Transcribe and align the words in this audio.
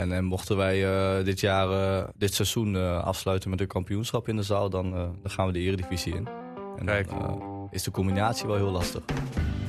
En, 0.00 0.12
en 0.12 0.24
mochten 0.24 0.56
wij 0.56 0.84
eh, 0.84 1.24
dit 1.24 1.40
jaar, 1.40 1.70
eh, 1.70 2.08
dit 2.16 2.34
seizoen 2.34 2.76
eh, 2.76 3.04
afsluiten 3.04 3.50
met 3.50 3.60
een 3.60 3.66
kampioenschap 3.66 4.28
in 4.28 4.36
de 4.36 4.42
zaal, 4.42 4.70
dan, 4.70 4.86
eh, 4.94 5.00
dan 5.22 5.30
gaan 5.30 5.46
we 5.46 5.52
de 5.52 5.58
eredivisie 5.58 6.14
in. 6.14 6.28
En 6.78 6.86
Kijk. 6.86 7.08
dan 7.08 7.18
eh, 7.20 7.36
is 7.70 7.82
de 7.82 7.90
combinatie 7.90 8.46
wel 8.46 8.56
heel 8.56 8.70
lastig. 8.70 9.02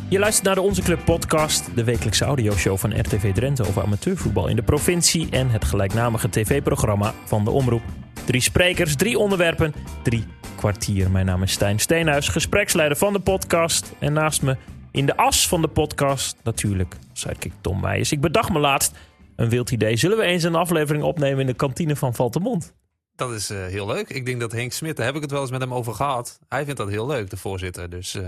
Je 0.09 0.19
luistert 0.19 0.45
naar 0.45 0.55
de 0.55 0.61
Onze 0.61 0.81
Club 0.81 1.05
podcast, 1.05 1.75
de 1.75 1.83
wekelijkse 1.83 2.25
audioshow 2.25 2.77
van 2.77 2.99
RTV 2.99 3.33
Drenthe 3.33 3.67
over 3.67 3.83
amateurvoetbal 3.83 4.47
in 4.47 4.55
de 4.55 4.61
provincie 4.61 5.27
en 5.29 5.49
het 5.49 5.65
gelijknamige 5.65 6.29
tv-programma 6.29 7.13
van 7.25 7.43
de 7.43 7.49
Omroep. 7.49 7.83
Drie 8.25 8.41
sprekers, 8.41 8.95
drie 8.95 9.17
onderwerpen, 9.19 9.73
drie 10.03 10.23
kwartier. 10.55 11.11
Mijn 11.11 11.25
naam 11.25 11.43
is 11.43 11.51
Stijn 11.51 11.79
Steenhuis, 11.79 12.27
gespreksleider 12.27 12.97
van 12.97 13.13
de 13.13 13.19
podcast. 13.19 13.93
En 13.99 14.13
naast 14.13 14.41
me 14.41 14.57
in 14.91 15.05
de 15.05 15.17
as 15.17 15.47
van 15.47 15.61
de 15.61 15.67
podcast 15.67 16.37
natuurlijk 16.43 16.95
sidekick 17.13 17.53
Tom 17.61 17.79
Meijers. 17.79 18.11
Ik 18.11 18.21
bedacht 18.21 18.51
me 18.51 18.59
laatst 18.59 18.95
een 19.35 19.49
wild 19.49 19.71
idee. 19.71 19.95
Zullen 19.95 20.17
we 20.17 20.23
eens 20.23 20.43
een 20.43 20.55
aflevering 20.55 21.03
opnemen 21.03 21.39
in 21.39 21.45
de 21.45 21.53
kantine 21.53 21.95
van 21.95 22.13
Valtemont? 22.15 22.73
Dat 23.15 23.31
is 23.31 23.49
eh, 23.49 23.65
heel 23.65 23.87
leuk. 23.87 24.09
Ik 24.09 24.25
denk 24.25 24.39
dat 24.39 24.51
Henk 24.51 24.71
Smit, 24.71 24.95
daar 24.97 25.05
heb 25.05 25.15
ik 25.15 25.21
het 25.21 25.31
wel 25.31 25.41
eens 25.41 25.51
met 25.51 25.61
hem 25.61 25.73
over 25.73 25.93
gehad. 25.93 26.39
Hij 26.47 26.63
vindt 26.63 26.79
dat 26.79 26.89
heel 26.89 27.07
leuk, 27.07 27.29
de 27.29 27.37
voorzitter. 27.37 27.89
Dus 27.89 28.15
eh, 28.15 28.23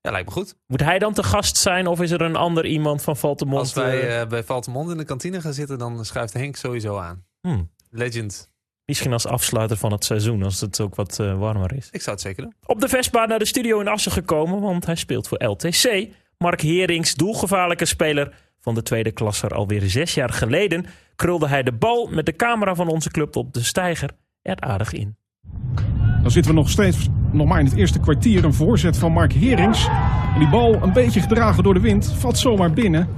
ja, 0.00 0.10
lijkt 0.10 0.26
me 0.26 0.32
goed. 0.32 0.56
Moet 0.66 0.80
hij 0.80 0.98
dan 0.98 1.12
te 1.12 1.22
gast 1.22 1.56
zijn 1.56 1.86
of 1.86 2.00
is 2.00 2.10
er 2.10 2.20
een 2.20 2.36
ander 2.36 2.66
iemand 2.66 3.02
van 3.02 3.16
Valtemont? 3.16 3.58
Als 3.60 3.72
wij 3.74 4.20
eh, 4.20 4.28
bij 4.28 4.44
Valtemont 4.44 4.90
in 4.90 4.96
de 4.96 5.04
kantine 5.04 5.40
gaan 5.40 5.52
zitten, 5.52 5.78
dan 5.78 6.04
schuift 6.04 6.32
Henk 6.32 6.56
sowieso 6.56 6.96
aan. 6.98 7.24
hmm, 7.40 7.70
Legend. 7.90 8.50
misschien 8.84 9.12
als 9.12 9.26
afsluiter 9.26 9.76
van 9.76 9.92
het 9.92 10.04
seizoen, 10.04 10.42
als 10.42 10.60
het 10.60 10.80
ook 10.80 10.94
wat 10.94 11.16
warmer 11.16 11.72
is. 11.76 11.88
Ik 11.90 12.00
zou 12.02 12.16
het 12.16 12.24
zeker 12.24 12.42
doen. 12.42 12.54
Op 12.66 12.80
de 12.80 12.88
Vespa 12.88 13.26
naar 13.26 13.38
de 13.38 13.44
studio 13.44 13.80
in 13.80 13.88
Assen 13.88 14.12
gekomen, 14.12 14.60
want 14.60 14.86
hij 14.86 14.94
speelt 14.94 15.28
voor 15.28 15.44
LTC. 15.44 16.08
Mark 16.38 16.60
Herings, 16.60 17.14
doelgevaarlijke 17.14 17.84
speler 17.84 18.34
van 18.66 18.74
de 18.74 18.82
tweede 18.82 19.12
klasser 19.12 19.50
alweer 19.50 19.82
zes 19.82 20.14
jaar 20.14 20.32
geleden, 20.32 20.86
krulde 21.16 21.48
hij 21.48 21.62
de 21.62 21.72
bal 21.72 22.08
met 22.10 22.26
de 22.26 22.36
camera 22.36 22.74
van 22.74 22.88
onze 22.88 23.10
club 23.10 23.36
op 23.36 23.52
de 23.52 23.62
steiger 23.62 24.10
er 24.42 24.60
aardig 24.60 24.92
in. 24.92 25.16
Dan 26.22 26.30
zitten 26.30 26.52
we 26.52 26.58
nog 26.58 26.70
steeds 26.70 27.08
nog 27.32 27.46
maar 27.46 27.58
in 27.58 27.64
het 27.64 27.74
eerste 27.74 28.00
kwartier. 28.00 28.44
Een 28.44 28.54
voorzet 28.54 28.98
van 28.98 29.12
Mark 29.12 29.32
Herings. 29.32 29.88
En 30.34 30.38
die 30.38 30.48
bal, 30.48 30.82
een 30.82 30.92
beetje 30.92 31.20
gedragen 31.20 31.62
door 31.62 31.74
de 31.74 31.80
wind, 31.80 32.14
valt 32.18 32.38
zomaar 32.38 32.72
binnen. 32.72 33.08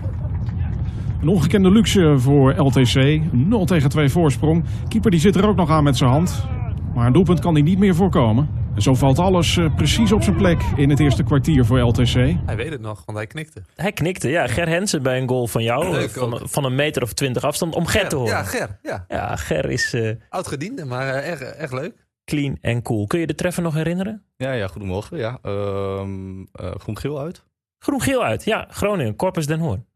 Een 1.20 1.28
ongekende 1.28 1.70
luxe 1.70 2.14
voor 2.18 2.54
LTC. 2.56 2.94
Een 2.94 3.48
0 3.48 3.64
tegen 3.64 3.90
2 3.90 4.08
voorsprong. 4.08 4.64
Keeper 4.88 5.10
die 5.10 5.20
zit 5.20 5.36
er 5.36 5.48
ook 5.48 5.56
nog 5.56 5.70
aan 5.70 5.84
met 5.84 5.96
zijn 5.96 6.10
hand. 6.10 6.46
Maar 6.94 7.06
een 7.06 7.12
doelpunt 7.12 7.40
kan 7.40 7.54
hij 7.54 7.62
niet 7.62 7.78
meer 7.78 7.94
voorkomen. 7.94 8.48
En 8.78 8.84
zo 8.84 8.94
valt 8.94 9.18
alles 9.18 9.56
eh, 9.56 9.74
precies 9.74 10.12
op 10.12 10.22
zijn 10.22 10.36
plek 10.36 10.60
in 10.76 10.90
het 10.90 11.00
eerste 11.00 11.22
kwartier 11.22 11.64
voor 11.64 11.78
LTC. 11.78 12.12
Hij 12.46 12.56
weet 12.56 12.70
het 12.70 12.80
nog, 12.80 13.02
want 13.04 13.18
hij 13.18 13.26
knikte. 13.26 13.62
Hij 13.74 13.92
knikte, 13.92 14.28
ja. 14.28 14.46
Ger 14.46 14.68
Hensen 14.68 15.02
bij 15.02 15.20
een 15.20 15.28
goal 15.28 15.46
van 15.46 15.62
jou, 15.62 15.90
Leuk 15.90 16.10
eh, 16.10 16.22
van, 16.22 16.48
van 16.48 16.64
een 16.64 16.74
meter 16.74 17.02
of 17.02 17.12
twintig 17.12 17.42
afstand, 17.44 17.74
om 17.74 17.86
Ger 17.86 18.08
te 18.08 18.16
horen. 18.16 18.32
Ja, 18.32 18.42
Ger. 18.42 18.78
Ja. 18.82 19.04
Ja, 19.08 19.36
Ger 19.36 19.70
is 19.70 19.92
eh, 19.92 20.14
Oud-gediende, 20.28 20.84
maar 20.84 21.14
eh, 21.14 21.30
echt, 21.30 21.40
echt 21.40 21.72
leuk. 21.72 22.06
clean 22.24 22.58
en 22.60 22.82
cool. 22.82 23.06
Kun 23.06 23.20
je 23.20 23.26
de 23.26 23.34
treffer 23.34 23.62
nog 23.62 23.74
herinneren? 23.74 24.24
Ja, 24.36 24.52
ja, 24.52 24.68
goedemorgen. 24.68 25.18
Ja. 25.18 25.38
Ehm 25.42 26.40
eh, 26.52 26.70
groen-geel 26.78 27.20
uit. 27.20 27.44
Groen-geel 27.78 28.24
uit, 28.24 28.44
ja. 28.44 28.66
Groningen, 28.70 29.16
Corpus 29.16 29.46
Den 29.46 29.60
Hoorn. 29.60 29.86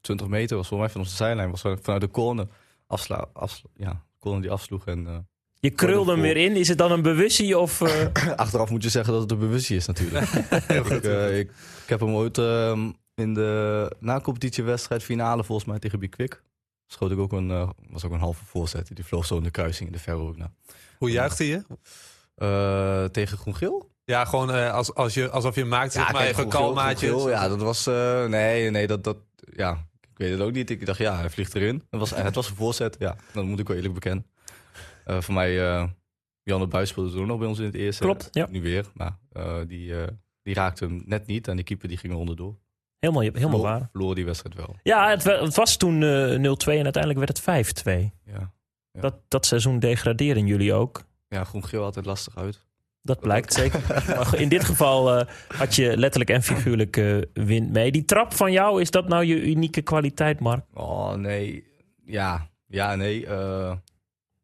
20 0.00 0.26
meter 0.26 0.56
was 0.56 0.68
voor 0.68 0.78
mij 0.78 0.88
van 0.88 1.00
onze 1.00 1.16
zijlijn. 1.16 1.50
Was 1.50 1.60
vanuit 1.60 2.00
de 2.00 2.10
corner. 2.10 2.46
Afsla, 2.86 3.26
afsla, 3.32 3.70
ja, 3.74 4.02
corner 4.18 4.42
die 4.42 4.50
afsloeg. 4.50 4.86
En 4.86 5.06
eh, 5.06 5.16
Je 5.64 5.70
krulde 5.70 6.12
hem 6.12 6.20
weer 6.20 6.36
in. 6.36 6.56
Is 6.56 6.68
het 6.68 6.78
dan 6.78 6.92
een 6.92 7.02
bewustie 7.02 7.58
of... 7.58 7.80
eh, 7.80 8.30
achteraf 8.36 8.70
moet 8.70 8.82
je 8.82 8.88
zeggen 8.88 9.12
dat 9.12 9.22
het 9.22 9.30
een 9.30 9.38
bewustzij 9.38 9.76
is 9.76 9.86
natuurlijk. 9.86 10.26
ik, 10.68 11.04
eh, 11.04 11.38
ik, 11.38 11.50
ik 11.82 11.88
heb 11.88 12.00
hem 12.00 12.14
ooit 12.14 12.38
ehm, 12.38 12.90
in 13.14 13.34
de 13.34 13.90
na-competitiewedstrijd 13.98 15.02
finale 15.02 15.44
volgens 15.44 15.68
mij 15.68 15.78
tegen 15.78 15.98
Bikwik. 15.98 16.42
Schoot 16.86 17.10
ik 17.10 17.18
ook 17.18 17.32
een, 17.32 17.50
eh, 17.50 17.70
was 17.90 18.04
ook 18.04 18.12
een 18.12 18.18
halve 18.18 18.44
voorzet. 18.44 18.90
Die 18.94 19.04
vloog 19.04 19.26
zo 19.26 19.36
in 19.36 19.42
de 19.42 19.50
kruising 19.50 19.86
in 19.88 19.94
de 19.94 20.02
verre 20.02 20.18
hoek. 20.18 20.36
Nou. 20.36 20.50
Hoe 20.98 21.10
juichte 21.10 21.46
je? 21.48 21.62
Eh, 22.34 23.04
tegen 23.04 23.38
Groen-Geel? 23.38 23.90
Ja, 24.04 24.24
gewoon 24.24 24.52
eh, 24.52 24.72
als, 24.72 24.94
als 24.94 25.14
je, 25.14 25.30
alsof 25.30 25.54
je 25.54 25.64
maakt, 25.64 25.92
zeg 25.92 26.12
maar 26.12 26.22
kijk, 26.22 26.32
even 26.32 26.48
kalmaatjes. 26.48 27.24
Ja, 27.24 27.48
dat 27.48 27.60
was... 27.60 27.86
eh, 27.86 28.24
nee, 28.24 28.70
nee, 28.70 28.86
dat... 28.86 29.04
dat 29.04 29.16
ja, 29.56 29.86
ik 30.02 30.18
weet 30.18 30.30
het 30.30 30.40
ook 30.40 30.52
niet. 30.52 30.70
Ik 30.70 30.86
dacht, 30.86 30.98
ja, 30.98 31.16
hij 31.16 31.30
vliegt 31.30 31.54
erin. 31.54 31.82
Het 31.90 32.00
was, 32.00 32.10
het 32.10 32.34
was 32.34 32.48
een 32.48 32.56
voorzet, 32.56 32.96
ja. 32.98 33.16
Dat 33.32 33.44
moet 33.44 33.58
ik 33.58 33.66
wel 33.66 33.76
eerlijk 33.76 33.94
bekennen. 33.94 34.26
Eh, 35.04 35.20
voor 35.20 35.34
mij, 35.34 35.60
eh 35.66 35.88
Jan 36.42 36.60
de 36.60 36.66
Buis 36.66 36.88
speelde 36.88 37.10
toen 37.10 37.26
nog 37.26 37.38
bij 37.38 37.48
ons 37.48 37.58
in 37.58 37.64
het 37.64 37.74
eerste. 37.74 38.02
Klopt, 38.02 38.28
ja. 38.32 38.46
Nu 38.50 38.62
weer. 38.62 38.84
Maar 38.94 39.18
eh, 39.32 39.56
die, 39.66 39.92
die 40.42 40.54
raakte 40.54 40.84
hem 40.84 41.02
net 41.06 41.26
niet. 41.26 41.48
En 41.48 41.56
die 41.56 41.64
keeper 41.64 41.88
die 41.88 41.96
ging 41.96 42.12
er 42.12 42.18
onderdoor. 42.18 42.56
helemaal 42.98 43.22
helemaal 43.22 43.40
Verloor- 43.48 43.62
waar. 43.62 43.88
Verloor 43.92 44.14
die 44.14 44.24
wedstrijd 44.24 44.54
wel. 44.56 44.76
Ja, 44.82 45.08
het, 45.10 45.24
het 45.24 45.54
was 45.54 45.76
toen 45.76 46.02
eh 46.02 46.08
0-2 46.36 46.78
en 46.78 46.84
uiteindelijk 46.84 47.18
werd 47.18 47.44
het 47.46 47.82
5-2. 47.84 48.10
Ja, 48.24 48.52
Ja. 48.92 49.00
Dat, 49.00 49.14
dat 49.28 49.46
seizoen 49.46 49.78
degraderen 49.78 50.46
jullie 50.46 50.72
ook. 50.72 51.04
ja 51.28 51.44
groen-geel 51.44 51.82
altijd 51.84 52.06
lastig 52.06 52.36
uit. 52.36 52.66
Dat 53.02 53.20
blijkt 53.20 53.52
zeker. 53.52 53.80
Maar 54.16 54.34
in 54.40 54.48
dit 54.48 54.64
geval 54.64 55.24
had 55.48 55.74
je 55.74 55.96
letterlijk 55.96 56.30
en 56.30 56.42
figuurlijk 56.42 56.96
eh, 56.96 57.16
wind 57.32 57.70
mee. 57.72 57.92
Die 57.92 58.04
trap 58.04 58.34
van 58.34 58.52
jou, 58.52 58.80
is 58.80 58.90
dat 58.90 59.08
nou 59.08 59.24
je 59.24 59.42
unieke 59.42 59.82
kwaliteit, 59.82 60.40
Mark? 60.40 60.64
Oh, 60.74 61.14
nee. 61.14 61.64
Ja, 62.04 62.48
ja 62.66 62.94
nee. 62.94 63.20
ik 63.20 63.28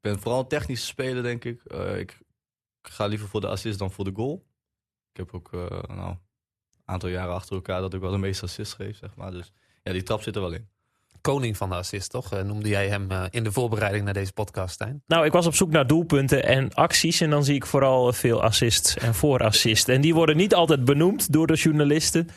ben 0.00 0.21
vooral 0.21 0.41
een 0.41 0.49
technische 0.49 0.87
speler, 0.87 1.22
denk 1.22 1.44
ik. 1.44 1.65
Eh, 1.65 1.99
ik. 1.99 2.19
Ga 2.83 3.06
liever 3.06 3.28
voor 3.28 3.41
de 3.41 3.49
assist 3.49 3.78
dan 3.78 3.91
voor 3.91 4.05
de 4.05 4.12
goal. 4.15 4.44
Ik 5.12 5.16
heb 5.16 5.34
ook 5.34 5.53
eh, 5.53 5.94
nou, 5.97 6.11
een 6.11 6.19
aantal 6.84 7.09
jaren 7.09 7.34
achter 7.34 7.55
elkaar 7.55 7.81
dat 7.81 7.94
ik 7.94 8.00
wel 8.00 8.10
de 8.10 8.19
meeste 8.19 8.44
assists 8.44 8.75
geef, 8.75 8.97
zeg 8.97 9.15
maar. 9.15 9.31
Dus 9.31 9.53
ja, 9.83 9.93
die 9.93 10.03
trap 10.03 10.22
zit 10.22 10.34
er 10.37 10.43
wel 10.43 10.53
in. 10.53 10.69
Koning 11.21 11.56
van 11.56 11.69
de 11.69 11.75
assist, 11.75 12.10
toch? 12.10 12.33
Eh, 12.33 12.43
noemde 12.43 12.69
jij 12.69 12.89
hem 12.89 13.10
eh, 13.10 13.25
in 13.31 13.44
de 13.44 13.53
voorbereiding 13.53 14.05
naar 14.05 14.15
deze 14.15 14.33
podcast, 14.33 14.75
Stijn? 14.75 15.03
Nou, 15.06 15.25
ik 15.25 15.33
was 15.33 15.47
op 15.47 15.55
zoek 15.55 15.71
naar 15.71 15.87
doelpunten 15.87 16.44
en 16.44 16.75
acties. 16.75 17.21
En 17.21 17.31
dan 17.31 17.44
zie 17.44 17.55
ik 17.55 17.66
vooral 17.66 18.12
veel 18.12 18.43
assists 18.43 18.97
en 18.97 19.15
voorassists. 19.15 19.89
En 19.89 20.00
die 20.00 20.15
worden 20.15 20.37
niet 20.37 20.55
altijd 20.55 20.84
benoemd 20.84 21.33
door 21.33 21.47
de 21.47 21.55
journalisten. 21.55 22.28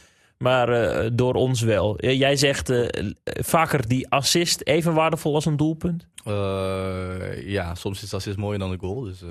Maar 0.44 0.70
eh, 0.70 1.10
door 1.14 1.34
ons 1.34 1.62
wel. 1.62 2.06
Jij 2.06 2.36
zegt 2.36 2.70
eh, 2.70 3.12
vaker 3.24 3.88
die 3.88 4.10
assist 4.10 4.62
even 4.62 4.94
waardevol 4.94 5.36
als 5.36 5.46
een 5.46 5.58
doelpunt. 5.58 6.08
Eh, 6.24 7.50
ja, 7.50 7.76
soms 7.76 8.04
is 8.04 8.10
de 8.10 8.16
assist 8.16 8.38
mooier 8.38 8.60
dan 8.60 8.72
de 8.72 8.78
goal, 8.80 9.02
dus 9.02 9.22
eh, 9.22 9.30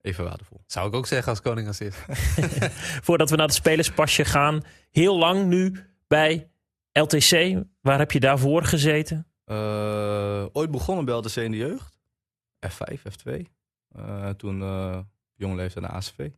even 0.00 0.24
waardevol. 0.24 0.60
Zou 0.66 0.88
ik 0.88 0.94
ook 0.94 1.06
zeggen 1.06 1.30
als 1.30 1.40
koning 1.40 1.68
assist. 1.68 1.98
Voordat 3.06 3.30
we 3.30 3.36
naar 3.36 3.46
het 3.46 3.54
spelerspasje 3.54 4.24
gaan. 4.24 4.62
Heel 4.90 5.18
lang 5.18 5.46
nu 5.46 5.84
bij 6.06 6.50
LTC. 6.92 7.62
Waar 7.80 7.98
heb 7.98 8.12
je 8.12 8.20
daarvoor 8.20 8.64
gezeten? 8.64 9.26
Eh, 9.44 10.46
ooit 10.52 10.70
begonnen 10.70 11.04
bij 11.04 11.14
LTC 11.14 11.36
in 11.36 11.50
de 11.50 11.56
jeugd. 11.56 11.98
F5, 12.66 12.98
F2. 12.98 13.42
Eh, 13.88 14.30
toen 14.30 14.62
eh 14.62 15.00
jonge 15.34 15.54
leeftijd 15.54 15.84
naar 15.84 15.94
ACV. 15.94 16.30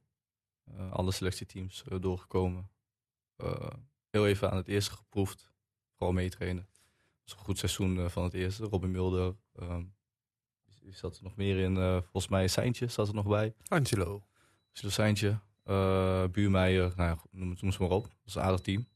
Eh, 0.65 0.93
alle 0.93 1.13
selectieteams 1.13 1.85
doorgekomen. 2.01 2.71
Eh, 3.43 3.71
heel 4.11 4.27
even 4.27 4.51
aan 4.51 4.57
het 4.57 4.69
eerste 4.69 4.91
geproefd. 4.91 5.51
Vooral 5.97 6.15
meetrainen. 6.15 6.63
Het 6.63 7.23
was 7.25 7.33
een 7.33 7.45
goed 7.45 7.59
seizoen 7.59 7.99
eh, 7.99 8.09
van 8.09 8.23
het 8.25 8.35
eerste. 8.35 8.65
Robin 8.65 8.91
Mulder. 8.91 9.35
ehm, 9.55 9.85
zat 10.91 11.17
er 11.17 11.23
nog 11.23 11.37
meer 11.37 11.59
in. 11.59 11.77
eh, 11.77 11.93
volgens 11.93 12.29
mij 12.29 12.49
Seintje 12.49 12.87
zat 12.87 13.09
er 13.09 13.15
nog 13.15 13.27
bij. 13.27 13.55
Angelo. 13.69 14.27
Silo 14.73 14.91
Seintje. 14.91 15.39
Buurmeijer. 16.31 16.93
Nou 16.97 17.19
noem 17.31 17.51
het, 17.51 17.63
noem 17.63 17.73
ze 17.73 17.83
maar 17.83 17.91
op. 17.91 18.03
Dat 18.03 18.13
was 18.25 18.35
een 18.35 18.43
aardig 18.43 18.61
team. 18.61 18.89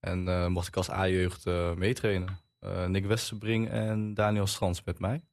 En 0.00 0.52
mocht 0.52 0.68
ik 0.68 0.76
als 0.76 0.90
A-jeugd 0.90 1.44
meetrainen. 1.76 2.38
Nick 2.86 3.04
Westerbrink 3.06 3.68
en 3.68 4.14
Daniel 4.14 4.46
Strans 4.46 4.84
met 4.84 4.98
mij. 4.98 5.24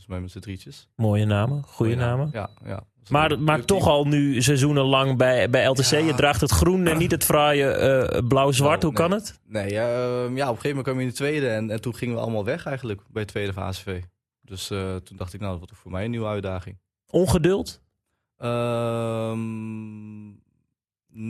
Dus 0.00 0.08
mij 0.08 0.20
met 0.20 0.30
z'n 0.30 0.38
drietjes. 0.38 0.88
Mooie 0.96 1.24
namen, 1.24 1.62
goede 1.66 1.94
namen. 1.94 2.28
Ja, 2.32 2.50
ja. 2.64 2.86
Maar, 3.08 3.32
leuk 3.32 3.62
toch 3.62 3.86
al 3.86 4.06
nu 4.06 4.42
seizoenen 4.42 4.84
lang 4.84 5.16
bij, 5.16 5.50
bij 5.50 5.66
LTC. 5.66 5.90
Ja. 5.90 5.98
Je 5.98 6.14
draagt 6.14 6.40
het 6.40 6.50
groen 6.50 6.86
en 6.86 6.98
niet 6.98 7.10
het 7.10 7.24
fraaie 7.24 7.70
eh, 7.70 8.26
blauw-zwart. 8.28 8.82
Hoe 8.82 8.92
Nou, 8.92 9.08
kan 9.08 9.10
nee. 9.10 9.18
het? 9.18 9.40
Nee, 9.46 9.78
ehm, 9.78 10.36
ja, 10.36 10.48
op 10.48 10.56
een 10.56 10.60
gegeven 10.60 10.68
moment 10.68 10.84
kwam 10.84 10.96
je 10.96 11.02
in 11.02 11.08
de 11.08 11.14
tweede. 11.14 11.48
En, 11.48 11.70
en 11.70 11.80
toen 11.80 11.94
gingen 11.94 12.14
we 12.14 12.20
allemaal 12.20 12.44
weg 12.44 12.66
eigenlijk 12.66 13.00
bij 13.08 13.22
het 13.22 13.30
tweede 13.30 13.52
van 13.52 13.62
ACV. 13.62 14.02
Dus 14.40 14.70
eh, 14.70 14.96
toen 14.96 15.16
dacht 15.16 15.32
ik, 15.32 15.40
nou, 15.40 15.52
dat 15.52 15.60
wordt 15.60 15.82
voor 15.82 15.90
mij 15.90 16.04
een 16.04 16.10
nieuwe 16.10 16.26
uitdaging. 16.26 16.78
Ongeduld? 17.10 17.80
Ehm, 18.36 20.28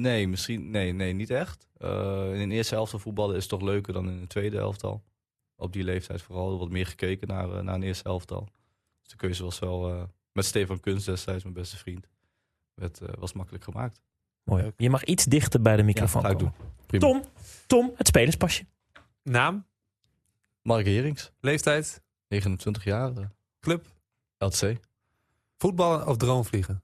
nee, 0.00 0.28
misschien 0.28 0.70
nee, 0.70 0.92
nee, 0.92 1.12
niet 1.12 1.30
echt. 1.30 1.66
Eh, 1.76 2.40
in 2.40 2.48
de 2.48 2.54
eerste 2.54 2.74
helft 2.74 2.90
van 2.90 3.00
voetballen 3.00 3.36
is 3.36 3.40
het 3.42 3.50
toch 3.50 3.62
leuker 3.62 3.92
dan 3.92 4.08
in 4.08 4.20
de 4.20 4.26
tweede 4.26 4.58
elftal. 4.58 5.02
Op 5.56 5.72
die 5.72 5.84
leeftijd 5.84 6.22
vooral. 6.22 6.56
Wordt 6.56 6.72
meer 6.72 6.86
gekeken 6.86 7.28
naar, 7.28 7.64
naar 7.64 7.74
een 7.74 7.82
eerste 7.82 8.04
elftal. 8.08 8.48
Dus 9.10 9.18
de 9.18 9.26
keuze 9.26 9.42
was 9.44 9.58
wel 9.58 9.88
eh, 9.92 10.02
met 10.32 10.44
Stefan 10.44 10.80
Kunst 10.80 11.06
destijds, 11.06 11.42
mijn 11.42 11.54
beste 11.54 11.76
vriend. 11.76 12.08
werd, 12.74 13.00
eh, 13.00 13.08
was 13.18 13.32
makkelijk 13.32 13.64
gemaakt. 13.64 14.00
Mooi. 14.44 14.72
Je 14.76 14.90
mag 14.90 15.04
iets 15.04 15.24
dichter 15.24 15.62
bij 15.62 15.76
de 15.76 15.82
microfoon 15.82 16.22
ga 16.22 16.28
ik 16.28 16.36
komen. 16.36 16.54
doen. 16.58 16.68
Prima. 16.86 17.06
Tom, 17.06 17.24
Tom, 17.66 17.92
het 17.96 18.06
spelerspasje. 18.06 18.64
Naam, 19.22 19.66
Mark 20.62 20.86
Herings, 20.86 21.32
leeftijd, 21.40 22.02
29 22.28 22.84
jaar, 22.84 23.16
eh, 23.16 23.24
club, 23.60 23.86
LTC. 24.38 24.76
voetballen 25.56 26.06
of 26.06 26.16
droomvliegen? 26.16 26.82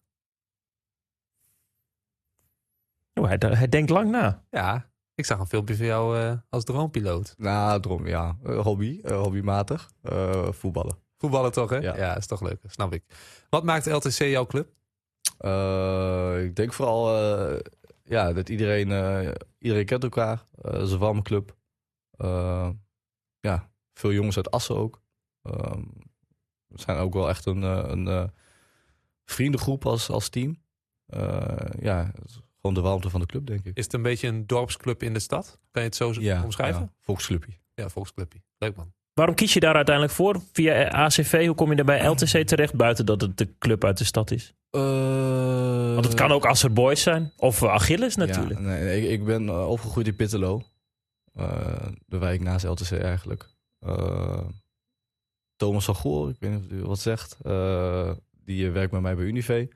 Oh, 3.14 3.26
hij, 3.26 3.38
hij 3.38 3.68
denkt 3.68 3.90
lang 3.90 4.10
na. 4.10 4.44
Ja, 4.50 4.90
Ik 5.14 5.24
zag 5.24 5.38
een 5.38 5.46
filmpje 5.46 5.76
van 5.76 5.86
jou 5.86 6.18
eh, 6.18 6.38
als 6.48 6.64
droompiloot. 6.64 7.34
Nou, 7.38 7.80
drom, 7.80 8.06
ja. 8.06 8.36
Hobby, 8.42 9.00
eh, 9.02 9.20
hobbymatig. 9.20 9.90
Eh, 10.02 10.52
voetballen. 10.52 11.04
Voetballen 11.16 11.52
toch, 11.52 11.70
hè? 11.70 11.76
Ja. 11.76 11.96
Ja. 11.96 12.16
is 12.16 12.26
toch 12.26 12.40
leuk. 12.40 12.60
Snap 12.66 12.92
ik. 12.92 13.04
Wat 13.48 13.64
maakt 13.64 13.86
LTC 13.86 14.18
jouw 14.18 14.46
club? 14.46 14.68
Eh, 15.38 16.44
ik 16.44 16.56
denk 16.56 16.72
vooral 16.72 17.16
eh, 17.16 17.60
ja, 18.04 18.32
dat 18.32 18.48
iedereen, 18.48 18.90
eh, 18.92 19.32
iedereen 19.58 19.84
kent 19.84 20.02
elkaar. 20.02 20.46
Het 20.60 20.82
is 20.82 20.92
een 20.92 20.98
warme 20.98 21.22
club. 21.22 21.56
Ja, 23.40 23.70
veel 23.94 24.12
jongens 24.12 24.36
uit 24.36 24.50
Assen 24.50 24.76
ook. 24.76 25.00
Ehm, 25.42 25.82
we 26.66 26.80
zijn 26.80 26.96
ook 26.96 27.12
wel 27.12 27.28
echt 27.28 27.46
een, 27.46 27.62
een 27.62 28.32
vriendengroep 29.24 29.86
als, 29.86 30.10
als 30.10 30.28
team. 30.28 30.62
Ja, 31.78 32.12
gewoon 32.56 32.74
de 32.74 32.80
warmte 32.80 33.10
van 33.10 33.20
de 33.20 33.26
club, 33.26 33.46
denk 33.46 33.64
ik. 33.64 33.76
Is 33.76 33.84
het 33.84 33.92
een 33.92 34.02
beetje 34.02 34.28
een 34.28 34.46
dorpsclub 34.46 35.02
in 35.02 35.12
de 35.12 35.18
stad? 35.18 35.58
Kan 35.70 35.82
je 35.82 35.88
het 35.88 35.96
zo 35.96 36.08
omschrijven? 36.44 36.80
Ja, 36.80 36.92
volksclubje. 37.00 37.52
Ja, 37.74 37.88
volksclubje. 37.88 38.42
Leuk 38.58 38.76
man. 38.76 38.92
Waarom 39.16 39.34
kies 39.34 39.52
je 39.52 39.60
daar 39.60 39.74
uiteindelijk 39.74 40.14
voor? 40.14 40.40
Via 40.52 40.88
ACV, 40.88 41.46
hoe 41.46 41.54
kom 41.54 41.70
je 41.70 41.76
er 41.76 41.84
bij 41.84 42.06
LTC 42.06 42.46
terecht? 42.46 42.74
Buiten 42.74 43.06
dat 43.06 43.20
het 43.20 43.38
de 43.38 43.58
club 43.58 43.84
uit 43.84 43.98
de 43.98 44.04
stad 44.04 44.30
is. 44.30 44.54
Want 45.94 46.04
het 46.04 46.14
kan 46.14 46.30
ook 46.32 46.44
Asser 46.46 46.72
Boys 46.72 47.02
zijn. 47.02 47.32
Of 47.36 47.62
eh, 47.62 47.70
Achilles 47.70 48.16
natuurlijk. 48.16 48.60
Ja, 48.60 48.66
nee, 48.66 49.02
ik, 49.02 49.10
ik 49.10 49.24
ben 49.24 49.48
eh, 49.48 49.68
opgegroeid 49.70 50.06
in 50.06 50.16
Pittelo. 50.16 50.62
Eh, 51.34 51.86
de 52.06 52.18
wijk 52.18 52.40
naast 52.40 52.64
LTC 52.64 52.92
eigenlijk. 52.92 53.48
Eh, 53.80 54.40
Thomas 55.56 55.84
van 55.84 55.94
Goor, 55.94 56.28
ik 56.30 56.36
weet 56.38 56.50
niet 56.50 56.64
of 56.64 56.70
u 56.70 56.82
wat 56.82 56.98
zegt. 56.98 57.36
eh, 57.42 58.10
die 58.44 58.66
eh, 58.66 58.72
werkt 58.72 58.90
bij 58.90 59.00
mij 59.00 59.16
bij 59.16 59.24
Unive. 59.24 59.68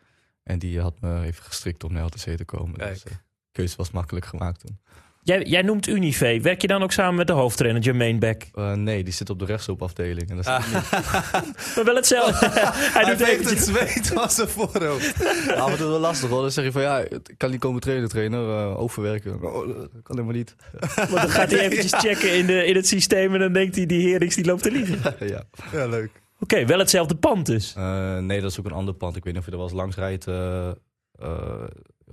En 0.43 0.59
die 0.59 0.81
had 0.81 1.01
me 1.01 1.23
even 1.23 1.43
gestrikt 1.45 1.85
om 1.85 1.93
naar 1.93 2.05
LTC 2.05 2.37
te 2.37 2.45
komen. 2.45 2.77
Kijk. 2.79 2.93
Dus, 2.93 3.05
eh, 3.05 3.13
keuze 3.53 3.77
was 3.77 3.91
makkelijk 3.91 4.27
gemaakt 4.27 4.61
toen. 4.61 4.81
Jij, 5.23 5.43
jij 5.43 5.63
noemt 5.63 5.89
Unive. 5.89 6.41
Werk 6.43 6.61
je 6.61 6.67
dan 6.67 6.83
ook 6.83 6.93
samen 6.93 7.15
met 7.15 7.27
de 7.27 7.33
hoofdtrainer 7.33 7.83
Jermaine 7.83 8.19
Beck? 8.19 8.49
Eh, 8.55 8.73
nee, 8.73 9.05
die 9.05 9.13
zit 9.13 9.31
op 9.31 9.39
de. 9.39 9.47
En 9.47 10.37
dat 10.37 10.39
is 10.39 10.45
Maar 11.77 11.85
wel 11.85 11.95
hetzelfde. 11.95 12.49
Hij 12.97 13.05
doet 13.05 13.21
eventjes... 13.29 13.65
zweet 13.65 14.07
van 14.07 14.31
zijn 14.31 14.49
voorhoofd. 14.49 15.25
af 15.57 15.71
en 15.73 15.77
toe 15.77 15.89
wel 15.89 15.99
lastig 15.99 16.29
hoor. 16.29 16.41
Dan 16.41 16.51
zeg 16.51 16.65
je 16.65 16.73
van 16.73 16.83
ja, 16.83 16.99
ik 16.99 17.35
kan 17.37 17.51
niet 17.51 17.61
komen 17.61 17.81
trainen, 17.81 18.09
trainer. 18.09 18.59
eh, 18.59 18.81
overwerken. 18.81 19.43
Oh, 19.43 19.67
dat 19.67 19.89
kan 20.03 20.17
helemaal 20.17 20.35
niet. 20.35 20.57
Want 20.97 21.11
dan 21.11 21.31
gaat 21.31 21.51
hij 21.51 21.61
eventjes 21.61 22.01
checken 22.01 22.35
in, 22.35 22.47
de, 22.47 22.65
in 22.65 22.77
het 22.77 22.87
systeem... 22.87 23.35
en 23.35 23.41
dan 23.41 23.53
denkt 23.53 23.77
hij, 23.77 23.87
die 23.87 24.11
Herings 24.11 24.35
die 24.35 24.45
loopt 24.45 24.63
te 24.63 24.71
liegen. 24.71 25.15
ja. 25.21 25.43
Ja, 25.73 25.87
leuk. 25.87 26.11
Oké, 26.41 26.67
wel 26.67 26.79
hetzelfde 26.79 27.17
pand 27.17 27.47
dus. 27.47 27.75
Eh, 27.77 28.19
nee, 28.19 28.41
dat 28.41 28.51
is 28.51 28.59
ook 28.59 28.67
een 28.67 28.73
ander 28.73 28.95
pand. 28.95 29.17
Ik 29.17 29.25
weet 29.25 29.33
niet 29.33 29.43
of 29.43 29.49
je 29.49 29.53
er 29.53 29.59
wel 29.59 29.67
eens 29.69 29.77
langs 29.77 29.97
rijdt. 29.97 30.25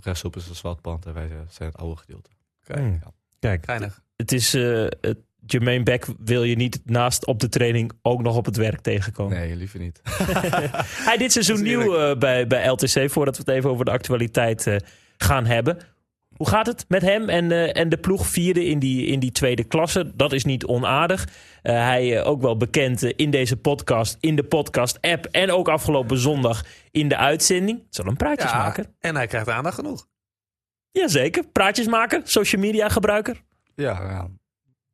rechtsop 0.02 0.36
is 0.36 0.48
een 0.48 0.56
zwart 0.56 0.82
pand 0.82 1.06
en 1.06 1.14
wij 1.14 1.28
zijn 1.50 1.70
het 1.70 1.78
oude 1.78 1.96
gedeelte. 1.98 2.30
Hmm. 2.74 3.00
Kijk, 3.40 3.66
Geinig. 3.66 4.02
het 4.16 4.32
is... 4.32 4.54
eh, 4.54 4.86
het, 5.02 5.18
Jermaine 5.50 5.84
Beck 5.84 6.06
wil 6.20 6.44
je 6.44 6.56
niet 6.56 6.80
naast 6.86 7.26
op 7.26 7.40
de 7.40 7.50
training 7.50 7.92
ook 8.02 8.22
nog 8.22 8.36
op 8.36 8.46
het 8.46 8.56
werk 8.58 8.80
tegenkomen. 8.82 9.38
Nee, 9.38 9.56
liever 9.56 9.80
niet. 9.80 10.02
Hij 11.08 11.18
dit 11.18 11.32
seizoen 11.32 11.62
nieuw 11.64 11.96
eh, 11.98 12.18
bij, 12.18 12.48
bij 12.48 12.68
LTC, 12.68 13.10
voordat 13.12 13.38
we 13.38 13.44
het 13.46 13.56
even 13.56 13.70
over 13.70 13.86
de 13.86 13.92
actualiteit 13.92 14.68
eh, 14.68 14.76
gaan 15.18 15.46
hebben. 15.46 15.78
Hoe 16.36 16.48
gaat 16.48 16.66
het 16.66 16.86
met 16.88 17.02
hem 17.02 17.30
en, 17.30 17.52
eh, 17.52 17.82
en 17.82 17.90
de 17.90 17.98
ploeg 17.98 18.28
vierde 18.28 18.66
in 18.66 18.80
die, 18.80 19.06
in 19.06 19.20
die 19.20 19.32
tweede 19.32 19.64
klasse? 19.64 20.12
Dat 20.16 20.34
is 20.34 20.46
niet 20.46 20.66
onaardig. 20.66 21.28
Eh, 21.62 21.74
hij 21.74 22.18
eh, 22.20 22.28
ook 22.28 22.42
wel 22.42 22.58
bekend 22.58 23.04
eh, 23.04 23.14
in 23.16 23.32
deze 23.32 23.58
podcast, 23.58 24.18
in 24.20 24.36
de 24.36 24.44
podcast-app 24.44 25.26
en 25.26 25.52
ook 25.52 25.68
afgelopen 25.70 26.18
zondag 26.18 26.64
in 26.92 27.08
de 27.08 27.18
uitzending. 27.18 27.78
Het 27.78 27.88
is 27.92 27.98
wel 27.98 28.08
een 28.08 28.18
praatjesmaker. 28.18 28.86
en 29.00 29.16
hij 29.16 29.28
krijgt 29.28 29.50
aandacht 29.50 29.76
genoeg. 29.76 30.08
Jazeker, 30.98 31.48
praatjesmaker, 31.48 32.22
social 32.24 32.62
media 32.62 32.90
gebruiker. 32.90 33.44
Ja, 33.76 34.02
ja. 34.02 34.28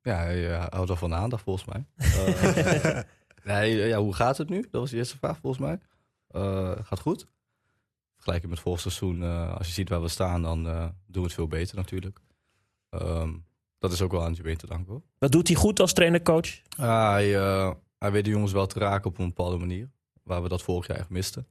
ja 0.01 0.15
hij 0.15 0.53
eh, 0.53 0.65
houdt 0.69 0.87
wel 0.87 0.97
van 0.97 1.09
de 1.09 1.15
aandacht 1.15 1.43
volgens 1.43 1.65
mij. 1.65 1.85
Eh, 3.43 3.55
nee, 3.55 3.75
ja, 3.75 3.97
hoe 3.97 4.13
gaat 4.13 4.37
het 4.37 4.49
nu? 4.49 4.61
Dat 4.61 4.81
was 4.81 4.89
de 4.89 4.97
eerste 4.97 5.17
vraag 5.17 5.37
volgens 5.37 5.65
mij. 5.65 5.79
Eh, 6.27 6.71
gaat 6.81 6.99
goed. 6.99 7.27
Vergelijken 8.13 8.49
met 8.49 8.59
vorig 8.59 8.79
seizoen, 8.79 9.23
eh, 9.23 9.57
als 9.57 9.67
je 9.67 9.73
ziet 9.73 9.89
waar 9.89 10.01
we 10.01 10.07
staan, 10.07 10.41
dan 10.41 10.67
eh, 10.67 10.85
doen 11.07 11.21
we 11.21 11.27
het 11.27 11.33
veel 11.33 11.47
beter 11.47 11.75
natuurlijk. 11.75 12.19
Ehm, 12.89 13.33
dat 13.79 13.91
is 13.91 14.01
ook 14.01 14.11
wel 14.11 14.23
aan 14.23 14.33
Jubeen 14.33 14.57
te 14.57 14.67
danken 14.67 14.91
hoor. 14.91 15.01
Wat 15.17 15.31
doet 15.31 15.47
hij 15.47 15.57
goed 15.57 15.79
als 15.79 15.93
trainer-coach? 15.93 16.61
Ah, 16.77 17.11
hij, 17.11 17.35
eh, 17.35 17.71
hij 17.97 18.11
weet 18.11 18.25
de 18.25 18.29
jongens 18.29 18.51
wel 18.51 18.67
te 18.67 18.79
raken 18.79 19.09
op 19.09 19.17
een 19.17 19.27
bepaalde 19.27 19.57
manier. 19.57 19.89
Waar 20.23 20.43
we 20.43 20.49
dat 20.49 20.61
vorig 20.61 20.87
jaar 20.87 20.97
echt 20.97 21.09
misten. 21.09 21.47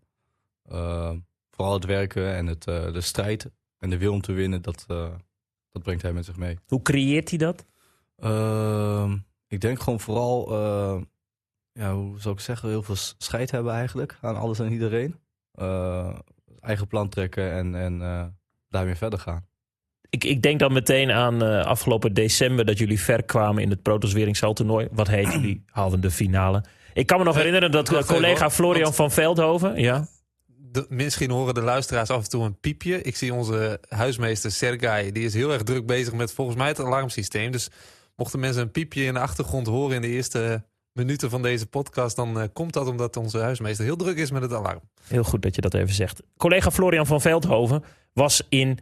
Eh, 0.62 1.12
vooral 1.50 1.74
het 1.74 1.84
werken 1.84 2.34
en 2.34 2.46
het, 2.46 2.66
eh, 2.66 2.92
de 2.92 3.00
strijd 3.00 3.50
en 3.82 3.90
de 3.90 3.98
wil 3.98 4.12
om 4.12 4.20
te 4.20 4.32
winnen, 4.32 4.62
dat, 4.62 4.84
eh, 4.88 5.06
dat 5.72 5.82
brengt 5.82 6.02
hij 6.02 6.12
met 6.12 6.24
zich 6.24 6.36
mee. 6.36 6.58
Hoe 6.66 6.82
creëert 6.82 7.28
hij 7.28 7.38
dat? 7.38 7.66
Ehm, 8.16 9.16
ik 9.48 9.60
denk 9.60 9.80
gewoon 9.80 10.00
vooral, 10.00 10.50
eh, 10.50 11.00
ja, 11.72 11.94
hoe 11.94 12.20
zou 12.20 12.34
ik 12.34 12.40
zeggen, 12.40 12.68
heel 12.68 12.82
veel 12.82 12.96
scheid 13.18 13.50
hebben 13.50 13.72
eigenlijk 13.72 14.18
aan 14.20 14.36
alles 14.36 14.58
en 14.58 14.72
iedereen. 14.72 15.16
Eh, 15.52 16.18
eigen 16.60 16.86
plan 16.86 17.08
trekken 17.08 17.52
en, 17.52 17.74
en 17.74 17.98
daarmee 18.68 18.94
verder 18.94 19.18
gaan. 19.18 19.46
Ik, 20.10 20.24
ik 20.24 20.42
denk 20.42 20.58
dan 20.58 20.72
meteen 20.72 21.10
aan 21.10 21.42
afgelopen 21.64 22.14
december 22.14 22.64
dat 22.64 22.78
jullie 22.78 23.00
ver 23.00 23.22
kwamen 23.22 23.62
in 23.62 23.70
het 23.70 23.82
Protosweringshaltoernooi. 23.82 24.88
Wat 24.92 25.08
heet 25.08 25.32
jullie? 25.32 25.64
Haalden 25.66 26.00
de 26.00 26.10
finale. 26.10 26.64
Ik 26.94 27.06
kan 27.06 27.18
me 27.18 27.24
nog 27.24 27.36
herinneren 27.36 27.70
dat 27.70 28.06
collega. 28.06 28.50
Florian 28.50 28.94
van 28.94 29.10
Veldhoven... 29.10 29.80
Ja, 29.80 30.06
Misschien 30.88 31.30
horen 31.30 31.54
de 31.54 31.62
luisteraars 31.62 32.10
af 32.10 32.22
en 32.22 32.30
toe 32.30 32.44
een 32.44 32.60
piepje. 32.60 33.02
Ik 33.02 33.16
zie 33.16 33.34
onze 33.34 33.80
huismeester 33.88 34.50
Sergei, 34.52 35.12
die 35.12 35.24
is 35.24 35.34
heel 35.34 35.52
erg 35.52 35.62
druk 35.62 35.86
bezig 35.86 36.12
met 36.12 36.32
volgens 36.32 36.56
mij 36.56 36.68
het 36.68 36.80
alarmsysteem. 36.80 37.50
Dus 37.50 37.68
mochten 38.16 38.40
mensen 38.40 38.62
een 38.62 38.70
piepje 38.70 39.04
in 39.04 39.14
de 39.14 39.20
achtergrond 39.20 39.66
horen 39.66 39.94
in 39.94 40.02
de 40.02 40.08
eerste 40.08 40.64
minuten 40.92 41.30
van 41.30 41.42
deze 41.42 41.66
podcast, 41.66 42.16
dan 42.16 42.40
eh, 42.40 42.48
komt 42.52 42.72
dat 42.72 42.86
omdat 42.86 43.16
onze 43.16 43.38
huismeester 43.38 43.84
heel 43.84 43.96
druk 43.96 44.16
is 44.16 44.30
met 44.30 44.42
het 44.42 44.52
alarm. 44.52 44.80
heel 45.06 45.24
goed 45.24 45.42
dat 45.42 45.54
je 45.54 45.60
dat 45.60 45.74
even 45.74 45.94
zegt. 45.94 46.22
Collega 46.36 46.70
Florian 46.70 47.06
van 47.06 47.20
Veldhoven 47.20 47.84
was 48.12 48.42
in, 48.48 48.78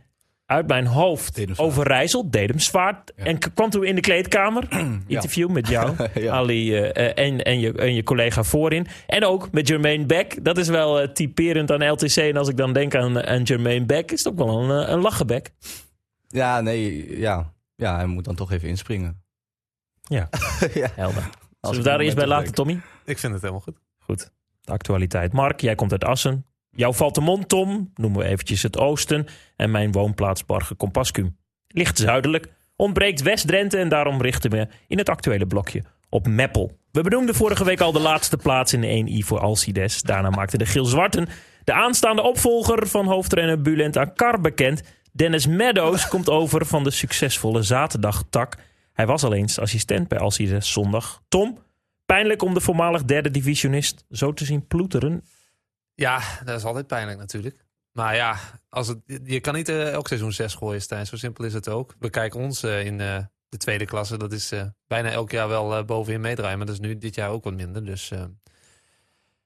uit 0.50 0.66
mijn 0.66 0.86
hoofd, 0.86 1.34
Dedemsvaart. 1.34 1.70
Overijssel, 1.70 2.30
Dedemsvaart. 2.30 3.12
Ja. 3.16 3.24
En 3.24 3.38
kwam 3.38 3.70
toen 3.70 3.84
in 3.84 3.94
de 3.94 4.00
kleedkamer. 4.00 4.68
Interview 5.06 5.50
met 5.50 5.68
jou, 5.68 5.96
Ja. 6.14 6.32
Ali 6.32 6.74
eh, 6.76 7.08
eh, 7.08 7.26
en, 7.26 7.42
en, 7.42 7.60
je, 7.60 7.72
en 7.72 7.94
je 7.94 8.02
collega 8.02 8.42
voorin. 8.42 8.86
En 9.06 9.24
ook 9.24 9.50
met 9.50 9.68
Jermaine 9.68 10.06
Beck. 10.06 10.44
Dat 10.44 10.58
is 10.58 10.68
wel 10.68 11.00
eh, 11.00 11.08
typerend 11.08 11.72
aan 11.72 11.90
LTC. 11.90 12.16
En 12.16 12.36
als 12.36 12.48
ik 12.48 12.56
dan 12.56 12.72
denk 12.72 12.94
aan, 12.94 13.22
aan 13.22 13.42
Jermaine 13.42 13.86
Beck, 13.86 14.10
is 14.10 14.24
het 14.24 14.32
ook 14.32 14.38
wel 14.38 14.62
een, 14.62 14.92
een 14.92 15.00
lachenbek. 15.00 15.50
Ja, 16.28 16.60
nee, 16.60 17.18
ja. 17.18 17.52
Ja, 17.74 17.96
hij 17.96 18.06
moet 18.06 18.24
dan 18.24 18.34
toch 18.34 18.52
even 18.52 18.68
inspringen. 18.68 19.22
Ja. 20.02 20.28
ja. 20.74 20.90
Helder. 20.94 21.22
Als 21.60 21.74
Zullen 21.74 21.76
we 21.76 21.88
daar 21.90 22.00
eerst 22.00 22.16
bij 22.16 22.26
laten. 22.26 22.54
Tommy? 22.54 22.80
Ik 23.04 23.18
vind 23.18 23.32
het 23.32 23.42
helemaal 23.42 23.62
goed. 23.62 23.78
Goed. 23.98 24.30
De 24.60 24.72
actualiteit. 24.72 25.32
Mark, 25.32 25.60
jij 25.60 25.74
komt 25.74 25.92
uit 25.92 26.04
Assen. 26.04 26.44
Jouw 26.70 26.92
valt 26.92 27.14
de 27.14 27.20
mond, 27.20 27.48
Tom. 27.48 27.92
Noemen 27.94 28.20
we 28.20 28.26
eventjes 28.26 28.62
het 28.62 28.78
oosten. 28.78 29.26
En 29.56 29.70
mijn 29.70 29.92
woonplaats 29.92 30.44
Barge 30.44 30.76
Compascum. 30.76 31.36
Ligt 31.68 31.98
zuidelijk. 31.98 32.48
Ontbreekt 32.76 33.22
West-Drenthe 33.22 33.78
en 33.78 33.88
daarom 33.88 34.22
richten 34.22 34.50
we 34.50 34.68
in 34.88 34.98
het 34.98 35.08
actuele 35.08 35.46
blokje 35.46 35.82
op 36.08 36.28
Meppel. 36.28 36.78
We 36.90 37.02
benoemden 37.02 37.34
vorige 37.34 37.64
week 37.64 37.80
al 37.80 37.92
de 37.92 38.00
laatste 38.00 38.36
plaats 38.36 38.72
in 38.72 38.80
de 38.80 39.22
1i 39.22 39.26
voor 39.26 39.40
Alcides. 39.40 40.02
Daarna 40.02 40.30
maakte 40.30 40.58
de 40.58 40.66
Geel 40.66 40.84
Zwarten 40.84 41.28
de 41.64 41.72
aanstaande 41.72 42.22
opvolger 42.22 42.86
van 42.86 43.06
hoofdtrainer 43.06 43.62
Bulent 43.62 43.96
Akar 43.96 44.40
bekend. 44.40 44.82
Dennis 45.12 45.46
Meadows 45.46 46.08
komt 46.08 46.30
over 46.30 46.66
van 46.66 46.84
de 46.84 46.90
succesvolle 46.90 47.62
zaterdagtak. 47.62 48.56
Hij 48.92 49.06
was 49.06 49.22
al 49.22 49.32
eens 49.32 49.58
assistent 49.58 50.08
bij 50.08 50.18
Alcides 50.18 50.72
zondag. 50.72 51.22
Tom, 51.28 51.58
Pijnlijk 52.10 52.42
om 52.42 52.54
de 52.54 52.60
voormalig 52.60 53.04
derde 53.04 53.30
divisionist 53.30 54.04
zo 54.10 54.32
te 54.32 54.44
zien 54.44 54.66
ploeteren. 54.66 55.24
Ja, 56.00 56.22
dat 56.44 56.58
is 56.58 56.64
altijd 56.64 56.86
pijnlijk 56.86 57.18
natuurlijk. 57.18 57.64
Maar 57.92 58.14
ja, 58.14 58.36
als 58.68 58.88
het, 58.88 58.98
je 59.24 59.40
kan 59.40 59.54
niet 59.54 59.68
eh, 59.68 59.92
elk 59.92 60.06
seizoen 60.08 60.32
zes 60.32 60.54
gooien, 60.54 60.82
Stijn. 60.82 61.06
Zo 61.06 61.16
simpel 61.16 61.44
is 61.44 61.54
het 61.54 61.68
ook. 61.68 61.94
We 61.98 62.10
kijken 62.10 62.40
ons 62.40 62.62
eh, 62.62 62.84
in 62.84 63.00
eh, 63.00 63.24
de 63.48 63.56
tweede 63.56 63.84
klasse. 63.84 64.18
Dat 64.18 64.32
is 64.32 64.52
bijna 64.86 65.10
elk 65.10 65.30
jaar 65.30 65.48
wel 65.48 65.84
bovenin 65.84 66.20
meedraaien. 66.20 66.56
Maar 66.56 66.66
dat 66.66 66.74
is 66.74 66.80
nu 66.80 66.98
dit 66.98 67.14
jaar 67.14 67.30
ook 67.30 67.44
wat 67.44 67.54
minder. 67.54 67.84
Dus 67.84 68.12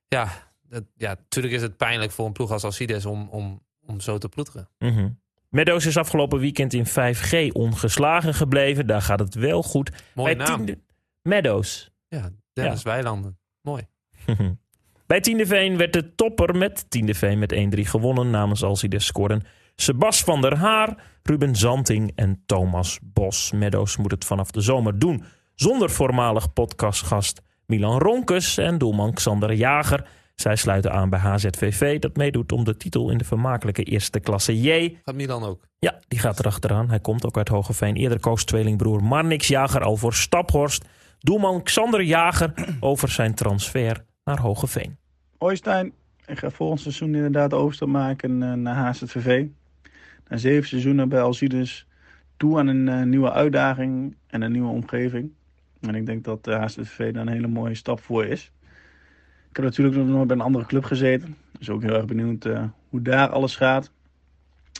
ja, 0.09 0.29
dat, 0.63 0.85
ja, 0.97 1.09
natuurlijk 1.15 1.55
is 1.55 1.63
het 1.63 1.77
pijnlijk 1.77 2.13
voor 2.13 2.27
een 2.27 2.33
ploeg 2.33 2.51
als 2.51 2.65
Alcides 2.65 3.07
om, 3.07 3.29
om, 3.29 3.63
om 3.81 4.01
zo 4.01 4.19
te 4.19 4.29
ploeteren. 4.29 4.69
Mhm. 4.79 5.09
Meadows 5.49 5.87
is 5.87 5.97
afgelopen 5.97 6.39
weekend 6.39 6.73
in 6.73 6.87
5G 6.87 7.53
ongeslagen 7.53 8.35
gebleven. 8.35 8.87
Daar 8.87 9.03
gaat 9.03 9.21
het 9.21 9.35
wel 9.35 9.63
goed. 9.63 9.91
Mooie 10.15 10.37
Bij 10.37 10.47
naam. 10.47 10.57
tiende... 10.57 10.79
Meadows. 11.23 11.91
Ja, 12.09 12.31
Dennis 12.53 12.83
Weilanden. 12.83 13.39
Mooi. 13.61 13.87
Bij 15.07 15.21
Tiende 15.21 15.47
Veen 15.47 15.77
werd 15.77 15.93
de 15.93 16.15
topper 16.15 16.57
met 16.57 16.91
Tiende 16.91 17.15
Veen 17.15 17.39
met 17.39 17.55
1-3 17.77 17.81
gewonnen. 17.81 18.31
Namens 18.31 18.63
Alcides 18.63 19.07
scoren 19.07 19.43
Sebas 19.77 20.23
van 20.23 20.41
der 20.41 20.57
Haar, 20.57 20.97
Ruben 21.23 21.57
Zanting 21.57 22.13
en 22.15 22.43
Thomas 22.47 22.99
Bos. 23.03 23.53
Meadows 23.53 23.97
moet 23.97 24.11
het 24.11 24.25
vanaf 24.25 24.51
de 24.51 24.61
zomer 24.61 24.99
doen. 24.99 25.25
Zonder 25.55 25.91
voormalig 25.91 26.53
podcastgast 26.53 27.43
Milan 27.67 27.99
Ronkes 27.99 28.59
en 28.59 28.79
doelman 28.79 29.13
Xander 29.13 29.53
Jager. 29.53 30.07
Zij 30.35 30.57
sluiten 30.57 30.93
aan 30.93 31.11
bij 31.11 31.19
HZVV, 31.19 31.99
dat 31.99 32.17
meedoet 32.17 32.53
om 32.53 32.65
de 32.65 32.77
titel 32.77 33.11
in 33.11 33.19
de 33.19 33.25
vermakelijke 33.25 33.83
eerste 33.83 34.21
klasse 34.21 34.61
J. 34.61 34.99
Gaat 35.05 35.15
Milan 35.15 35.45
ook? 35.45 35.67
Ja, 35.79 36.01
die 36.09 36.19
gaat 36.19 36.39
erachteraan. 36.39 36.89
Hij 36.89 37.01
komt 37.01 37.27
ook 37.27 37.37
uit 37.37 37.49
Hogeveen. 37.49 37.97
Eerder 37.97 38.21
koos 38.21 38.45
tweelingbroer 38.45 39.03
Marnix 39.03 39.49
Jager 39.49 39.83
al 39.83 39.97
voor 39.97 40.15
Staphorst. 40.15 40.85
Doelman 41.19 41.63
Xander 41.63 42.03
Jager 42.03 42.55
over 42.81 43.09
zijn 43.09 43.35
transfer 43.35 44.05
naar 44.25 44.41
Hogeveen. 44.41 44.97
Hoi 45.39 45.57
Stijn, 45.57 45.93
ik 46.27 46.39
ga 46.39 46.51
volgend 46.51 46.81
seizoen 46.81 47.15
inderdaad 47.15 47.51
de 47.51 47.57
overstap 47.57 47.89
maken 47.89 48.43
eh, 48.43 48.53
naar 48.53 48.77
HZVV. 48.77 49.47
Na 50.29 50.37
zeven 50.37 50.69
seizoenen 50.69 51.09
bij 51.09 51.21
Alcides 51.21 51.87
toe 52.37 52.59
aan 52.59 52.67
een 52.67 52.89
eh, 52.89 53.03
nieuwe 53.03 53.33
uitdaging 53.33 54.17
en 54.27 54.43
een 54.43 54.53
nieuwe 54.53 54.71
omgeving. 54.71 55.33
En 55.81 55.95
ik 55.95 56.07
denk 56.07 56.25
dat 56.25 56.45
de 56.45 56.53
HZVV 56.53 57.13
daar 57.13 57.23
een 57.23 57.33
hele 57.33 57.47
mooie 57.47 57.75
stap 57.75 58.01
voor 58.01 58.25
is. 58.25 58.53
Ik 59.49 59.57
heb 59.57 59.65
natuurlijk 59.65 59.97
nog 59.97 60.07
nooit 60.07 60.27
bij 60.27 60.37
een 60.37 60.43
andere 60.43 60.67
club 60.67 60.85
gezeten. 60.85 61.37
Dus 61.59 61.71
ook 61.71 61.83
heel 61.83 61.95
erg 61.95 62.05
benieuwd 62.05 62.45
eh, 62.45 62.65
hoe 62.89 63.03
daar 63.03 63.29
alles 63.29 63.57
gaat. 63.57 63.91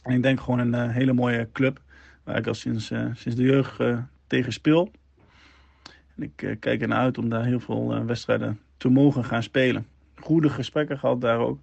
En 0.03 0.15
ik 0.15 0.23
denk 0.23 0.41
gewoon 0.41 0.59
een 0.59 0.75
eh, 0.75 0.95
hele 0.95 1.13
mooie 1.13 1.49
club. 1.53 1.81
Waar 2.23 2.37
ik 2.37 2.47
al 2.47 2.55
sinds, 2.55 2.91
eh, 2.91 3.07
sinds 3.13 3.39
de 3.39 3.43
jeugd 3.43 3.81
eh, 3.81 3.99
tegen 4.27 4.53
speel. 4.53 4.91
En 6.17 6.23
ik 6.23 6.43
eh, 6.43 6.57
kijk 6.59 6.83
ernaar 6.83 6.99
uit 6.99 7.19
om 7.19 7.29
daar 7.29 7.45
heel 7.45 7.61
veel 7.61 7.95
eh, 7.95 8.05
wedstrijden 8.05 8.61
te 8.85 8.91
mogen 8.91 9.25
gaan 9.25 9.43
spelen. 9.43 9.87
Goede 10.15 10.49
gesprekken 10.51 10.99
gehad 10.99 11.21
daar 11.21 11.39
ook. 11.39 11.59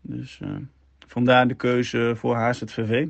Dus 0.00 0.40
eh, 0.40 0.56
vandaar 1.06 1.48
de 1.48 1.54
keuze 1.54 2.12
voor 2.16 2.36
HZVV. 2.36 3.08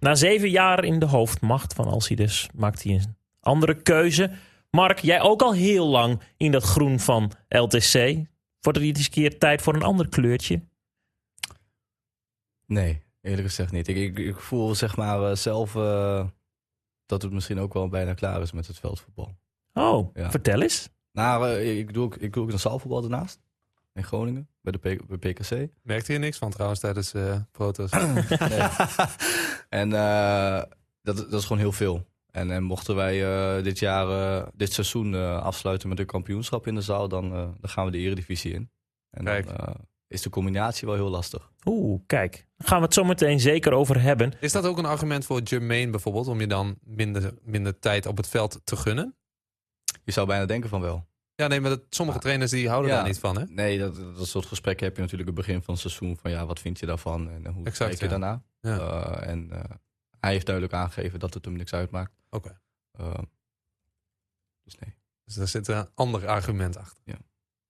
Na 0.00 0.14
zeven 0.14 0.50
jaar 0.50 0.84
in 0.84 0.98
de 0.98 1.06
hoofdmacht 1.06 1.74
van 1.74 1.86
Alcides 1.86 2.48
maakt 2.54 2.82
hij 2.82 2.92
een 2.94 3.16
andere 3.40 3.74
keuze. 3.82 4.30
Mark, 4.70 4.98
jij 4.98 5.20
ook 5.20 5.42
al 5.42 5.54
heel 5.54 5.86
lang 5.86 6.20
in 6.36 6.52
dat 6.52 6.62
groen 6.62 7.00
van 7.00 7.32
LTC. 7.48 7.94
Wordt 8.60 8.78
eens 8.78 9.04
een 9.04 9.10
keer 9.10 9.38
tijd 9.38 9.62
voor 9.62 9.74
een 9.74 9.82
ander 9.82 10.08
kleurtje? 10.08 10.60
Nee, 12.66 13.02
eerlijk 13.20 13.46
gezegd 13.46 13.72
niet. 13.72 13.88
Ik, 13.88 13.96
ik, 13.96 14.18
ik 14.18 14.36
voel 14.36 14.74
zeg 14.74 14.96
maar 14.96 15.30
eh, 15.30 15.36
zelf 15.36 15.76
eh, 15.76 16.26
dat 17.06 17.22
het 17.22 17.32
misschien 17.32 17.58
ook 17.58 17.72
wel 17.74 17.88
bijna 17.88 18.14
klaar 18.14 18.42
is 18.42 18.52
met 18.52 18.66
het 18.66 18.78
veldvoetbal. 18.78 19.36
Oh, 19.72 20.14
Ja. 20.14 20.30
vertel 20.30 20.60
eens. 20.62 20.94
Nou, 21.16 21.48
eh, 21.48 21.78
ik, 21.78 21.94
doe 21.94 22.04
ook, 22.04 22.16
ik 22.16 22.32
doe 22.32 22.42
ook 22.42 22.52
een 22.52 22.58
zaalvoetbal 22.58 23.00
daarnaast. 23.00 23.40
In 23.94 24.04
Groningen, 24.04 24.48
bij 24.60 24.72
de 24.72 24.78
P- 24.78 25.18
bij 25.20 25.32
PKC. 25.32 25.68
Merkte 25.82 26.12
je 26.12 26.18
niks 26.18 26.38
van 26.38 26.50
trouwens 26.50 26.80
tijdens 26.80 27.14
eh 27.14 27.36
proto's? 27.52 27.90
Nee. 28.38 28.68
en 29.68 29.92
eh, 29.92 30.62
dat, 31.02 31.16
dat 31.16 31.32
is 31.32 31.42
gewoon 31.42 31.58
heel 31.58 31.72
veel. 31.72 32.06
En, 32.30 32.50
en 32.50 32.62
mochten 32.62 32.94
wij 32.94 33.24
eh, 33.56 33.64
dit 33.64 33.78
jaar, 33.78 34.44
dit 34.54 34.72
seizoen 34.72 35.14
eh, 35.14 35.42
afsluiten 35.42 35.88
met 35.88 35.98
een 35.98 36.06
kampioenschap 36.06 36.66
in 36.66 36.74
de 36.74 36.80
zaal, 36.80 37.08
dan, 37.08 37.24
eh, 37.24 37.48
dan 37.60 37.70
gaan 37.70 37.84
we 37.84 37.90
de 37.90 37.98
eredivisie 37.98 38.52
in. 38.52 38.70
En 39.10 39.24
Kijk. 39.24 39.46
dan 39.46 39.56
eh, 39.56 39.74
is 40.08 40.22
de 40.22 40.30
combinatie 40.30 40.86
wel 40.86 40.96
heel 40.96 41.08
lastig. 41.10 41.50
Oeh, 41.64 42.00
kijk. 42.06 42.46
Daar 42.56 42.68
gaan 42.68 42.78
we 42.78 42.84
het 42.84 42.94
zo 42.94 43.04
meteen 43.04 43.40
zeker 43.40 43.72
over 43.72 44.00
hebben. 44.02 44.32
Is 44.40 44.52
dat 44.52 44.66
ook 44.66 44.78
een 44.78 44.84
argument 44.84 45.24
voor 45.24 45.40
Jermaine 45.40 45.90
bijvoorbeeld? 45.90 46.26
Om 46.28 46.40
je 46.40 46.46
dan 46.46 46.78
minder, 46.82 47.34
minder 47.42 47.78
tijd 47.78 48.06
op 48.06 48.16
het 48.16 48.28
veld 48.28 48.60
te 48.64 48.76
gunnen? 48.76 49.14
Je 50.06 50.12
zou 50.12 50.26
bijna 50.26 50.46
denken 50.46 50.68
van 50.70 50.80
wel. 50.80 51.06
Ja, 51.34 51.46
nee, 51.46 51.60
maar 51.60 51.70
dat, 51.70 51.82
sommige 51.90 52.18
Ja. 52.18 52.24
trainers 52.24 52.50
die 52.50 52.68
houden 52.68 52.90
Ja. 52.90 52.96
daar 52.96 53.06
niet 53.06 53.18
van, 53.18 53.38
hè? 53.38 53.44
Nee, 53.48 53.78
dat, 53.78 53.96
dat 54.16 54.26
soort 54.28 54.46
gesprekken 54.46 54.86
heb 54.86 54.94
je 54.96 55.00
natuurlijk 55.02 55.28
het 55.28 55.38
begin 55.38 55.62
van 55.62 55.74
het 55.74 55.82
seizoen. 55.82 56.16
Van 56.16 56.30
ja, 56.30 56.46
wat 56.46 56.60
vind 56.60 56.78
je 56.78 56.86
daarvan 56.86 57.30
en 57.30 57.46
hoe 57.46 57.64
Exact, 57.66 57.90
kijk 57.90 57.98
je 57.98 58.04
ja. 58.04 58.10
daarna? 58.10 58.42
Ja. 58.60 58.78
Eh, 58.78 59.28
en 59.30 59.50
eh, 59.50 59.76
hij 60.20 60.32
heeft 60.32 60.46
duidelijk 60.46 60.74
aangegeven 60.74 61.18
dat 61.18 61.34
het 61.34 61.44
hem 61.44 61.54
niks 61.56 61.72
uitmaakt. 61.72 62.12
Oké. 62.30 62.60
Eh, 62.90 63.18
dus 64.64 64.74
nee. 64.78 64.94
Dus 65.24 65.34
daar 65.34 65.48
zit 65.48 65.68
een 65.68 65.88
ander 65.94 66.26
argument 66.26 66.76
achter. 66.76 67.02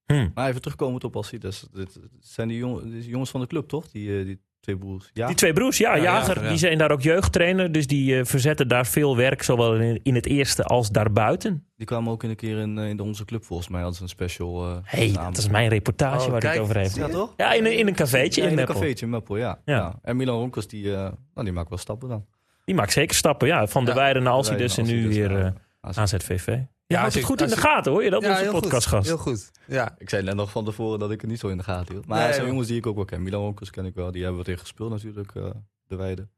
Hm. 0.06 0.30
Maar 0.34 0.48
even 0.48 0.60
terugkomend 0.60 1.04
op 1.04 1.16
Alcides. 1.16 1.60
Dit, 1.72 1.94
dit 1.94 2.10
zijn 2.20 2.48
die, 2.48 2.56
jong, 2.58 2.82
die 2.82 3.08
jongens 3.08 3.30
van 3.30 3.40
de 3.40 3.46
club, 3.46 3.68
toch? 3.68 3.88
Die, 3.88 4.18
eh, 4.18 4.24
die 4.24 4.40
twee 4.66 4.78
broers. 4.78 5.10
Ja, 5.12 5.26
Die 5.26 5.36
twee 5.36 5.52
broers, 5.52 5.78
ja, 5.78 5.94
Ja, 5.94 6.02
Jager, 6.02 6.26
Jager, 6.28 6.42
ja. 6.42 6.48
die 6.48 6.58
zijn 6.58 6.78
daar 6.78 6.90
ook 6.90 7.02
jeugdtrainer. 7.02 7.72
Dus 7.72 7.86
die 7.86 8.18
eh, 8.18 8.24
verzetten 8.24 8.68
daar 8.68 8.86
veel 8.86 9.16
werk, 9.16 9.42
zowel 9.42 9.74
in, 9.74 10.00
in 10.02 10.14
het 10.14 10.26
eerste 10.26 10.64
als 10.64 10.90
daarbuiten. 10.90 11.64
die 11.76 11.86
kwamen 11.86 12.12
ook 12.12 12.22
in 12.22 12.30
een 12.30 12.36
keer 12.36 12.58
in, 12.58 12.78
eh, 12.78 12.88
in 12.88 12.96
de 12.96 13.02
onze 13.02 13.24
club 13.24 13.44
volgens 13.44 13.68
mij. 13.68 13.78
Hadden 13.80 13.96
ze 13.96 14.02
een 14.02 14.08
special 14.08 14.64
eh 14.64 14.76
Hé, 14.82 15.10
hey, 15.10 15.24
dat 15.24 15.36
is 15.36 15.48
mijn 15.48 15.68
reportage 15.68 16.24
Oh, 16.24 16.30
waar 16.30 16.40
kijk, 16.40 16.52
het 16.54 16.62
over 16.62 16.76
heeft. 16.76 16.96
Ja, 16.96 17.08
toch? 17.08 17.32
Ja, 17.36 17.52
in 17.52 17.64
een, 17.66 17.78
in 17.78 17.86
een 17.86 17.94
cafeetje 17.94 18.40
Ja, 18.40 18.46
in 18.46 18.52
in 18.52 18.58
een 18.58 18.66
cafeetje 18.66 19.04
in 19.04 19.10
Meppel, 19.10 19.36
ja. 19.36 19.58
Ja. 19.64 19.76
ja. 19.76 19.98
En 20.02 20.16
Milan 20.16 20.38
Ronkers, 20.38 20.66
die, 20.66 20.92
eh, 20.92 20.98
nou, 20.98 21.44
die 21.44 21.52
maakt 21.52 21.68
wel 21.68 21.78
stappen 21.78 22.08
dan. 22.08 22.24
Die 22.64 22.74
maakt 22.74 22.92
zeker 22.92 23.16
stappen, 23.16 23.48
ja. 23.48 23.66
Van 23.66 23.84
de 23.84 23.90
Ja, 23.90 23.96
Weide 23.96 24.20
naar 24.20 24.32
Alcides 24.32 24.78
en 24.78 24.86
nu 24.86 25.08
weer 25.08 25.36
eh. 25.40 25.50
AZVV. 25.80 26.58
Je 26.86 26.94
Ja, 26.94 27.00
houdt 27.00 27.14
het 27.14 27.24
goed 27.24 27.40
in 27.40 27.48
de 27.48 27.54
je- 27.54 27.60
gaten, 27.60 27.92
hoor 27.92 28.04
je 28.04 28.10
dat? 28.10 28.22
Ja, 28.22 28.38
onze 28.38 28.50
podcastgast. 28.50 29.06
Heel 29.06 29.18
goed. 29.18 29.50
Ja. 29.66 29.94
Ik 29.98 30.08
zei 30.10 30.22
net 30.22 30.34
nog 30.34 30.50
van 30.50 30.64
tevoren 30.64 30.98
dat 30.98 31.10
ik 31.10 31.20
het 31.20 31.30
niet 31.30 31.38
zo 31.38 31.48
in 31.48 31.56
de 31.56 31.62
gaten 31.62 31.92
hield. 31.94 32.06
Maar 32.06 32.18
Nee, 32.18 32.26
er 32.28 32.34
zijn 32.34 32.46
jongens 32.46 32.68
die 32.68 32.76
ik 32.76 32.86
ook 32.86 32.94
wel 32.96 33.04
ken. 33.04 33.22
Milan 33.22 33.40
Ronkers 33.40 33.70
ken 33.70 33.84
ik 33.86 33.94
wel. 33.94 34.10
Die 34.12 34.20
hebben 34.22 34.38
we 34.38 34.44
tegen 34.46 34.60
gespeeld 34.60 34.90
natuurlijk, 34.90 35.34
eh, 35.34 35.44
de 35.86 35.96
Weide. 35.96 36.28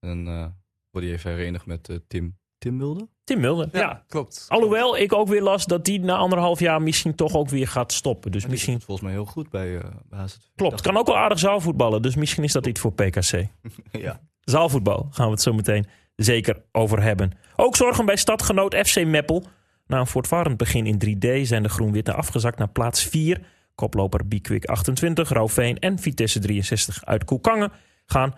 En 0.00 0.26
eh 0.26 0.46
wordt 0.90 1.06
hij 1.06 1.16
even 1.16 1.30
herenigd 1.30 1.66
met 1.66 1.88
eh, 1.88 1.96
Tim, 2.08 2.38
Tim 2.58 2.76
Mulder. 2.76 3.06
Tim 3.24 3.40
Mulder, 3.40 3.68
ja. 3.72 3.78
Ja, 3.80 4.04
klopt. 4.08 4.44
Alhoewel 4.48 4.96
ik 4.96 5.12
ook 5.12 5.28
weer 5.28 5.42
las 5.42 5.64
dat 5.66 5.84
die 5.84 6.00
na 6.00 6.16
anderhalf 6.16 6.60
jaar 6.60 6.82
misschien 6.82 7.14
toch 7.14 7.34
ook 7.34 7.48
weer 7.48 7.68
gaat 7.68 7.92
stoppen. 7.92 8.30
Dus 8.32 8.42
En 8.42 8.48
die 8.48 8.56
misschien... 8.56 8.80
volgens 8.80 9.00
mij 9.06 9.12
heel 9.16 9.24
goed 9.26 9.50
bij, 9.50 9.76
eh 9.78 9.84
bij 10.08 10.18
HZV. 10.18 10.36
Klopt, 10.54 10.80
kan 10.80 10.96
ook 10.96 11.06
wel 11.06 11.16
aardig 11.16 11.38
zaalvoetballen. 11.38 12.02
Dus 12.02 12.14
misschien 12.16 12.44
is 12.44 12.52
dat 12.52 12.66
iets 12.66 12.80
voor 12.80 12.92
PKC. 12.92 13.46
ja. 13.90 14.20
Zaalvoetbal 14.40 15.08
gaan 15.10 15.26
we 15.26 15.32
het 15.32 15.42
zo 15.42 15.52
meteen 15.52 15.86
zeker 16.16 16.62
over 16.72 17.02
hebben. 17.02 17.32
Ook 17.56 17.76
zorgen 17.76 18.04
bij 18.06 18.16
stadgenoot 18.16 18.74
FC 18.74 19.04
Meppel. 19.04 19.44
Na 19.92 19.98
een 19.98 20.06
voortvarend 20.06 20.56
begin 20.56 20.86
in 20.86 21.02
3D 21.04 21.46
zijn 21.46 21.62
de 21.62 21.68
Groen-Witte 21.68 22.12
afgezakt 22.12 22.58
naar 22.58 22.68
plaats 22.68 23.04
4. 23.04 23.40
Koploper 23.74 24.28
Bikwik 24.28 24.64
28, 24.64 25.28
Rauwveen 25.28 25.78
en 25.78 25.98
Vitesse 25.98 26.38
63 26.38 27.04
uit 27.04 27.24
Koekangen 27.24 27.72
gaan 28.06 28.34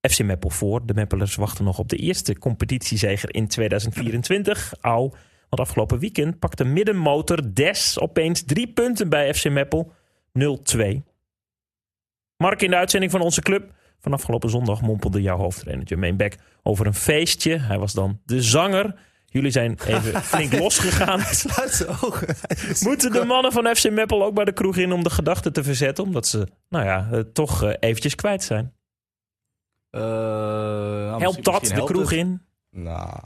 FC 0.00 0.22
Meppel 0.22 0.50
voor. 0.50 0.86
De 0.86 0.94
Meppelers 0.94 1.34
wachten 1.34 1.64
nog 1.64 1.78
op 1.78 1.88
de 1.88 1.96
eerste 1.96 2.38
competitiezeger 2.38 3.34
in 3.34 3.48
2024. 3.48 4.74
Au, 4.80 5.00
want 5.48 5.62
afgelopen 5.62 5.98
weekend 5.98 6.38
pakte 6.38 6.64
middenmotor 6.64 7.54
Des 7.54 8.00
opeens 8.00 8.44
drie 8.44 8.72
punten 8.72 9.08
bij 9.08 9.34
FC 9.34 9.50
Meppel 9.50 9.92
0-2. 10.76 10.82
Mark 12.36 12.62
in 12.62 12.70
de 12.70 12.76
uitzending 12.76 13.12
van 13.12 13.20
onze 13.20 13.40
club. 13.40 13.72
Van 14.00 14.12
afgelopen 14.12 14.50
zondag 14.50 14.82
mompelde 14.82 15.22
jouw 15.22 15.36
hoofdtrainer 15.36 15.86
Jermaine 15.86 16.16
Beck 16.16 16.38
over 16.62 16.86
een 16.86 16.94
feestje. 16.94 17.58
Hij 17.58 17.78
was 17.78 17.92
dan 17.92 18.20
de 18.24 18.42
zanger. 18.42 19.12
Jullie 19.34 19.50
zijn 19.50 19.78
even 19.86 20.22
flink 20.32 20.52
losgegaan. 20.52 21.20
Sluit 21.20 21.70
zijn 21.72 21.88
ogen. 21.88 22.36
Moeten 22.80 23.12
de 23.12 23.24
mannen 23.24 23.52
van 23.52 23.76
FC 23.76 23.90
Meppel 23.90 24.24
ook 24.24 24.34
bij 24.34 24.44
de 24.44 24.52
kroeg 24.52 24.76
in 24.76 24.92
om 24.92 25.02
de 25.02 25.10
gedachten 25.10 25.52
te 25.52 25.62
verzetten? 25.64 26.04
Omdat 26.04 26.26
ze, 26.26 26.48
nou 26.68 26.84
ja, 26.84 27.08
eh, 27.12 27.20
toch 27.20 27.62
eh, 27.62 27.74
eventjes 27.80 28.14
kwijt 28.14 28.42
zijn. 28.42 28.74
Eh, 29.90 30.00
nou, 30.00 31.08
Helpt 31.08 31.22
misschien- 31.24 31.42
dat 31.44 31.60
misschien 31.60 31.80
de 31.84 31.92
kroeg 31.92 32.10
het. 32.10 32.18
in? 32.18 32.42
Nou, 32.70 33.20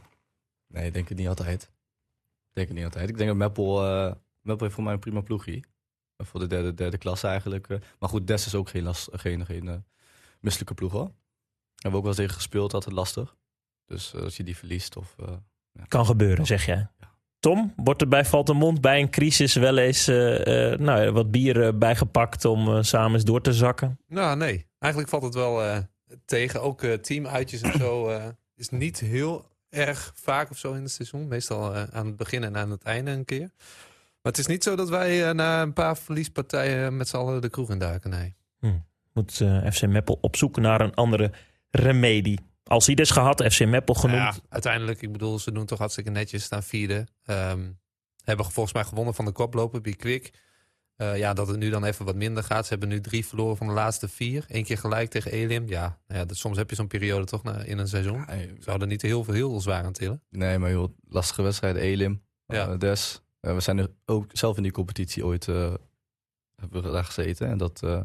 nee, 0.67 0.87
ik 0.87 0.93
denk 0.95 1.09
het 1.09 1.19
niet 1.19 1.29
altijd. 1.29 1.63
Ik 1.63 2.55
denk 2.55 2.67
het 2.69 2.77
niet 2.77 2.85
altijd. 2.87 3.09
Ik 3.09 3.17
denk 3.17 3.29
dat 3.29 3.39
Meppel, 3.39 3.85
eh 3.87 4.13
Meppel 4.41 4.63
heeft 4.65 4.75
voor 4.75 4.85
mij 4.85 4.93
een 4.93 4.99
prima 4.99 5.21
ploegie. 5.21 5.65
Eh, 6.17 6.27
Voor 6.27 6.41
de 6.41 6.47
derde, 6.47 6.75
derde 6.75 6.99
klasse 6.99 7.27
eigenlijk. 7.27 7.69
Maar 7.99 8.09
goed, 8.09 8.27
Des 8.27 8.47
is 8.47 8.55
ook 8.55 8.69
geen, 8.69 8.83
last, 8.83 9.09
geen, 9.13 9.47
geen 9.47 9.69
eh, 9.69 9.75
misselijke 10.41 10.75
ploeg 10.75 10.93
hoor. 10.93 11.11
Hebben 11.75 11.91
we 11.91 11.97
ook 11.97 12.03
wel 12.03 12.07
eens 12.07 12.17
tegen 12.17 12.35
gespeeld, 12.35 12.75
altijd 12.75 12.95
lastig. 12.95 13.37
Dus 13.87 14.15
als 14.15 14.37
je 14.37 14.45
die 14.45 14.57
verliest 14.57 14.97
of... 14.97 15.15
Kan 15.89 16.07
gebeuren, 16.07 16.47
zeg 16.47 16.67
jij. 16.67 16.89
Tom, 17.41 17.73
wordt 17.77 18.01
er 18.01 18.09
bij 18.09 18.25
Valtemont 18.25 18.81
bij 18.81 19.01
een 19.01 19.11
crisis 19.11 19.55
wel 19.55 19.79
eens 19.79 20.09
eh, 20.09 20.73
eh, 20.73 20.79
nou, 20.79 21.11
wat 21.11 21.31
bier 21.31 21.67
eh, 21.67 21.73
bijgepakt 21.75 22.45
om 22.45 22.83
samen 22.83 23.15
eens 23.15 23.25
door 23.25 23.41
te 23.41 23.53
zakken? 23.53 23.99
Nou, 24.07 24.37
nee. 24.37 24.67
Eigenlijk 24.79 25.13
valt 25.13 25.23
het 25.23 25.35
wel 25.35 25.83
tegen. 26.25 26.63
Ook 26.63 26.81
teamuitjes 26.81 27.61
en 27.61 27.79
zo 27.79 28.21
is 28.55 28.69
niet 28.69 29.01
heel 29.01 29.47
erg 29.71 30.13
vaak 30.15 30.51
of 30.51 30.59
zo 30.59 30.73
in 30.73 30.83
het 30.83 30.91
seizoen. 30.91 31.29
Meestal 31.29 31.75
aan 31.75 32.07
het 32.07 32.17
begin 32.17 32.45
en 32.45 32.57
aan 32.57 32.71
het 32.71 32.83
einde 32.83 33.11
een 33.11 33.25
keer. 33.25 33.51
Maar 34.23 34.33
het 34.33 34.39
is 34.39 34.47
niet 34.47 34.63
zo 34.63 34.77
dat 34.77 34.89
wij 34.89 35.33
na 35.33 35.63
een 35.63 35.73
paar 35.73 35.97
verliespartijen 35.97 36.97
met 36.97 37.09
z'n 37.09 37.17
allen 37.17 37.41
de 37.41 37.49
kroeg 37.49 37.71
induiken. 37.71 38.11
Nee. 38.11 38.37
Moet 39.19 39.41
eh, 39.41 39.71
FC 39.71 39.87
Meppel 39.87 40.19
op 40.21 40.37
zoek 40.37 40.57
naar 40.57 40.81
een 40.81 40.95
andere 40.95 41.31
remedie. 41.71 42.39
Alcides 42.69 43.11
gehad, 43.11 43.45
FC 43.53 43.65
Meppel 43.67 43.95
genoemd. 43.95 44.21
Ja, 44.35 44.35
uiteindelijk, 44.49 45.03
ik 45.03 45.13
bedoel, 45.13 45.39
ze 45.39 45.53
doen 45.53 45.67
toch 45.67 45.79
hartstikke 45.79 46.11
netjes, 46.11 46.43
staan 46.45 46.63
vierde. 46.63 47.07
Ehm, 47.25 47.71
hebben 48.25 48.45
volgens 48.51 48.75
mij 48.75 48.85
gewonnen 48.85 49.15
van 49.15 49.25
de 49.25 49.33
koploper, 49.33 49.81
bij 49.81 49.93
Quick. 49.93 50.31
Eh, 50.97 51.19
ja, 51.19 51.33
dat 51.33 51.49
het 51.49 51.57
nu 51.59 51.71
dan 51.71 51.85
even 51.85 52.05
wat 52.05 52.15
minder 52.15 52.43
gaat. 52.43 52.63
Ze 52.65 52.71
hebben 52.71 52.89
nu 52.89 53.01
drie 53.01 53.27
verloren 53.27 53.57
van 53.57 53.67
de 53.67 53.73
laatste 53.73 54.09
vier. 54.09 54.45
Eén 54.49 54.65
keer 54.65 54.79
gelijk 54.79 55.11
tegen 55.11 55.31
Elim. 55.33 55.69
Ja, 55.69 55.99
nou 56.07 56.21
ja 56.21 56.27
dat, 56.27 56.37
soms 56.37 56.57
heb 56.57 56.71
je 56.71 56.77
zo'n 56.77 56.87
periode 56.87 57.25
toch 57.25 57.43
na, 57.43 57.63
in 57.63 57.79
een 57.79 57.89
seizoen. 57.89 58.25
Nee, 58.27 58.55
Ze 58.61 58.71
hadden 58.71 58.89
niet 58.89 59.03
heel 59.03 59.25
veel 59.25 59.35
heel 59.35 59.61
zwaar 59.61 59.85
aan 59.85 59.93
tillen. 59.93 60.23
nee, 60.31 60.59
maar 60.59 60.71
joh, 60.71 60.89
lastige 61.09 61.43
wedstrijden. 61.43 61.83
Elim, 61.83 62.23
Ja. 62.47 62.69
eh, 62.69 62.79
Des. 62.79 63.23
Eh, 63.41 63.55
we 63.55 63.61
zijn 63.61 63.79
er 63.79 63.91
ook 64.05 64.25
zelf 64.33 64.57
in 64.57 64.63
die 64.63 64.73
competitie 64.73 65.25
ooit 65.25 65.49
eh, 65.49 65.75
hebben 66.57 66.83
we 66.83 66.91
daar 66.91 67.05
gezeten. 67.05 67.49
En 67.49 67.59
dat 67.59 67.83
eh, 67.83 68.01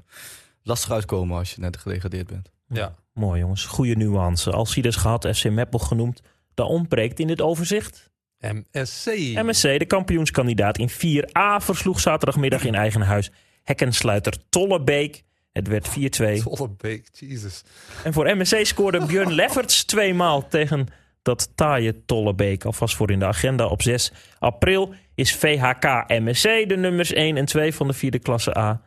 lastig 0.62 0.92
uitkomen 0.92 1.38
als 1.38 1.54
je 1.54 1.62
net 1.62 1.78
gedegradeerd 1.78 2.28
bent. 2.28 2.52
Ja. 2.68 2.96
Mooi 3.14 3.40
jongens, 3.40 3.66
goede 3.66 3.96
nuance. 3.96 4.52
Alcides 4.52 4.96
gehad, 4.96 5.28
FC 5.36 5.50
Meppel 5.50 5.80
genoemd. 5.80 6.22
Dat 6.54 6.68
ontbreekt 6.68 7.20
in 7.20 7.28
dit 7.28 7.42
overzicht. 7.42 8.12
MSC. 8.40 9.06
MSC, 9.44 9.80
de 9.80 9.86
kampioenskandidaat 9.86 10.78
in 10.78 10.90
4A, 10.90 11.64
versloeg 11.64 12.00
zaterdagmiddag 12.00 12.66
in 12.66 12.76
eigen 12.76 13.02
huis 13.02 13.32
hekkensluiter 13.64 14.34
Tollebeek. 14.50 15.24
Het 15.52 15.68
werd 15.68 15.90
4-2. 15.90 16.44
Tollebeek, 16.44 17.10
Jesus. 17.12 17.64
En 18.04 18.14
voor 18.14 18.36
MSC 18.38 18.66
scoorde 18.66 19.06
Björn 19.06 19.34
Lefferts 19.42 19.84
tweemaal 19.84 20.48
tegen 20.48 20.88
dat 21.22 21.52
taaie 21.56 22.06
Tollebeek. 22.06 22.66
Alvast 22.66 22.96
voor 22.96 23.12
in 23.12 23.20
de 23.20 23.26
agenda 23.26 23.66
op 23.66 23.82
6 23.82 24.12
april 24.40 24.94
is 25.16 25.36
VHK 25.36 26.04
MSC 26.08 26.68
de 26.68 26.78
nummers 26.78 27.14
1 27.14 27.38
en 27.38 27.46
2 27.46 27.74
van 27.74 27.88
de 27.88 27.94
vierde 27.94 28.20
klasse 28.20 28.58
A. 28.58 28.82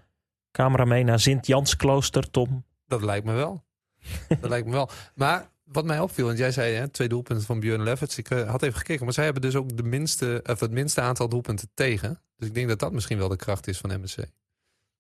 Camera 0.53 0.85
mee 0.85 1.05
naar 1.05 1.21
Sint-Jans-klooster, 1.21 2.31
Tom. 2.31 2.65
Dat 2.87 3.03
lijkt 3.03 3.27
me 3.27 3.33
wel. 3.33 3.66
dat 4.41 4.51
lijkt 4.51 4.67
me 4.67 4.73
wel. 4.73 4.91
Maar 5.15 5.51
wat 5.65 5.85
mij 5.85 6.01
opviel, 6.01 6.27
want 6.27 6.39
jij 6.39 6.53
zei 6.53 6.75
hè, 6.75 6.89
twee 6.89 7.09
doelpunten 7.09 7.47
van 7.47 7.61
Björn 7.61 7.83
Lefferts. 7.83 8.19
Ik 8.19 8.31
uh, 8.31 8.51
had 8.51 8.63
even 8.63 8.79
gekeken, 8.79 9.05
maar 9.05 9.15
zij 9.15 9.25
hebben 9.25 9.43
dus 9.43 9.57
ook 9.57 9.77
de 9.77 9.83
minste, 9.83 10.43
of 10.47 10.61
het 10.61 10.71
minste 10.71 11.01
aantal 11.01 11.29
doelpunten 11.29 11.69
tegen. 11.75 12.21
Dus 12.37 12.49
ik 12.49 12.55
denk 12.55 12.69
dat 12.69 12.79
dat 12.79 12.93
misschien 12.93 13.19
wel 13.19 13.29
de 13.29 13.37
kracht 13.37 13.67
is 13.67 13.79
van 13.79 14.01
MSC. 14.01 14.19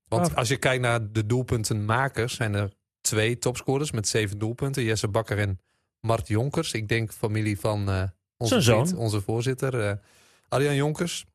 Want 0.09 0.29
Oh. 0.31 0.37
als 0.37 0.49
je 0.49 0.57
kijkt 0.57 0.83
naar 0.83 1.13
de 1.13 1.27
doelpuntenmakers, 1.27 2.35
zijn 2.35 2.55
er 2.55 2.73
twee 3.01 3.39
topscorers 3.39 3.91
met 3.91 4.09
zeven 4.09 4.39
doelpunten. 4.39 4.83
Jesse 4.83 5.09
Bakker 5.09 5.39
en 5.39 5.61
Mart 6.01 6.29
Jonkers. 6.29 6.73
Ik 6.73 6.89
denk 6.89 7.13
familie 7.13 7.61
van 7.61 7.89
eh, 7.89 8.03
onze, 8.37 8.63
vriend, 8.63 8.95
onze 8.95 9.21
voorzitter, 9.21 9.81
eh 9.81 9.97
Arjan 10.49 10.75
Jonkers. 10.75 11.27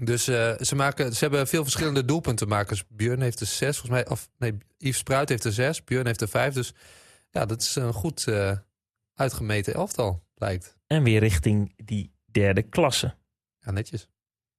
Dus 0.00 0.28
eh, 0.28 0.54
ze, 0.60 0.74
maken, 0.74 1.12
ze 1.12 1.18
hebben 1.24 1.46
veel 1.46 1.62
verschillende 1.62 2.04
doelpuntenmakers. 2.04 2.84
Björn 2.88 3.20
heeft 3.20 3.40
er 3.40 3.46
zes, 3.46 3.78
volgens 3.78 4.02
mij. 4.02 4.08
Of 4.08 4.28
nee, 4.38 4.56
Yves 4.78 4.98
Spruit 4.98 5.28
heeft 5.28 5.44
er 5.44 5.52
zes. 5.52 5.84
Björn 5.84 6.06
heeft 6.06 6.20
er 6.20 6.28
vijf. 6.28 6.54
Dus 6.54 6.74
ja, 7.30 7.46
dat 7.46 7.60
is 7.60 7.76
een 7.76 7.92
goed 7.92 8.26
eh, 8.26 8.52
uitgemeten 9.14 9.74
elftal, 9.74 10.22
lijkt. 10.34 10.76
En 10.86 11.02
weer 11.02 11.20
richting 11.20 11.72
die 11.84 12.12
derde 12.24 12.62
klasse. 12.62 13.14
Ja, 13.58 13.70
netjes. 13.70 14.08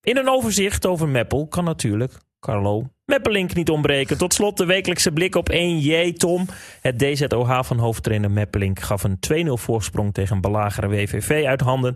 In 0.01 0.17
een 0.17 0.29
overzicht 0.29 0.85
over 0.85 1.07
Meppel 1.07 1.47
kan 1.47 1.63
natuurlijk 1.63 2.13
Carlo 2.39 2.89
Meppelink 3.05 3.53
niet 3.53 3.69
ontbreken. 3.69 4.17
Tot 4.17 4.33
slot 4.33 4.57
de 4.57 4.65
wekelijkse 4.65 5.11
blik 5.11 5.35
op 5.35 5.49
1J 5.51 6.13
Tom. 6.13 6.45
Het 6.81 6.99
DZOH 6.99 7.63
van 7.63 7.77
hoofdtrainer 7.77 8.31
Meppelink 8.31 8.79
gaf 8.79 9.03
een 9.03 9.19
2-0 9.47 9.51
voorsprong 9.51 10.13
tegen 10.13 10.41
belagere 10.41 10.87
WVV 10.87 11.43
uit 11.45 11.61
handen. 11.61 11.95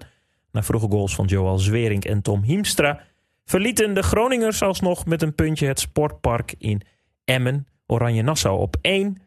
Na 0.52 0.64
vroege 0.64 0.88
goals 0.90 1.16
van 1.16 1.26
Joel 1.26 1.60
Zwering 1.60 2.06
en 2.06 2.22
Tom 2.22 2.44
Hiemstra 2.44 3.02
verlieten 3.46 3.94
de 3.94 4.04
Groningers 4.04 4.62
alsnog 4.62 5.06
met 5.06 5.22
een 5.22 5.36
puntje 5.36 5.68
het 5.68 5.80
sportpark 5.80 6.56
in 6.58 6.82
Emmen. 7.24 7.68
Oranje 7.86 8.22
Nassau 8.22 8.60
op 8.60 8.76
1, 8.82 9.18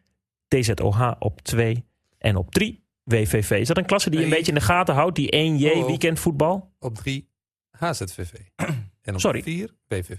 DZOH 0.48 1.12
op 1.18 1.40
2 1.40 1.84
en 2.18 2.36
op 2.36 2.50
3 2.50 2.84
WVV. 3.02 3.50
Is 3.50 3.68
dat 3.68 3.76
een 3.76 3.86
klasse 3.86 4.10
die 4.10 4.18
je 4.18 4.24
een 4.24 4.30
beetje 4.30 4.52
in 4.52 4.58
de 4.58 4.64
gaten 4.64 4.94
houdt, 4.94 5.16
die 5.16 5.30
1J 5.36 5.70
Oh, 5.72 5.78
oh. 5.78 5.86
weekendvoetbal? 5.86 6.72
Op 6.78 6.94
drie 6.94 7.28
HZVV. 7.70 8.32
en 9.02 9.14
op 9.14 9.20
Sorry. 9.20 9.42
vier 9.42 9.74
WVV. 9.88 10.16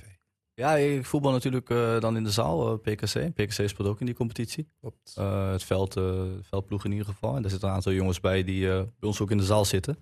Ja, 0.54 0.76
ik 0.76 1.06
voetbal 1.06 1.32
natuurlijk 1.32 1.70
eh, 1.70 2.00
dan 2.00 2.18
in 2.18 2.24
de 2.24 2.32
zaal, 2.32 2.72
eh, 2.84 2.94
PKC. 2.94 3.34
PKC 3.34 3.70
speelt 3.70 3.88
ook 3.88 4.00
in 4.00 4.06
die 4.06 4.16
competitie. 4.16 4.68
Klopt. 4.80 5.14
Eh, 5.18 5.52
het 5.52 5.64
veld, 5.64 5.96
eh, 5.96 6.22
veldploeg 6.42 6.86
in 6.86 6.92
ieder 6.92 7.06
geval. 7.08 7.36
En 7.36 7.42
daar 7.42 7.52
zitten 7.52 7.70
een 7.70 7.76
aantal 7.76 7.92
jongens 7.92 8.20
bij 8.20 8.44
die 8.44 8.70
eh, 8.72 8.76
bij 8.78 9.10
ons 9.10 9.22
ook 9.22 9.32
in 9.32 9.38
de 9.38 9.44
zaal 9.44 9.66
zitten. 9.66 9.98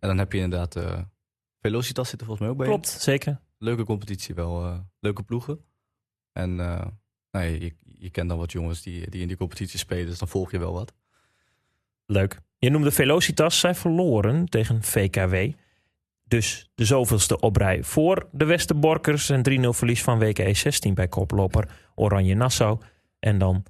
En 0.00 0.08
dan 0.08 0.18
heb 0.18 0.32
je 0.32 0.38
inderdaad 0.38 0.76
eh 0.76 0.98
Velocitas 1.60 2.08
zit 2.08 2.20
er 2.20 2.26
volgens 2.26 2.46
mij 2.46 2.56
ook 2.56 2.62
bij. 2.62 2.66
in. 2.66 2.72
Klopt, 2.72 2.88
zeker. 3.02 3.40
Leuke 3.58 3.84
competitie 3.84 4.34
wel. 4.34 4.64
eh, 4.64 4.78
leuke 5.00 5.22
ploegen. 5.22 5.64
En 6.32 6.60
eh, 6.60 6.86
nee, 7.30 7.60
je, 7.60 7.74
je 7.98 8.10
kent 8.10 8.28
dan 8.28 8.38
wat 8.38 8.52
jongens 8.52 8.82
die, 8.82 9.10
die 9.10 9.20
in 9.20 9.28
die 9.28 9.36
competitie 9.36 9.78
spelen. 9.78 10.06
Dus 10.06 10.18
dan 10.18 10.28
volg 10.28 10.50
je 10.50 10.58
wel 10.58 10.72
wat. 10.72 10.92
Leuk. 12.06 12.40
Je 12.58 12.70
noemde 12.70 12.90
Velocitas. 12.90 13.58
Zij 13.60 13.74
verloren 13.74 14.46
tegen 14.46 14.82
VKW. 14.82 15.52
Dus 16.24 16.70
de 16.74 16.84
zoveelste 16.84 17.40
oprij 17.40 17.84
voor 17.84 18.28
de 18.32 18.44
Westerborkers. 18.44 19.28
Een 19.28 19.64
3-0 19.64 19.68
verlies 19.68 20.02
van 20.02 20.18
WKE 20.18 20.54
16 20.54 20.94
bij 20.94 21.08
koploper 21.08 21.68
Oranje 21.94 22.34
Nassau. 22.34 22.80
En 23.18 23.38
dan 23.38 23.64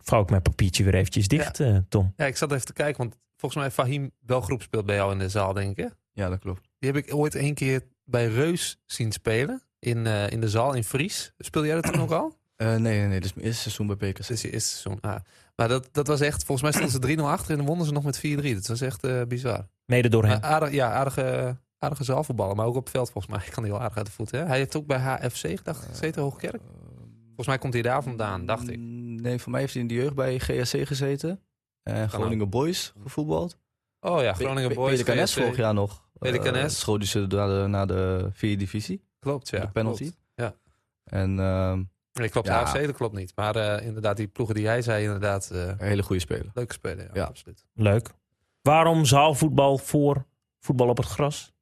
vouw 0.00 0.22
ik 0.22 0.30
mijn 0.30 0.42
papiertje 0.42 0.84
weer 0.84 0.94
eventjes 0.94 1.28
dicht, 1.28 1.60
eh, 1.60 1.78
Tom. 1.88 2.12
Ja, 2.16 2.26
ik 2.26 2.36
zat 2.36 2.52
even 2.52 2.66
te 2.66 2.72
kijken, 2.72 2.96
want 2.98 3.16
volgens 3.36 3.60
mij 3.60 3.70
Fahim 3.70 4.10
Belgroep 4.20 4.62
speelt 4.62 4.86
bij 4.86 4.94
jou 4.96 5.12
in 5.12 5.18
de 5.18 5.28
zaal, 5.28 5.52
denk 5.52 5.70
ik. 5.70 5.84
hè? 5.84 5.90
Ja, 6.12 6.28
dat 6.28 6.38
klopt. 6.38 6.65
Die 6.78 6.90
heb 6.92 7.04
ik 7.04 7.14
ooit 7.14 7.34
een 7.34 7.54
keer 7.54 7.82
bij 8.04 8.26
Reus 8.26 8.78
zien 8.86 9.12
spelen. 9.12 9.62
In, 9.78 10.06
eh, 10.06 10.30
in 10.30 10.40
de 10.40 10.48
zaal 10.48 10.72
in 10.74 10.84
Fries. 10.84 11.32
Speelde 11.38 11.66
jij 11.66 11.80
dat 11.80 11.92
toen 11.92 12.02
ook 12.02 12.10
al? 12.10 12.34
Eh, 12.56 12.68
nee, 12.68 12.98
nee, 12.98 13.06
nee. 13.06 13.20
Is 13.20 13.34
mijn 13.34 13.46
eerste 13.46 13.62
seizoen 13.62 13.86
bij 13.86 13.96
PKC. 13.96 14.16
Dat 14.16 14.30
is 14.30 14.42
je 14.42 14.50
eerste 14.50 14.68
seizoen. 14.70 15.00
Ah. 15.00 15.16
Maar 15.56 15.68
dat, 15.68 15.88
dat 15.92 16.06
was 16.06 16.20
echt, 16.20 16.44
volgens 16.44 16.62
mij 16.62 16.88
stonden 16.88 17.16
ze 17.16 17.16
3-0 17.18 17.20
achter 17.20 17.50
en 17.50 17.56
dan 17.56 17.66
wonnen 17.66 17.86
ze 17.86 17.92
nog 17.92 18.04
met 18.04 18.18
4-3. 18.18 18.20
Dat 18.54 18.66
was 18.66 18.80
echt 18.80 19.04
eh, 19.04 19.22
bizar. 19.22 19.68
Mede 19.84 20.08
door 20.08 20.24
hem. 20.24 20.42
Aardig, 20.42 20.70
ja, 20.70 20.92
aardige, 20.92 21.56
aardige 21.78 22.04
zaalvoetballen, 22.04 22.56
maar 22.56 22.66
ook 22.66 22.74
op 22.74 22.82
het 22.82 22.90
veld 22.90 23.10
volgens 23.10 23.34
mij. 23.36 23.46
Ik 23.46 23.52
kan 23.52 23.62
die 23.62 23.72
wel 23.72 23.80
aardig 23.80 23.96
uit 23.96 24.06
de 24.06 24.12
voet. 24.12 24.30
Hè? 24.30 24.44
Hij 24.44 24.56
heeft 24.56 24.76
ook 24.76 24.86
bij 24.86 24.98
HFC 24.98 25.64
dacht 25.64 25.82
ik, 25.82 25.88
gezeten, 25.88 26.22
Hoogkerk. 26.22 26.60
Volgens 27.24 27.46
mij 27.46 27.58
komt 27.58 27.72
hij 27.72 27.82
daar 27.82 28.02
vandaan, 28.02 28.46
dacht 28.46 28.68
ik. 28.68 28.78
Mm, 28.78 29.06
Nee, 29.20 29.38
voor 29.38 29.50
mij 29.50 29.60
heeft 29.60 29.72
hij 29.72 29.82
in 29.82 29.88
de 29.88 29.94
jeugd 29.94 30.14
bij 30.14 30.38
GSC 30.38 30.86
gezeten. 30.86 31.40
En 31.82 32.08
Groningen 32.08 32.50
Boys 32.50 32.92
gevoetbald. 33.02 33.58
Oh 34.00 34.22
ja, 34.22 34.32
Groningen 34.32 34.74
Boys. 34.74 35.02
GSC. 35.02 35.40
vorig 35.40 35.56
jaar 35.56 35.74
nog. 35.74 36.05
PDKNS. 36.18 36.62
Uh, 36.62 36.68
schoot 36.68 37.06
ze 37.06 37.26
naar 37.26 37.48
de, 37.48 37.64
naar 37.68 37.86
de 37.86 38.28
vierde 38.32 38.56
divisie. 38.56 39.04
Klopt, 39.18 39.48
ja. 39.48 39.60
de 39.60 39.68
penalty. 39.68 40.02
klopt. 40.02 40.18
Ja. 40.34 40.54
En 41.04 41.38
ehm, 41.40 41.82
Nee, 42.12 42.28
klopt, 42.28 42.46
Ja. 42.46 42.64
HFC, 42.64 42.86
dat 42.86 42.96
klopt 42.96 43.14
niet. 43.16 43.32
Maar 43.34 43.56
eh, 43.56 43.86
inderdaad, 43.86 44.16
die 44.16 44.26
ploegen 44.26 44.54
die 44.54 44.64
jij 44.64 44.82
zei, 44.82 45.04
inderdaad, 45.04 45.50
eh, 45.50 45.66
een 45.66 45.74
hele 45.78 46.02
goede 46.02 46.20
speler. 46.22 46.46
leuke 46.54 46.72
spelen. 46.72 47.04
Ja, 47.04 47.10
Ja. 47.14 47.24
absoluut. 47.24 47.64
Leuk. 47.74 48.10
Waarom 48.62 49.04
zaalvoetbal 49.04 49.78
voor 49.78 50.24
voetbal 50.60 50.88
op 50.88 50.96
het 50.96 51.06
gras? 51.06 51.52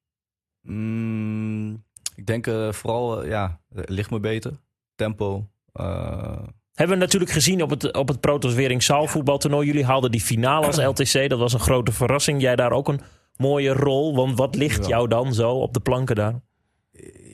Mm, 0.61 1.85
ik 2.15 2.27
denk 2.27 2.47
eh, 2.47 2.73
vooral, 2.73 3.27
ja, 3.27 3.61
het 3.75 3.89
ligt 3.89 4.11
me 4.11 4.21
beter. 4.21 4.53
Tempo. 4.95 5.49
eh, 5.73 6.39
Hebben 6.73 6.97
we 6.97 7.03
natuurlijk 7.03 7.31
gezien 7.33 7.63
op 7.63 7.71
het, 7.71 7.93
op 7.97 8.09
het 8.09 8.21
Protos 8.21 8.55
Wering 8.55 8.83
zaalvoetbaltoernooi. 8.83 9.67
Jullie 9.67 9.85
haalden 9.85 10.11
die 10.11 10.21
finale 10.21 10.67
als 10.67 10.77
LTC. 10.93 11.29
Dat 11.29 11.39
was 11.39 11.53
een 11.53 11.61
grote 11.61 11.93
verrassing. 11.93 12.41
Jij 12.41 12.57
daar 12.57 12.73
ook 12.73 12.89
een 12.89 13.01
mooie 13.37 13.73
rol. 13.73 14.15
Want 14.15 14.39
wat 14.39 14.55
ligt 14.55 14.87
jou 14.87 15.09
dan 15.09 15.35
zo 15.35 15.51
op 15.51 15.73
de 15.75 15.81
planken 15.81 16.17
daar? 16.17 16.41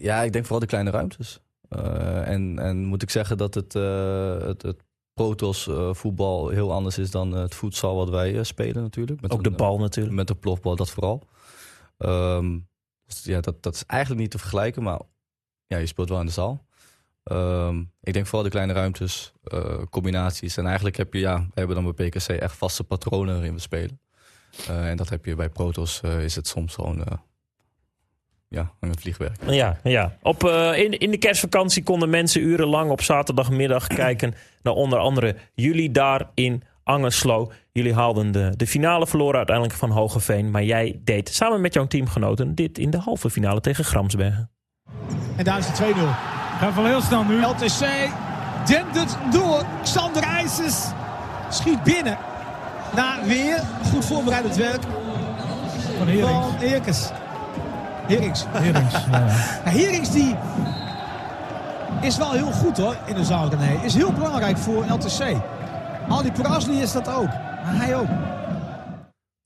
ja, 0.01 0.23
ik 0.23 0.33
denk 0.33 0.45
vooral 0.45 0.61
de 0.61 0.67
kleine 0.67 0.91
ruimtes. 0.91 1.41
Eh, 1.69 2.29
en, 2.29 2.59
en 2.59 2.85
moet 2.85 3.03
ik 3.03 3.11
zeggen 3.11 3.37
dat 3.37 3.55
het, 3.55 3.75
eh, 3.75 4.41
het, 4.41 4.63
het 4.63 4.89
Protos 5.15 5.69
eh, 5.69 5.95
voetbal 5.95 6.49
heel 6.49 6.73
anders 6.73 6.99
is 6.99 7.11
dan 7.11 7.33
het 7.33 7.55
voedsel 7.55 7.95
wat 7.95 8.09
wij 8.09 8.45
spelen 8.45 8.83
natuurlijk. 8.83 9.21
Met 9.21 9.31
Ook 9.33 9.45
de 9.45 9.51
bal 9.51 9.79
natuurlijk. 9.79 10.15
Met 10.15 10.27
de 10.27 10.35
plofbal, 10.35 10.77
dat 10.77 10.91
vooral. 10.91 11.29
Ehm, 11.97 12.59
dus 13.07 13.25
ja, 13.25 13.41
dat, 13.41 13.63
dat 13.63 13.75
is 13.75 13.85
eigenlijk 13.87 14.21
niet 14.21 14.31
te 14.31 14.39
vergelijken, 14.39 14.83
maar 14.83 15.01
ja, 15.67 15.77
je 15.77 15.87
speelt 15.87 16.09
wel 16.09 16.21
in 16.21 16.27
de 16.27 16.33
zaal. 16.33 16.67
Ehm, 17.23 17.81
ik 18.01 18.13
denk 18.13 18.27
vooral 18.27 18.43
de 18.43 18.51
kleine 18.51 18.73
ruimtes, 18.73 19.33
combinaties. 19.91 20.57
En 20.57 20.67
eigenlijk 20.67 20.97
heb 20.97 21.15
je, 21.15 21.21
ja, 21.21 21.39
we 21.39 21.51
hebben 21.55 21.83
dan 21.83 21.95
bij 21.95 22.09
PKC 22.09 22.29
echt 22.29 22.57
vaste 22.57 22.85
patronen 22.85 23.35
waarin 23.35 23.55
we 23.55 23.61
spelen. 23.61 24.01
Eh, 24.69 24.89
en 24.89 24.97
dat 24.97 25.09
heb 25.09 25.25
je 25.25 25.35
bij 25.35 25.49
Protos, 25.49 26.01
eh, 26.01 26.25
is 26.25 26.37
het 26.37 26.47
soms 26.47 26.75
gewoon, 26.75 27.05
eh, 27.05 27.17
ja, 28.51 28.73
een 28.81 28.99
vliegwerk. 28.99 29.37
Ja, 29.47 29.79
ja. 29.83 30.17
Op, 30.23 30.45
eh, 30.45 30.79
in, 30.79 30.99
in 30.99 31.11
de 31.11 31.17
kerstvakantie 31.17 31.83
konden 31.83 32.11
mensen 32.11 32.43
urenlang 32.43 32.91
op 32.91 33.03
zaterdagmiddag 33.03 33.87
kijken 34.05 34.35
naar 34.63 34.75
onder 34.75 34.99
andere 34.99 35.37
jullie 35.55 35.91
daar 35.91 36.31
in 36.35 36.63
Angerslo. 36.85 37.53
Jullie 37.73 37.95
haalden 37.95 38.33
de, 38.33 38.53
de 38.57 38.67
finale 38.67 39.07
verloren 39.07 39.37
uiteindelijk 39.37 39.77
van 39.77 39.91
Hogeveen. 39.91 40.51
Maar 40.51 40.65
jij 40.65 41.01
deed 41.05 41.29
samen 41.29 41.61
met 41.61 41.75
jouw 41.75 41.87
teamgenoten 41.87 42.55
dit 42.55 42.79
in 42.79 42.91
de 42.91 42.99
halve 42.99 43.31
finale 43.31 43.61
tegen 43.61 43.85
Gramsbergen. 43.85 44.51
En 45.37 45.45
daar 45.45 45.59
is 45.59 45.67
de 45.67 45.73
2-0. 45.73 45.97
Gaat 46.59 46.75
wel 46.75 46.87
heel 46.87 47.01
snel 47.01 47.25
nu. 47.25 47.43
LTC 47.45 48.11
dendert 48.67 49.17
door. 49.33 49.65
Xander 49.83 50.23
IJsers 50.23 50.85
schiet 51.51 51.83
binnen. 51.83 52.30
Na 52.95 53.25
weer 53.27 53.63
goed 53.93 54.05
voorbereid 54.05 54.57
werk 54.57 54.83
Van 55.99 56.07
Herings. 56.09 56.29
van. 56.29 56.55
Herings. 56.59 57.11
Herings. 58.53 58.93
Ja. 58.93 59.19
Ja, 59.19 59.27
Herings 59.79 60.11
die 60.11 60.37
is 62.03 62.17
wel 62.17 62.33
heel 62.33 62.53
goed 62.53 62.77
hoor 62.77 62.97
in 63.07 63.15
de 63.15 63.25
zaal 63.25 63.49
René. 63.49 63.85
Is 63.85 63.95
heel 63.95 64.13
belangrijk 64.13 64.59
voor 64.59 64.85
LTC. 64.85 65.37
Al 66.09 66.23
die 66.23 66.33
Prasli 66.33 66.81
is 66.81 66.93
dat 66.93 67.09
ook. 67.09 67.27
Maar 67.29 67.77
hij 67.77 67.97
ook. 67.97 68.09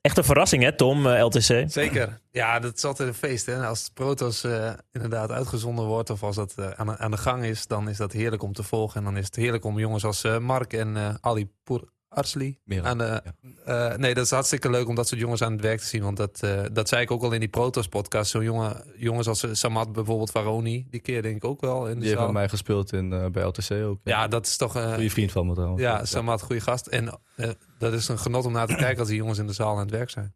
Echt 0.00 0.16
een 0.18 0.24
verrassing 0.24 0.62
hè 0.62 0.76
Tom, 0.76 1.06
eh, 1.06 1.24
LTC? 1.24 1.64
Zeker. 1.66 2.20
Ja, 2.30 2.58
dat 2.58 2.76
is 2.76 2.84
altijd 2.84 3.08
een 3.08 3.14
feest. 3.14 3.46
Hè? 3.46 3.66
Als 3.66 3.90
Protos 3.94 4.44
eh, 4.44 4.70
inderdaad 4.92 5.30
uitgezonden 5.30 5.84
wordt 5.84 6.10
of 6.10 6.22
als 6.22 6.36
dat 6.36 6.52
eh, 6.56 6.66
aan, 6.76 6.86
de- 6.86 6.98
aan 6.98 7.10
de 7.10 7.16
gang 7.16 7.44
is, 7.44 7.66
dan 7.66 7.88
is 7.88 7.96
dat 7.96 8.12
heerlijk 8.12 8.42
om 8.42 8.52
te 8.52 8.62
volgen. 8.62 8.98
En 8.98 9.04
dan 9.04 9.16
is 9.16 9.24
het 9.26 9.36
heerlijk 9.36 9.64
om 9.64 9.78
jongens 9.78 10.04
als 10.04 10.24
eh, 10.24 10.38
Mark 10.38 10.72
en 10.72 10.96
eh, 10.96 11.08
Ali 11.20 11.48
Poer 11.64 11.88
Arsli 12.14 12.58
Meer 12.64 12.84
aan 12.84 12.98
de, 12.98 13.22
eh, 13.64 13.94
nee, 13.94 14.14
dat 14.14 14.24
is 14.24 14.30
hartstikke 14.30 14.70
leuk 14.70 14.88
om 14.88 14.94
dat 14.94 15.08
soort 15.08 15.20
jongens 15.20 15.42
aan 15.42 15.52
het 15.52 15.60
werk 15.60 15.78
te 15.80 15.86
zien. 15.86 16.02
Want 16.02 16.16
dat, 16.16 16.42
eh, 16.42 16.60
dat 16.72 16.88
zei 16.88 17.02
ik 17.02 17.10
ook 17.10 17.22
al 17.22 17.32
in 17.32 17.40
die 17.40 17.48
Protos 17.48 17.88
podcast. 17.88 18.30
Zo'n 18.30 18.42
jongen, 18.44 18.82
jongens 18.96 19.26
als 19.28 19.42
eh, 19.42 19.50
Samad 19.52 19.92
bijvoorbeeld, 19.92 20.30
Varoni, 20.30 20.86
die 20.90 21.00
keer 21.00 21.22
denk 21.22 21.36
ik 21.36 21.44
ook 21.44 21.60
wel 21.60 21.80
in 21.86 21.94
de 21.94 21.94
Die 21.94 22.04
heeft 22.04 22.14
zaal. 22.16 22.24
bij 22.24 22.34
mij 22.34 22.48
gespeeld 22.48 22.92
in, 22.92 23.12
eh, 23.12 23.26
bij 23.26 23.42
LTC 23.44 23.70
ook. 23.72 24.00
Ja, 24.04 24.28
dat 24.28 24.46
is 24.46 24.56
toch... 24.56 24.76
eh, 24.76 24.92
Goeie 24.94 25.10
vriend 25.10 25.32
van 25.32 25.46
me 25.46 25.54
trouwens. 25.54 25.82
ja, 25.82 26.04
Samad, 26.04 26.42
goede 26.42 26.60
gast. 26.60 26.86
En 26.86 27.18
eh, 27.36 27.48
dat 27.78 27.92
is 27.92 28.08
een 28.08 28.18
genot 28.18 28.44
om 28.44 28.52
naar 28.52 28.66
te 28.66 28.74
kijken 28.74 28.98
als 28.98 29.08
die 29.08 29.16
jongens 29.16 29.38
in 29.38 29.46
de 29.46 29.52
zaal 29.52 29.72
aan 29.74 29.78
het 29.78 29.90
werk 29.90 30.10
zijn. 30.10 30.34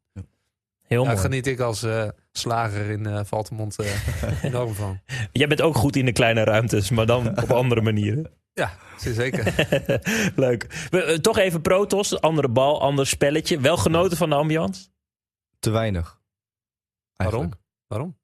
Heel 0.83 1.05
Daar 1.05 1.13
mooi. 1.13 1.25
geniet 1.27 1.47
ik 1.47 1.61
als 1.61 1.83
eh 1.83 2.09
slager 2.33 2.91
in 2.91 3.07
eh 3.07 3.21
Valtemont 3.25 3.77
eh, 3.79 3.91
enorm 4.45 4.75
van. 4.75 5.01
Jij 5.33 5.47
bent 5.47 5.61
ook 5.63 5.77
goed 5.77 5.97
in 5.97 6.05
de 6.05 6.13
kleine 6.13 6.45
ruimtes, 6.45 6.91
maar 6.91 7.07
dan 7.07 7.29
op 7.43 7.51
andere 7.51 7.81
manieren. 7.81 8.31
Ja, 8.59 8.73
zeker. 8.97 9.55
Leuk. 10.45 10.87
We, 10.91 11.03
eh, 11.03 11.19
toch 11.19 11.39
even 11.39 11.61
Protos, 11.61 12.21
andere 12.21 12.49
bal, 12.49 12.81
ander 12.81 13.07
spelletje. 13.07 13.61
Wel 13.61 13.77
genoten 13.77 14.17
van 14.17 14.29
de 14.29 14.35
ambiance? 14.35 14.89
Te 15.59 15.71
weinig. 15.71 16.21
Waarom? 17.17 17.41
Eigenlijk. 17.41 17.63
Waarom? 17.87 18.17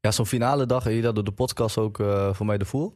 Ja, 0.00 0.10
zo'n 0.10 0.26
finale 0.26 0.66
dag, 0.66 0.90
je 0.90 1.00
dat 1.00 1.14
door 1.14 1.24
de 1.24 1.32
podcast 1.32 1.78
ook 1.78 2.00
eh, 2.00 2.34
voor 2.34 2.46
mij 2.46 2.58
de 2.58 2.64
voer. 2.64 2.92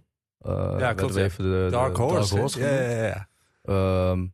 Uh, 0.46 0.74
Ja, 0.78 0.92
klopt. 0.92 1.16
Even 1.16 1.44
de, 1.44 1.50
de 1.50 1.68
Dark 1.70 1.96
Horse. 1.96 2.14
Dark 2.14 2.30
hè? 2.30 2.38
Horse 2.38 2.60
ja, 2.60 2.90
ja, 2.90 3.06
ja. 3.06 3.28
Ehm, 3.62 4.26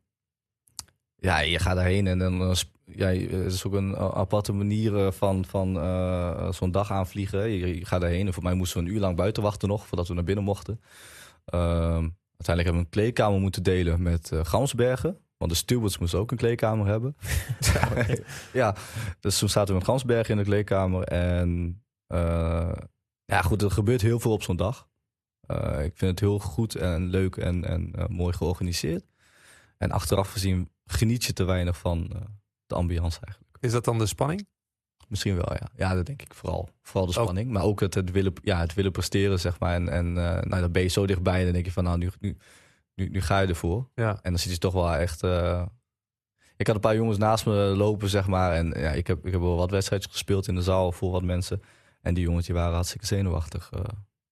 ja, 1.16 1.38
je 1.38 1.58
gaat 1.58 1.76
daarheen 1.76 2.06
en 2.06 2.18
dan 2.18 2.40
eh, 2.40 2.52
ja, 2.94 3.06
het 3.06 3.52
is 3.52 3.64
ook 3.66 3.72
een 3.72 3.94
eh, 3.94 4.08
aparte 4.14 4.52
manier 4.52 4.96
eh, 5.06 5.12
van, 5.12 5.44
van 5.44 5.80
eh, 5.80 6.52
zo'n 6.52 6.70
dag 6.70 6.90
aanvliegen. 6.92 7.48
Je, 7.48 7.78
je 7.78 7.86
gaat 7.86 8.00
daarheen 8.00 8.26
en 8.26 8.32
voor 8.32 8.42
mij 8.42 8.54
moesten 8.54 8.80
we 8.82 8.88
een 8.88 8.94
uur 8.94 9.00
lang 9.00 9.16
buiten 9.16 9.42
wachten 9.42 9.68
nog 9.68 9.86
voordat 9.86 10.08
we 10.08 10.14
naar 10.14 10.24
binnen 10.24 10.44
mochten. 10.44 10.80
Ehm, 11.44 12.08
uiteindelijk 12.36 12.46
hebben 12.46 12.72
we 12.72 12.78
een 12.78 12.88
kleedkamer 12.88 13.40
moeten 13.40 13.62
delen 13.62 14.02
met 14.02 14.32
eh 14.32 14.44
Gansbergen. 14.44 15.18
Want 15.36 15.52
de 15.52 15.58
stewards 15.58 15.98
moesten 15.98 16.18
ook 16.18 16.30
een 16.30 16.36
kleedkamer 16.36 16.86
hebben. 16.86 17.16
ja, 18.52 18.76
dus 19.20 19.38
toen 19.38 19.48
zaten 19.48 19.68
we 19.68 19.78
met 19.78 19.88
Gansbergen 19.88 20.30
in 20.30 20.36
de 20.36 20.44
kleedkamer. 20.44 21.02
En 21.04 21.82
eh, 22.06 22.72
ja, 23.24 23.42
goed, 23.42 23.62
er 23.62 23.70
gebeurt 23.70 24.00
heel 24.00 24.20
veel 24.20 24.32
op 24.32 24.42
zo'n 24.42 24.56
dag. 24.56 24.88
Eh, 25.40 25.84
ik 25.84 25.96
vind 25.96 26.10
het 26.10 26.20
heel 26.20 26.38
goed 26.38 26.74
en 26.74 27.08
leuk 27.08 27.36
en, 27.36 27.64
en 27.64 28.06
mooi 28.08 28.32
georganiseerd. 28.32 29.04
En 29.78 29.90
achteraf 29.90 30.32
gezien 30.32 30.70
geniet 30.84 31.24
je 31.24 31.32
te 31.32 31.44
weinig 31.44 31.78
van 31.78 32.10
eh, 32.12 32.20
de 32.66 32.74
ambiance 32.74 33.20
eigenlijk. 33.22 33.56
Is 33.60 33.72
dat 33.72 33.84
dan 33.84 33.98
de 33.98 34.06
spanning? 34.06 34.46
Misschien 35.10 35.34
wel, 35.36 35.52
ja. 35.52 35.68
Ja, 35.76 35.94
dat 35.94 36.06
denk 36.06 36.22
ik 36.22 36.34
vooral. 36.34 36.68
Vooral 36.82 37.10
de 37.10 37.18
Ook- 37.18 37.22
spanning. 37.24 37.50
Maar 37.50 37.62
ook 37.62 37.80
het, 37.80 37.94
het, 37.94 38.10
willen, 38.10 38.32
ja, 38.42 38.60
het 38.60 38.74
willen 38.74 38.92
presteren, 38.92 39.40
zeg 39.40 39.58
maar. 39.60 39.74
En, 39.74 39.88
en 39.88 40.06
eh, 40.06 40.42
nou, 40.42 40.60
dan 40.60 40.72
ben 40.72 40.82
je 40.82 40.88
zo 40.88 41.06
dichtbij. 41.06 41.38
En 41.38 41.44
dan 41.44 41.52
denk 41.52 41.64
je 41.64 41.72
van, 41.72 41.84
nou, 41.84 41.98
nu, 41.98 42.10
nu, 42.20 42.36
nu, 42.94 43.08
nu 43.08 43.20
ga 43.20 43.40
je 43.40 43.46
ervoor. 43.46 43.88
Ja. 43.94 44.10
En 44.22 44.30
dan 44.30 44.38
zit 44.38 44.52
je 44.52 44.58
toch 44.58 44.72
wel 44.72 44.94
echt... 44.94 45.22
eh, 45.22 45.62
Ik 46.56 46.66
had 46.66 46.74
een 46.74 46.80
paar 46.80 46.94
jongens 46.94 47.18
naast 47.18 47.46
me 47.46 47.52
lopen, 47.52 48.08
zeg 48.08 48.26
maar. 48.26 48.52
En 48.52 48.66
ja, 48.76 48.90
ik 48.90 49.06
heb, 49.06 49.26
ik 49.26 49.32
heb 49.32 49.40
wel 49.40 49.56
wat 49.56 49.70
wedstrijdjes 49.70 50.12
gespeeld 50.12 50.48
in 50.48 50.54
de 50.54 50.62
zaal 50.62 50.92
voor 50.92 51.10
wat 51.10 51.22
mensen. 51.22 51.62
En 52.02 52.14
die 52.14 52.24
jongens 52.24 52.46
die 52.46 52.54
waren 52.54 52.74
hartstikke 52.74 53.06
zenuwachtig 53.06 53.70
eh, 53.72 53.80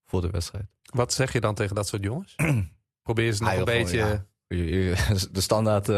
voor 0.04 0.20
de 0.20 0.30
wedstrijd. 0.30 0.64
Wat 0.82 1.12
zeg 1.12 1.32
je 1.32 1.40
dan 1.40 1.54
tegen 1.54 1.74
dat 1.74 1.88
soort 1.88 2.02
jongens? 2.04 2.34
Probeer 3.02 3.32
ze 3.32 3.42
nog 3.42 3.52
Ah, 3.52 3.58
een 3.58 3.64
beetje... 3.64 3.96
ja. 3.96 4.26
De 5.32 5.40
standaard 5.40 5.88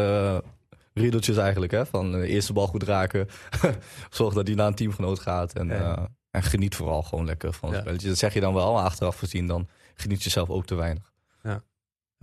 riedeltjes 0.93 1.37
eigenlijk, 1.37 1.71
hè? 1.71 1.85
Van 1.85 2.11
de 2.11 2.27
eerste 2.27 2.53
bal 2.53 2.67
goed 2.67 2.83
raken. 2.83 3.27
Zorg 4.09 4.33
dat 4.33 4.45
die 4.45 4.55
naar 4.55 4.67
een 4.67 4.75
teamgenoot 4.75 5.19
gaat. 5.19 5.53
En, 5.53 5.67
Ja. 5.67 5.95
eh, 5.97 6.03
en 6.31 6.43
geniet 6.43 6.75
vooral 6.75 7.03
gewoon 7.03 7.25
lekker 7.25 7.53
van 7.53 7.67
het 7.69 7.77
Ja. 7.77 7.83
spelletje. 7.83 8.07
Dat 8.07 8.17
zeg 8.17 8.33
je 8.33 8.39
dan 8.39 8.53
wel, 8.53 8.73
maar 8.73 8.83
achteraf 8.83 9.17
gezien 9.17 9.47
dan 9.47 9.67
geniet 9.95 10.23
je 10.23 10.29
zelf 10.29 10.49
ook 10.49 10.65
te 10.65 10.75
weinig. 10.75 11.09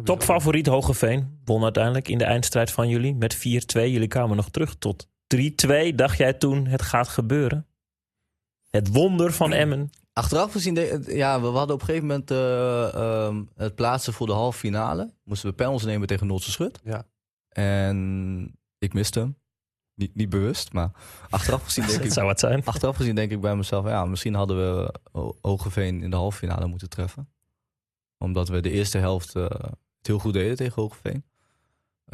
Topfavoriet 0.04 0.66
Hogeveen 0.66 1.38
won 1.44 1.62
uiteindelijk 1.62 2.08
in 2.08 2.18
de 2.18 2.24
eindstrijd 2.24 2.70
van 2.72 2.88
jullie 2.88 3.14
met 3.14 3.34
4-2. 3.34 3.38
Jullie 3.92 4.08
kwamen 4.08 4.36
nog 4.36 4.50
terug 4.50 4.74
tot 4.78 5.08
3-2. 5.26 5.94
Dacht 5.94 6.18
jij 6.18 6.32
toen 6.32 6.66
het 6.66 6.82
gaat 6.82 7.08
gebeuren? 7.08 7.66
Het 8.70 8.88
wonder 8.92 9.32
van 9.32 9.52
Emmen. 9.52 9.90
Achteraf 10.12 10.52
gezien, 10.52 10.74
de- 10.74 11.02
ja, 11.06 11.40
we 11.40 11.46
hadden 11.46 11.74
op 11.74 11.80
een 11.80 11.86
gegeven 11.86 12.06
moment 12.06 12.30
eh, 12.30 12.94
ehm, 12.94 13.42
het 13.56 13.74
plaatsen 13.74 14.12
voor 14.12 14.26
de 14.26 14.32
halve 14.32 14.58
finale. 14.58 15.12
Moesten 15.24 15.48
we 15.48 15.54
panels 15.54 15.84
nemen 15.84 16.06
tegen 16.06 16.26
Noordse 16.26 16.50
Schut. 16.50 16.80
Ja. 16.84 17.06
En 17.62 18.58
ik 18.78 18.92
miste 18.94 19.18
hem. 19.18 19.36
Niet, 19.94 20.14
niet 20.14 20.28
bewust, 20.28 20.72
maar 20.72 20.90
achteraf 21.30 21.62
gezien 21.64 21.86
denk 21.86 22.02
ik... 22.04 22.12
zou 22.12 22.28
het 22.28 22.40
zijn. 22.40 22.64
Achteraf 22.64 22.96
gezien 22.96 23.14
denk 23.14 23.30
ik 23.30 23.40
bij 23.40 23.56
mezelf, 23.56 23.86
ja, 23.86 24.04
misschien 24.04 24.34
hadden 24.34 24.56
we 24.56 24.94
Ho- 25.12 25.36
Hogeveen 25.42 26.02
in 26.02 26.10
de 26.10 26.16
halve 26.16 26.38
finale 26.38 26.66
moeten 26.66 26.88
treffen. 26.88 27.28
Omdat 28.18 28.48
we 28.48 28.60
de 28.60 28.70
eerste 28.70 28.98
helft 28.98 29.34
eh, 29.34 29.42
het 29.98 30.06
heel 30.06 30.18
goed 30.18 30.32
deden 30.32 30.56
tegen 30.56 30.82
Hogeveen. 30.82 31.24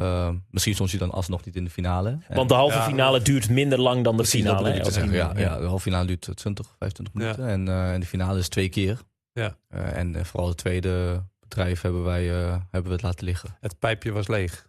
Uh, 0.01 0.31
misschien 0.51 0.75
stond 0.75 0.91
je 0.91 0.99
dan 0.99 1.11
alsnog 1.11 1.45
niet 1.45 1.57
in 1.57 1.65
de 1.65 1.71
finale. 1.71 2.19
Want 2.29 2.49
de 2.49 2.55
halve 2.55 2.77
Ja. 2.77 2.85
finale 2.85 3.23
duurt 3.23 3.51
minder 3.51 3.81
lang 3.81 4.05
dan 4.05 4.17
de 4.17 4.25
finale. 4.25 4.71
hè, 4.71 4.85
zeggen. 4.91 5.13
Ja, 5.13 5.33
ja, 5.37 5.59
de 5.59 5.67
halve 5.67 5.83
finale 5.83 6.07
duurt 6.07 6.37
20, 6.37 6.75
25 6.79 7.15
minuten. 7.15 7.49
En, 7.49 7.69
eh, 7.69 7.93
en 7.93 8.01
de 8.01 8.07
finale 8.07 8.39
is 8.39 8.49
twee 8.49 8.69
keer. 8.69 9.01
Ja. 9.33 9.57
Eh, 9.69 9.97
en 9.97 10.15
eh, 10.17 10.25
vooral 10.25 10.49
het 10.49 10.57
tweede 10.57 11.23
bedrijf 11.41 11.81
hebben, 11.81 12.05
wij, 12.05 12.31
eh, 12.45 12.51
hebben 12.71 12.91
we 12.91 12.97
het 12.97 13.03
laten 13.03 13.25
liggen. 13.25 13.57
Het 13.61 13.79
pijpje 13.79 14.13
was 14.13 14.29
leeg. 14.29 14.69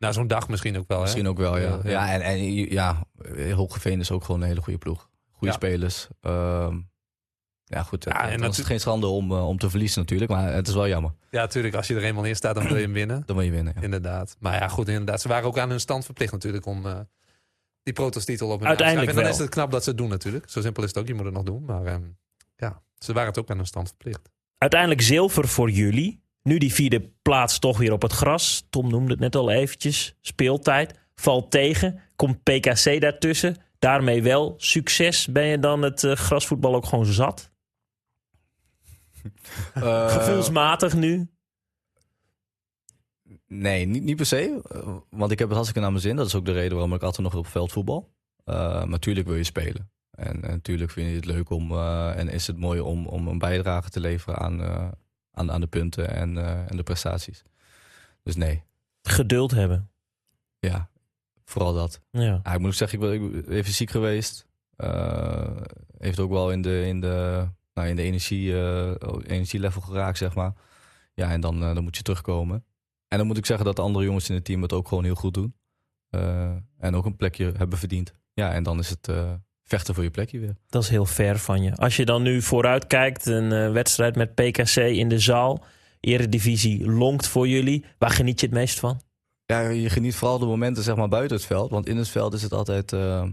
Na 0.00 0.12
zo'n 0.12 0.26
dag 0.26 0.48
misschien 0.48 0.78
ook 0.78 0.88
wel, 0.88 0.96
hè? 0.96 1.02
Misschien 1.02 1.28
ook 1.28 1.38
wel, 1.38 1.58
ja. 1.58 1.68
Ja, 1.68 1.80
Ja, 1.82 1.90
ja. 1.90 2.12
en, 2.12 2.20
en 2.20 2.54
ja, 2.70 3.04
is 3.84 4.10
ook 4.10 4.24
gewoon 4.24 4.40
een 4.40 4.46
hele 4.46 4.60
goede 4.62 4.78
ploeg. 4.78 5.08
Goede 5.30 5.46
Ja. 5.46 5.52
spelers. 5.52 6.08
Ehm, 6.20 6.78
ja, 7.64 7.82
goed. 7.82 8.04
Ja, 8.04 8.28
en 8.28 8.40
dan 8.40 8.50
is 8.50 8.56
het 8.56 8.66
geen 8.66 8.80
schande 8.80 9.06
om, 9.06 9.30
eh, 9.30 9.48
om 9.48 9.58
te 9.58 9.70
verliezen 9.70 10.00
natuurlijk. 10.00 10.30
Maar 10.30 10.52
het 10.52 10.68
is 10.68 10.74
wel 10.74 10.88
jammer. 10.88 11.12
Ja, 11.30 11.40
natuurlijk. 11.40 11.74
Als 11.74 11.86
je 11.86 11.94
er 11.94 12.02
eenmaal 12.04 12.24
in 12.24 12.36
staat, 12.36 12.54
dan 12.54 12.66
wil 12.66 12.76
je 12.76 12.82
hem 12.82 12.92
winnen. 12.92 13.22
Dan 13.26 13.36
moet 13.36 13.44
je 13.44 13.50
winnen, 13.50 13.72
ja. 13.76 13.82
Inderdaad. 13.82 14.36
Maar 14.38 14.54
ja, 14.54 14.68
goed, 14.68 14.88
inderdaad. 14.88 15.20
Ze 15.20 15.28
waren 15.28 15.46
ook 15.48 15.58
aan 15.58 15.70
hun 15.70 15.80
stand 15.80 16.04
verplicht 16.04 16.32
natuurlijk 16.32 16.66
om 16.66 16.86
eh, 16.86 16.98
die 17.82 17.92
protostitel 17.94 18.48
op 18.50 18.58
hun 18.58 18.68
Uiteindelijk. 18.68 19.08
En 19.08 19.14
dan 19.14 19.24
wel. 19.24 19.32
is 19.32 19.38
het 19.38 19.48
knap 19.48 19.70
dat 19.70 19.82
ze 19.82 19.88
het 19.88 19.98
doen 19.98 20.08
natuurlijk. 20.08 20.50
Zo 20.50 20.60
simpel 20.60 20.82
is 20.82 20.88
het 20.88 20.98
ook. 20.98 21.06
Je 21.06 21.14
moet 21.14 21.24
het 21.24 21.34
nog 21.34 21.42
doen. 21.42 21.64
Maar 21.64 21.84
ehm, 21.84 22.02
ja, 22.56 22.82
ze 22.98 23.12
waren 23.12 23.28
het 23.28 23.38
ook 23.38 23.50
aan 23.50 23.56
hun 23.56 23.66
stand 23.66 23.88
verplicht. 23.88 24.30
Uiteindelijk 24.58 25.00
zilver 25.00 25.48
voor 25.48 25.70
jullie. 25.70 26.22
Nu 26.50 26.58
die 26.58 26.74
vierde 26.74 27.10
plaats 27.22 27.58
toch 27.58 27.78
weer 27.78 27.92
op 27.92 28.02
het 28.02 28.12
gras. 28.12 28.66
Tom 28.70 28.90
noemde 28.90 29.10
het 29.10 29.20
net 29.20 29.36
al 29.36 29.50
eventjes. 29.50 30.16
Speeltijd. 30.20 30.98
Valt 31.14 31.50
tegen. 31.50 32.00
Komt 32.16 32.42
PKC 32.42 33.00
daartussen. 33.00 33.56
Daarmee 33.78 34.22
wel 34.22 34.54
succes. 34.56 35.26
Ben 35.26 35.44
je 35.46 35.58
dan 35.58 35.82
het 35.82 36.04
eh, 36.04 36.12
grasvoetbal 36.12 36.74
ook 36.74 36.86
gewoon 36.86 37.06
zat? 37.06 37.50
Eh, 39.74 40.08
Gevoelsmatig 40.08 40.94
nu? 40.94 41.28
Nee, 43.46 43.86
niet, 43.86 44.02
niet 44.02 44.16
per 44.16 44.26
se. 44.26 44.60
Eh, 44.68 44.96
Want 45.10 45.30
ik 45.30 45.38
heb 45.38 45.46
het 45.48 45.56
hartstikke 45.56 45.80
naar 45.80 45.90
mijn 45.90 46.02
zin. 46.02 46.16
Dat 46.16 46.26
is 46.26 46.34
ook 46.34 46.44
de 46.44 46.52
reden 46.52 46.72
waarom 46.72 46.94
ik 46.94 47.02
altijd 47.02 47.22
nog 47.22 47.36
op 47.36 47.46
veld 47.46 47.72
voetbal. 47.72 48.12
Maar 48.44 48.88
natuurlijk 48.88 49.26
wil 49.26 49.36
je 49.36 49.44
spelen. 49.44 49.90
En, 50.10 50.42
en 50.42 50.50
natuurlijk 50.50 50.90
vind 50.90 51.08
je 51.08 51.14
het 51.14 51.24
leuk 51.24 51.50
om... 51.50 51.78
en 51.78 52.28
is 52.28 52.46
het 52.46 52.56
mooi 52.56 52.80
om, 52.80 53.06
om 53.06 53.28
een 53.28 53.38
bijdrage 53.38 53.90
te 53.90 54.00
leveren 54.00 54.38
aan, 54.38 54.92
aan, 55.32 55.50
aan 55.50 55.60
de 55.60 55.66
punten 55.66 56.10
en, 56.10 56.38
eh, 56.38 56.70
en 56.70 56.76
de 56.76 56.82
prestaties. 56.82 57.42
Dus 58.22 58.36
nee, 58.36 58.62
Geduld 59.02 59.50
hebben. 59.50 59.90
ja, 60.58 60.90
vooral 61.44 61.74
dat. 61.74 62.00
Ja. 62.10 62.40
Ja, 62.42 62.52
ik 62.52 62.58
moet 62.58 62.68
ook 62.68 62.74
zeggen, 62.74 63.12
ik 63.12 63.20
ben 63.20 63.48
even 63.48 63.72
ziek 63.72 63.90
geweest. 63.90 64.46
Eh, 64.76 65.56
heeft 65.98 66.18
ook 66.18 66.30
wel 66.30 66.50
in 66.52 66.62
de, 66.62 66.86
in 66.86 67.00
de, 67.00 67.46
nou, 67.74 67.88
in 67.88 67.96
de 67.96 68.02
energie, 68.02 68.60
eh, 68.60 68.94
energielevel 69.26 69.80
geraakt, 69.80 70.18
zeg 70.18 70.34
maar. 70.34 70.52
Ja, 71.14 71.30
en 71.30 71.40
dan, 71.40 71.60
dan 71.60 71.82
moet 71.82 71.96
je 71.96 72.02
terugkomen. 72.02 72.64
En 73.08 73.18
dan 73.18 73.26
moet 73.26 73.36
ik 73.36 73.46
zeggen 73.46 73.66
dat 73.66 73.76
de 73.76 73.82
andere 73.82 74.04
jongens 74.04 74.28
in 74.28 74.34
het 74.34 74.44
team 74.44 74.62
het 74.62 74.72
ook 74.72 74.88
gewoon 74.88 75.04
heel 75.04 75.14
goed 75.14 75.34
doen. 75.34 75.54
En 76.78 76.94
ook 76.94 77.04
een 77.04 77.16
plekje 77.16 77.52
hebben 77.56 77.78
verdiend. 77.78 78.14
Ja, 78.32 78.52
en 78.52 78.62
dan 78.62 78.78
is 78.78 78.90
het 78.90 79.08
vechten 79.70 79.94
voor 79.94 80.04
je 80.04 80.10
plekje 80.10 80.38
weer. 80.38 80.56
Dat 80.68 80.82
is 80.82 80.88
heel 80.88 81.06
ver 81.06 81.38
van 81.38 81.62
je. 81.62 81.76
Als 81.76 81.96
je 81.96 82.04
dan 82.04 82.22
nu 82.22 82.42
vooruit 82.42 82.86
kijkt, 82.86 83.26
een 83.26 83.52
eh, 83.52 83.72
wedstrijd 83.72 84.16
met 84.16 84.34
PKC 84.34 84.76
in 84.76 85.08
de 85.08 85.18
zaal. 85.18 85.64
Eredivisie 86.00 86.90
longt 86.90 87.26
voor 87.26 87.48
jullie. 87.48 87.84
Waar 87.98 88.10
geniet 88.10 88.40
je 88.40 88.46
het 88.46 88.54
meest 88.54 88.78
van? 88.78 89.00
Ja, 89.46 89.68
je 89.68 89.90
geniet 89.90 90.14
vooral 90.14 90.38
de 90.38 90.46
momenten 90.46 90.82
zeg 90.82 90.96
maar 90.96 91.08
buiten 91.08 91.36
het 91.36 91.46
veld. 91.46 91.70
Want 91.70 91.88
in 91.88 91.96
het 91.96 92.08
veld 92.08 92.34
is 92.34 92.42
het 92.42 92.52
altijd 92.52 92.92
eh, 92.92 93.24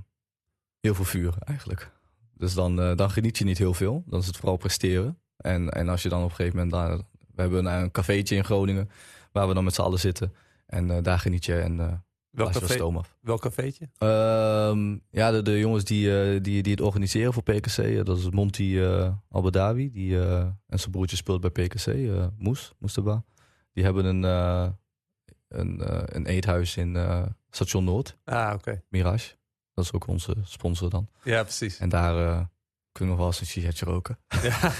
heel 0.80 0.95
veel 0.95 1.06
vuur 1.06 1.34
eigenlijk. 1.39 1.91
Dus 2.34 2.54
dan, 2.54 2.82
eh, 2.82 2.95
dan 2.95 3.12
geniet 3.12 3.38
je 3.38 3.45
niet 3.45 3.58
heel 3.58 3.73
veel. 3.73 4.04
Dan 4.06 4.19
is 4.19 4.28
het 4.28 4.38
vooral 4.38 4.58
presteren. 4.58 5.17
En, 5.38 5.69
en 5.69 5.89
als 5.89 6.04
je 6.04 6.10
dan 6.10 6.23
op 6.23 6.30
een 6.30 6.36
gegeven 6.36 6.58
moment... 6.58 6.76
Daar, 6.76 6.97
we 7.36 7.41
hebben 7.41 7.65
een, 7.65 7.82
een 7.82 7.91
cafeetje 7.91 8.36
in 8.36 8.45
Groningen 8.45 8.89
waar 9.32 9.47
we 9.47 9.54
dan 9.54 9.63
met 9.63 9.73
z'n 9.73 9.82
allen 9.82 10.00
zitten. 10.00 10.34
En 10.65 10.91
eh, 10.91 11.04
daar 11.04 11.19
geniet 11.19 11.45
je 11.45 11.60
en 11.60 11.80
eh 11.80 11.93
Welk, 12.29 12.51
café, 12.51 12.73
stoom 12.73 12.97
af. 12.97 13.15
welk 13.21 13.41
cafeetje? 13.41 13.89
Ehm, 13.97 14.97
ja, 15.09 15.31
de, 15.31 15.41
de 15.41 15.59
jongens 15.59 15.83
die, 15.83 16.21
eh, 16.21 16.41
die, 16.43 16.63
die 16.63 16.71
het 16.71 16.81
organiseren 16.81 17.33
voor 17.33 17.43
PKC. 17.43 17.77
eh, 17.77 18.03
dat 18.03 18.17
is 18.17 18.29
Monty 18.29 18.63
uh, 18.63 19.13
Albedawi. 19.29 19.91
Die, 19.91 20.19
eh, 20.19 20.39
en 20.67 20.79
zijn 20.79 20.91
broertje 20.91 21.15
speelt 21.15 21.41
bij 21.41 21.49
PKC. 21.67 21.85
eh 21.87 22.25
Moes, 22.37 22.73
Moestaba. 22.79 23.23
Die 23.73 23.83
hebben 23.83 24.05
een, 24.05 24.23
eh, 24.25 24.69
een, 25.47 25.81
eh, 25.81 26.01
een 26.05 26.25
eethuis 26.25 26.77
in 26.77 26.95
eh, 26.95 27.23
Station 27.49 27.83
Noord. 27.83 28.17
Ah, 28.23 28.53
oké. 28.53 28.81
Mirage. 28.89 29.35
Dat 29.73 29.85
is 29.85 29.91
ook 29.93 30.07
onze 30.07 30.35
sponsor 30.43 30.89
dan. 30.89 31.07
Ja, 31.23 31.43
precies. 31.43 31.77
En 31.77 31.89
daar 31.89 32.27
eh, 32.27 32.41
kunnen 32.91 33.13
we 33.13 33.19
wel 33.19 33.29
eens 33.29 33.39
een 33.39 33.45
sigaretje 33.45 33.85
roken. 33.85 34.19
Ja. 34.41 34.57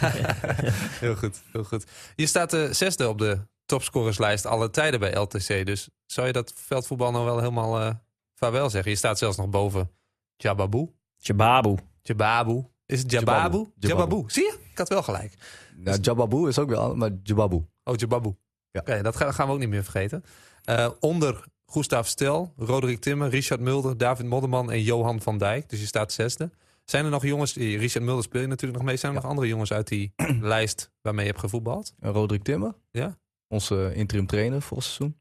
heel 1.04 1.16
goed, 1.16 1.42
heel 1.52 1.64
goed. 1.64 1.86
Je 2.16 2.26
staat 2.26 2.50
de 2.50 2.74
zesde 2.74 3.08
op 3.10 3.18
de 3.18 3.40
topscorerslijst 3.68 4.46
alle 4.46 4.70
tijden 4.70 5.00
bij 5.00 5.14
LTC. 5.16 5.66
Dus 5.66 5.90
zou 6.06 6.28
je 6.28 6.34
dat 6.34 6.54
veldvoetbal 6.56 7.12
nou 7.12 7.26
wel 7.26 7.38
helemaal 7.40 7.80
eh 7.80 7.90
vaarwel 8.36 8.70
zeggen? 8.70 8.92
Je 8.92 8.98
staat 8.98 9.18
zelfs 9.18 9.38
nog 9.38 9.50
boven 9.50 9.90
Jababu. 10.36 10.90
Jababu. 11.18 11.76
Jababu. 12.02 12.66
Is 12.86 13.02
het 13.02 13.12
Jababu? 13.12 13.66
Jababu. 13.80 14.24
Zie 14.28 14.44
je? 14.44 14.58
Ik 14.72 14.78
had 14.78 14.90
wel 14.90 15.04
gelijk. 15.04 15.34
Nou, 15.76 15.98
Jababu 16.02 16.48
is 16.48 16.60
ook 16.60 16.70
wel, 16.70 16.96
maar 16.96 17.12
Jababu. 17.24 17.66
Oh, 17.84 17.96
Jababu. 17.96 18.36
Ja. 18.72 18.80
Oké, 18.80 19.02
dat 19.02 19.16
gaan, 19.16 19.48
we 19.48 19.54
ook 19.54 19.60
niet 19.60 19.70
meer 19.70 19.84
vergeten. 19.84 20.24
Eh, 20.64 20.90
onder 21.00 21.44
Gustav 21.66 22.08
Stel, 22.08 22.54
Roderick 22.58 23.00
Timmer, 23.02 23.30
Richard 23.30 23.60
Mulder, 23.62 23.98
David 23.98 24.26
Modderman 24.26 24.72
en 24.72 24.82
Johan 24.82 25.22
van 25.22 25.38
Dijk. 25.38 25.70
Dus 25.70 25.80
je 25.80 25.86
staat 25.86 26.12
zesde. 26.12 26.50
Zijn 26.84 27.06
er 27.06 27.12
nog 27.12 27.24
jongens, 27.26 27.54
die- 27.54 27.78
Richard 27.78 28.04
Mulder 28.06 28.24
speel 28.24 28.42
je 28.42 28.48
natuurlijk 28.48 28.78
nog 28.80 28.88
mee. 28.88 28.98
Zijn 28.98 29.16
er 29.16 29.22
nog 29.22 29.30
andere 29.30 29.48
jongens 29.48 29.72
uit 29.72 29.88
die 29.88 30.14
lijst 30.42 30.92
waarmee 31.02 31.26
je 31.26 31.30
hebt 31.32 31.44
gevoetbald? 31.44 31.94
Roderick 32.00 32.44
Timmer. 32.44 32.74
Ja. 32.92 33.18
Onze 33.48 33.92
interim 33.94 34.26
trainer 34.28 34.62
voor 34.62 34.78
het 34.78 34.86
seizoen. 34.86 35.18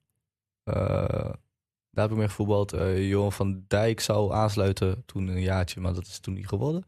Eh, 0.64 0.74
daar 1.90 2.04
heb 2.04 2.10
ik 2.10 2.16
mee 2.16 2.28
gevoetbald. 2.28 2.72
Eh 2.72 3.08
Johan 3.08 3.32
van 3.32 3.64
Dijk 3.68 4.00
zou 4.00 4.32
aansluiten 4.32 5.02
toen 5.06 5.28
een 5.28 5.40
jaartje, 5.40 5.80
maar 5.80 5.94
dat 5.94 6.06
is 6.06 6.18
toen 6.18 6.34
niet 6.34 6.48
geworden. 6.48 6.84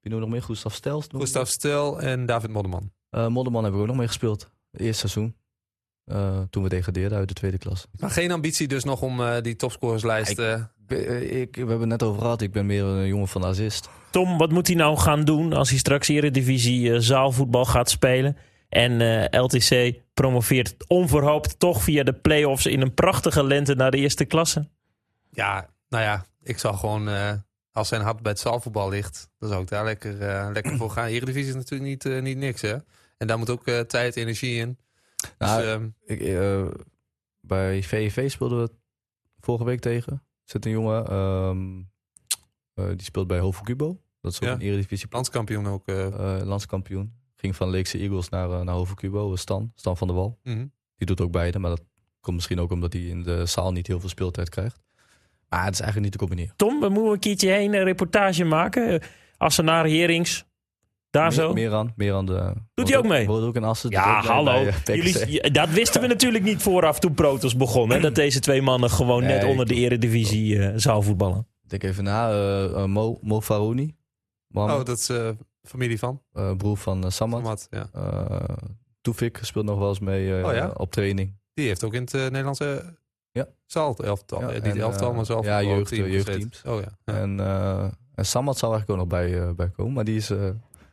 Wie 0.00 0.10
we 0.14 0.18
nog 0.20 0.28
meer? 0.28 0.42
Gustav 0.42 0.74
ik 0.76 1.10
Gustav 1.10 1.48
Stel 1.48 2.00
en 2.00 2.26
David 2.26 2.50
Modderman. 2.50 2.92
Eh, 3.10 3.26
Modderman 3.26 3.64
heb 3.64 3.72
ik 3.72 3.78
ook 3.78 3.86
nog 3.86 3.96
mee 3.96 4.06
gespeeld. 4.06 4.50
Het 4.70 4.80
eerste 4.80 5.08
seizoen. 5.08 5.36
Eh, 6.04 6.40
toen 6.50 6.62
we 6.62 6.68
degradeerden 6.68 7.18
uit 7.18 7.28
de 7.28 7.34
tweede 7.34 7.58
klas. 7.58 7.86
Maar 7.98 8.10
geen 8.10 8.30
ambitie 8.30 8.68
dus 8.68 8.84
nog 8.84 9.02
om 9.02 9.20
eh, 9.20 9.40
die 9.42 9.56
topscorerslijst... 9.56 10.38
eh, 10.38 10.62
Ik, 11.40 11.54
we 11.54 11.60
hebben 11.60 11.80
het 11.80 11.88
net 11.88 12.02
over 12.02 12.20
gehad. 12.20 12.40
Ik 12.42 12.52
ben 12.52 12.66
meer 12.66 12.84
een 12.84 13.06
jongen 13.06 13.28
van 13.28 13.40
de 13.40 13.46
assist. 13.46 13.88
Tom, 14.10 14.38
wat 14.38 14.50
moet 14.50 14.66
hij 14.66 14.76
nou 14.76 14.96
gaan 14.96 15.24
doen 15.24 15.52
als 15.52 15.68
hij 15.68 15.78
straks 15.78 16.08
Eredivisie 16.08 17.00
zaalvoetbal 17.00 17.64
gaat 17.64 17.90
spelen? 17.90 18.36
En 18.68 19.00
eh, 19.30 19.40
LTC 19.42 19.94
promoveert 20.14 20.74
onverhoopt 20.86 21.58
toch 21.58 21.82
via 21.82 22.02
de 22.02 22.12
play-offs 22.12 22.66
in 22.66 22.80
een 22.80 22.94
prachtige 22.94 23.44
lente 23.44 23.74
naar 23.74 23.90
de 23.90 23.96
eerste 23.96 24.24
klasse? 24.24 24.68
Ja, 25.30 25.68
nou 25.88 26.02
ja, 26.04 26.26
ik 26.42 26.58
zal 26.58 26.72
gewoon, 26.72 27.08
eh, 27.08 27.32
als 27.72 27.88
zijn 27.88 28.02
hart 28.02 28.22
bij 28.22 28.32
het 28.32 28.40
zaalvoetbal 28.40 28.88
ligt, 28.88 29.28
dan 29.38 29.48
zou 29.48 29.62
ik 29.62 29.68
daar 29.68 29.84
lekker, 29.84 30.20
eh, 30.22 30.48
lekker 30.52 30.76
voor 30.76 30.90
gaan. 30.90 31.06
Eredivisie 31.06 31.48
is 31.48 31.54
natuurlijk 31.54 31.90
niet, 31.90 32.04
eh, 32.06 32.22
niet 32.22 32.36
niks, 32.38 32.60
hè? 32.60 32.76
En 33.16 33.26
daar 33.26 33.38
moet 33.38 33.50
ook 33.50 33.66
eh, 33.66 33.80
tijd, 33.80 34.16
energie 34.16 34.56
in. 34.58 34.78
Nou, 35.38 35.60
dus, 35.62 35.70
ehm, 35.74 35.88
ik, 36.04 36.20
eh, 36.20 36.66
bij 37.40 37.82
VV 37.82 38.30
speelden 38.30 38.62
we 38.62 38.70
vorige 39.40 39.64
week 39.64 39.80
tegen. 39.80 40.12
Er 40.12 40.20
zit 40.44 40.64
een 40.64 40.70
jongen, 40.70 41.06
ehm, 41.06 41.78
eh, 42.74 42.88
die 42.96 43.04
speelt 43.04 43.26
bij 43.26 43.38
Hovo 43.38 43.62
Cubo. 43.62 44.00
Dat 44.20 44.32
is 44.32 44.38
ook 44.40 44.44
Ja. 44.48 44.54
een 44.54 44.60
eredivisie 44.60 45.06
landskampioen 45.10 45.66
ook. 45.66 45.86
landskampioen. 46.44 47.17
Ging 47.40 47.56
van 47.56 47.70
Leekse 47.70 47.98
Eagles 47.98 48.28
naar, 48.28 48.50
eh, 48.50 48.60
naar 48.60 48.94
Cubo. 48.94 49.36
Stan, 49.36 49.72
Stan 49.74 49.96
van 49.96 50.06
der 50.06 50.16
Wal. 50.16 50.38
mhm. 50.42 50.66
Die 50.96 51.06
doet 51.06 51.20
ook 51.20 51.32
beide, 51.32 51.58
maar 51.58 51.70
dat 51.70 51.82
komt 52.20 52.36
misschien 52.36 52.60
ook 52.60 52.70
omdat 52.70 52.92
hij 52.92 53.02
in 53.02 53.22
de 53.22 53.46
zaal 53.46 53.72
niet 53.72 53.86
heel 53.86 54.00
veel 54.00 54.08
speeltijd 54.08 54.48
krijgt. 54.48 54.80
Maar 55.48 55.64
het 55.64 55.74
is 55.74 55.80
eigenlijk 55.80 56.10
niet 56.10 56.12
te 56.12 56.26
combineren. 56.26 56.56
Tom, 56.56 56.80
we 56.80 56.88
moeten 56.88 57.12
een 57.12 57.18
keertje 57.18 57.50
heen 57.50 57.74
een 57.74 57.84
reportage 57.84 58.44
maken. 58.44 58.88
Eh, 59.00 59.08
Assenaar, 59.36 59.86
Herings, 59.86 60.44
daar 61.10 61.32
zo. 61.32 61.52
Meer 61.52 61.74
aan, 61.74 61.92
meer 61.96 62.14
aan 62.14 62.26
de. 62.26 62.52
Doet 62.74 62.88
hij 62.88 62.98
ook 62.98 63.06
mee? 63.06 63.26
Wordt 63.26 63.44
ook 63.44 63.56
een 63.56 63.64
Assen. 63.64 63.90
Ja, 63.90 64.22
hallo. 64.22 64.64
bij, 64.64 64.72
eh. 64.84 65.14
Jullie, 65.26 65.50
dat 65.50 65.68
wisten 65.68 66.00
we 66.00 66.06
natuurlijk 66.06 66.44
niet 66.44 66.62
vooraf 66.62 66.98
toen 66.98 67.14
Protos 67.14 67.56
begon. 67.56 67.90
Hè, 67.90 68.00
dat 68.00 68.14
deze 68.14 68.40
twee 68.40 68.62
mannen 68.62 68.90
gewoon 68.90 69.22
net 69.22 69.44
onder 69.44 69.66
de 69.66 69.74
eredivisie 69.74 70.58
eh 70.62 70.72
zou 70.76 71.04
voetballen. 71.04 71.46
Denk 71.62 71.82
even 71.82 72.04
na. 72.04 72.30
eh, 72.30 72.64
eh, 72.64 72.84
Mo, 72.84 73.18
Mo 73.22 73.40
Farouni. 73.40 73.96
Oh, 74.52 74.84
dat 74.84 74.98
is 74.98 75.08
eh, 75.08 75.28
familie 75.68 75.98
van. 75.98 76.22
eh, 76.32 76.56
broer 76.56 76.76
van 76.76 77.04
uh, 77.04 77.10
Samad. 77.10 77.66
Ja. 77.70 77.88
Eh 77.92 78.56
Toefik 79.00 79.38
speelt 79.42 79.64
nog 79.64 79.78
wel 79.78 79.88
eens 79.88 79.98
mee 80.00 80.44
Oh 80.44 80.52
ja? 80.54 80.70
op 80.76 80.90
training. 80.92 81.36
Die 81.54 81.66
heeft 81.66 81.84
ook 81.84 81.94
in 81.94 82.00
het 82.00 82.12
Nederlandse 82.12 82.96
Ja. 83.32 83.46
zaal, 83.66 83.96
elftal. 83.96 84.40
Ja, 84.40 84.50
en, 84.50 84.62
niet 84.62 84.76
elftal, 84.76 85.12
maar 85.14 85.26
zelf. 85.26 85.44
ja, 85.44 85.62
jeugd- 85.62 85.90
jeugdteams. 85.96 86.62
Oh 86.66 86.80
ja. 86.80 87.14
En, 87.14 87.40
en 88.14 88.26
Samad 88.26 88.58
zou 88.58 88.72
eigenlijk 88.72 88.90
ook 88.90 88.96
nog 89.10 89.20
bij, 89.20 89.54
bij 89.54 89.70
komen. 89.70 89.92
Maar 89.92 90.04
die 90.04 90.16
is... 90.16 90.28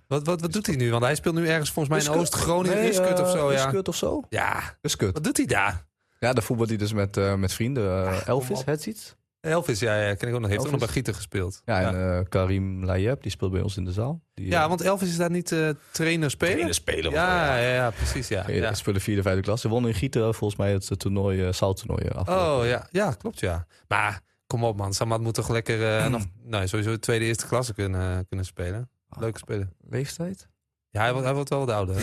Wat, 0.07 0.25
wat, 0.25 0.41
wat 0.41 0.51
doet 0.53 0.65
hij 0.67 0.75
nu? 0.75 0.91
Want 0.91 1.03
hij 1.03 1.15
speelt 1.15 1.35
nu 1.35 1.47
ergens 1.47 1.71
volgens 1.71 2.05
mij 2.05 2.13
in. 2.13 2.19
Oost-Groningen. 2.19 2.77
Nee, 2.77 3.21
of 3.21 3.29
zo, 3.29 3.51
ja. 3.51 3.65
Uskut 3.67 3.87
of 3.87 3.95
zo? 3.95 4.21
Ja, 4.29 4.77
wat 4.81 5.23
doet 5.23 5.37
hij 5.37 5.45
daar? 5.45 5.85
Ja, 6.19 6.33
daar 6.33 6.43
voetbalt 6.43 6.69
hij 6.69 6.77
dus 6.77 6.93
met, 6.93 7.37
met 7.37 7.53
vrienden. 7.53 8.25
Elvis, 8.25 8.63
het 8.65 8.85
iets. 8.85 9.15
Elvis, 9.45 9.79
ja, 9.79 10.01
ja, 10.01 10.13
ken 10.15 10.27
ik 10.27 10.33
ook 10.33 10.39
nog. 10.39 10.49
Heeft 10.49 10.65
ook 10.65 10.71
nog 10.71 10.79
bij. 10.79 10.87
Gieten 10.89 11.13
gespeeld. 11.15 11.61
Ja, 11.65 11.79
ja. 11.79 11.87
en 11.93 12.17
eh, 12.19 12.25
Karim 12.29 12.85
Layeb, 12.85 13.21
die 13.21 13.31
speelt 13.31 13.51
bij 13.51 13.61
ons 13.61 13.77
in 13.77 13.85
de 13.85 13.91
zaal. 13.91 14.21
Die, 14.33 14.47
Ja, 14.49 14.63
eh, 14.63 14.67
want 14.67 14.81
Elvis 14.81 15.09
is 15.09 15.17
daar 15.17 15.29
niet 15.31 15.51
eh 15.51 15.69
trainer-speler? 15.91 16.73
spelen. 16.73 17.11
Ja, 17.11 17.57
ja, 17.57 17.73
ja, 17.73 17.89
precies, 17.91 18.27
ja. 18.27 18.49
ja. 18.49 18.73
speelde 18.73 18.99
vierde, 18.99 19.21
vijfde 19.21 19.41
klas. 19.41 19.61
Ze 19.61 19.67
wonnen 19.67 19.91
in 19.91 19.97
Gieten 19.97 20.33
volgens 20.33 20.59
mij 20.59 20.71
het 20.71 20.99
toernooi, 20.99 21.45
eh 21.45 21.53
zaaltoernooi 21.53 22.09
afgelopen. 22.09 22.59
Oh, 22.61 22.65
ja, 22.67 22.87
ja, 22.91 23.11
klopt, 23.11 23.39
ja. 23.39 23.67
Maar 23.87 24.21
kom 24.47 24.63
op, 24.63 24.77
man. 24.77 24.93
Samad 24.93 25.21
moet 25.21 25.33
toch 25.33 25.49
lekker 25.49 25.97
eh, 25.97 26.07
nog, 26.15 26.23
nou, 26.43 26.67
sowieso 26.67 26.91
de 26.91 26.99
tweede, 26.99 27.25
eerste 27.25 27.47
klasse 27.47 27.73
kunnen, 27.73 28.27
kunnen 28.27 28.45
spelen. 28.45 28.89
Leuke 29.19 29.37
speler. 29.37 29.69
Leeftijd? 29.89 30.47
Ja, 30.89 31.01
hij 31.01 31.11
wordt, 31.11 31.25
hij 31.25 31.35
wordt 31.35 31.49
wel 31.49 31.59
wat 31.59 31.69
ouder. 31.69 31.95
hè? 31.95 32.01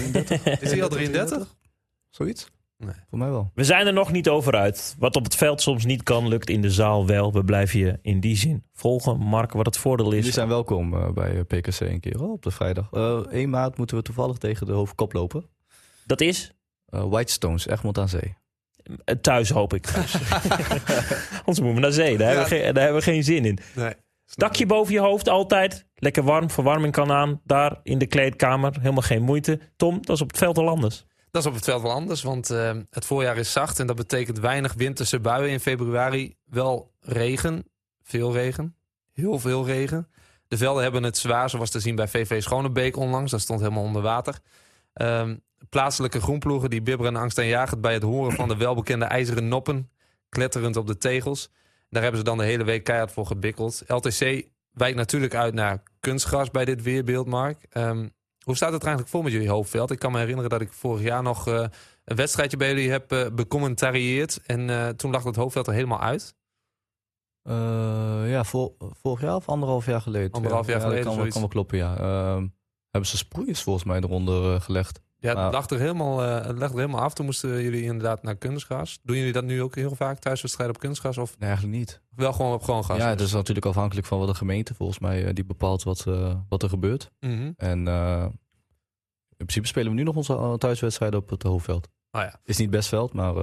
Is 0.61 0.70
hij 0.70 0.83
al 0.83 0.88
33? 0.88 1.57
Zoiets? 2.11 2.46
Nee. 2.85 2.95
Voor 3.09 3.18
mij 3.18 3.31
wel. 3.31 3.51
We 3.55 3.64
zijn 3.64 3.87
er 3.87 3.92
nog 3.92 4.12
niet 4.12 4.29
over 4.29 4.55
uit. 4.57 4.97
Wat 4.99 5.16
op 5.16 5.25
het 5.25 5.35
veld 5.35 5.61
soms 5.61 5.85
niet 5.85 6.03
kan, 6.03 6.29
lukt 6.29 6.51
in 6.51 6.62
de 6.62 6.71
zaal 6.71 7.07
wel. 7.07 7.33
We 7.33 7.45
blijven 7.45 7.79
je 7.79 7.99
in 8.03 8.21
die 8.21 8.37
zin 8.37 8.64
volgen. 8.73 9.18
Mark, 9.18 9.53
wat 9.53 9.66
het 9.66 9.77
voordeel 9.77 10.11
is. 10.11 10.16
Jullie 10.18 10.33
zijn 10.33 10.49
welkom 10.49 10.95
eh, 10.95 11.11
bij 11.11 11.31
eh, 11.37 11.40
PKC 11.40 11.81
een 11.81 12.01
keer 12.01 12.23
op 12.23 12.42
de 12.42 12.51
vrijdag. 12.51 12.88
Eh 12.92 13.18
1 13.31 13.51
maart 13.51 13.77
moeten 13.77 13.97
we 13.97 14.03
toevallig 14.03 14.37
tegen 14.37 14.66
de 14.66 14.73
hoofdkop 14.73 15.12
lopen. 15.12 15.45
Dat 16.07 16.21
is 16.21 16.53
Eh 16.87 17.05
Whitestones, 17.05 17.66
Egmond 17.68 17.99
aan 17.99 18.09
Zee. 18.09 18.35
eh, 19.05 19.14
thuis, 19.16 19.51
hoop 19.51 19.75
ik. 19.75 19.87
Anders 21.45 21.61
moeten 21.61 21.75
we 21.75 21.81
naar 21.81 21.92
zee. 21.92 22.16
Daar, 22.18 22.27
hebben 22.27 22.49
we 22.49 22.51
geen, 22.57 22.75
daar 22.75 22.83
hebben 22.83 23.03
we 23.03 23.11
geen 23.11 23.25
zin 23.25 23.45
in. 23.45 23.59
Nee. 23.75 23.92
Dakje 24.35 24.66
boven 24.66 24.92
je 24.92 25.01
hoofd, 25.01 25.29
altijd. 25.29 25.87
Lekker 25.95 26.23
warm, 26.23 26.51
verwarming 26.51 26.92
kan 26.92 27.11
aan. 27.12 27.40
Daar 27.45 27.81
in 27.83 27.99
de 27.99 28.07
kleedkamer, 28.07 28.73
helemaal 28.81 29.03
geen 29.03 29.23
moeite. 29.23 29.61
Tom, 29.77 29.99
dat 30.01 30.16
is 30.16 30.23
op 30.23 30.29
het 30.29 30.38
veld 30.38 30.59
al 30.59 30.68
anders. 30.68 31.07
Dat 31.33 31.42
is 31.42 31.49
op 31.49 31.55
het 31.55 31.64
veld 31.64 31.83
wel 31.83 31.92
anders, 31.92 32.23
want 32.23 32.51
eh, 32.51 32.77
het 32.90 33.05
voorjaar 33.05 33.37
is 33.37 33.53
zacht 33.53 33.79
en 33.79 33.87
dat 33.87 33.97
betekent 33.97 34.38
weinig 34.38 34.75
winterse 34.75 35.21
buien 35.21 35.51
in 35.51 35.61
februari. 35.61 36.37
Wel 36.45 36.92
regen, 37.01 37.64
veel 38.03 38.33
regen, 38.33 38.77
heel 39.12 39.38
veel 39.38 39.66
regen. 39.66 40.09
De 40.49 40.57
velden 40.57 40.83
hebben 40.83 41.03
het 41.03 41.18
zwaar, 41.18 41.51
zoals 41.51 41.71
te 41.71 41.81
zien 41.81 41.95
bij 41.95 42.09
VV 42.09 42.42
Schonebeek 42.42 42.97
onlangs. 42.97 43.31
Dat 43.31 43.40
stond 43.40 43.61
helemaal 43.61 43.83
onder 43.83 44.03
water. 44.03 44.38
Ehm, 44.92 45.37
plaatselijke 45.68 46.21
groenploegen 46.21 46.71
die 46.71 46.83
bibberen 46.83 47.16
angst 47.16 47.38
en 47.38 47.47
jagen 47.47 47.81
bij 47.81 47.92
het 47.92 48.03
horen 48.03 48.33
van 48.33 48.49
de 48.49 48.57
welbekende 48.57 49.05
ijzeren 49.05 49.49
noppen, 49.49 49.90
kletterend 50.29 50.77
op 50.77 50.87
de 50.87 50.99
tegels. 50.99 51.51
Daar 51.88 52.03
hebben 52.03 52.21
ze 52.21 52.27
dan 52.27 52.38
de 52.38 52.45
hele 52.45 52.64
week 52.64 52.85
keihard 52.85 53.12
voor 53.12 53.27
gebikkeld. 53.27 53.83
LTC 53.87 54.49
wijkt 54.73 54.97
natuurlijk 54.97 55.35
uit 55.35 55.55
naar 55.55 55.83
kunstgras 56.01 56.51
bij 56.51 56.64
dit 56.64 56.83
weerbeeld, 56.83 57.27
Mark. 57.27 57.66
Ehm, 57.71 58.09
hoe 58.44 58.57
staat 58.57 58.72
het 58.72 58.81
er 58.83 58.87
eigenlijk 58.88 59.09
voor 59.16 59.22
met 59.22 59.33
jullie 59.33 59.48
hoofdveld? 59.50 59.90
Ik 59.90 59.98
kan 59.98 60.12
me 60.12 60.18
herinneren 60.18 60.50
dat 60.50 60.61
ik 60.61 60.72
vorig 60.72 61.02
jaar 61.02 61.22
nog 61.22 61.48
eh, 61.48 61.64
een 62.05 62.16
wedstrijdje 62.16 62.57
bij 62.57 62.68
jullie 62.68 62.90
heb 62.90 63.12
eh 63.12 63.26
becommentarieerd. 63.35 64.40
En 64.46 64.70
eh, 64.70 64.88
toen 64.88 65.11
lag 65.11 65.24
het 65.24 65.37
hoofdveld 65.37 65.66
er 65.66 65.72
helemaal 65.72 66.00
uit. 66.00 66.35
Ja, 68.28 68.44
vor- 68.44 68.72
vorig 68.78 69.20
jaar 69.20 69.35
of 69.35 69.48
anderhalf 69.48 69.87
jaar 69.87 70.00
geleden. 70.00 70.31
Anderhalf 70.31 70.66
jaar 70.66 70.76
ja, 70.76 70.83
geleden, 70.83 71.05
Dat 71.05 71.28
kan, 71.33 71.40
wel- 71.40 71.48
kloppen, 71.48 71.78
ja. 71.78 71.96
Ehm, 71.96 72.46
hebben 72.90 73.11
ze 73.11 73.16
sproeiers 73.16 73.62
volgens 73.62 73.85
mij 73.85 74.00
eronder 74.00 74.61
gelegd. 74.61 75.00
Ja, 75.22 75.28
het 75.28 75.38
Ah. 75.38 75.52
lag 75.52 75.70
er, 75.70 75.78
helemaal, 75.78 76.22
eh, 76.22 76.46
het 76.46 76.58
lag 76.58 76.70
er 76.70 76.76
helemaal 76.76 77.00
af. 77.00 77.14
Toen 77.14 77.24
moesten 77.24 77.62
jullie 77.62 77.82
inderdaad 77.82 78.22
naar 78.22 78.37
kunstgras. 78.37 78.98
Doen 79.02 79.16
jullie 79.16 79.32
dat 79.32 79.44
nu 79.44 79.62
ook 79.62 79.74
heel 79.74 79.94
vaak, 79.94 80.18
thuiswedstrijden 80.18 80.74
op 80.76 80.80
kunstgras? 80.82 81.18
Of 81.18 81.38
Nee, 81.38 81.48
eigenlijk 81.48 81.78
niet. 81.78 82.00
wel 82.16 82.32
gewoon 82.32 82.52
op 82.52 82.62
gewoon 82.62 82.85
gas? 82.85 82.96
Ja, 82.96 83.08
het 83.08 83.20
is 83.20 83.32
natuurlijk 83.32 83.66
afhankelijk 83.66 84.06
van 84.06 84.18
wat 84.18 84.28
de 84.28 84.35
gemeente 84.35 84.74
volgens 84.74 84.98
mij 84.98 85.24
eh, 85.26 85.35
die 85.35 85.44
bepaalt 85.44 85.82
wat, 85.82 86.06
eh, 86.06 86.35
wat 86.48 86.62
er 86.62 86.68
gebeurt. 86.68 87.11
Mhm. 87.20 87.50
En 87.56 87.87
in 89.37 89.48
principe 89.48 89.66
spelen 89.66 89.90
we 89.90 89.96
nu 89.96 90.02
nog 90.02 90.16
onze 90.16 90.54
thuiswedstrijden 90.58 91.20
op 91.20 91.28
het 91.30 91.42
hoofdveld. 91.42 91.88
Oh 92.11 92.20
ja. 92.22 92.40
Is 92.44 92.56
niet 92.56 92.70
best 92.70 92.88
veld, 92.88 93.12
maar 93.12 93.35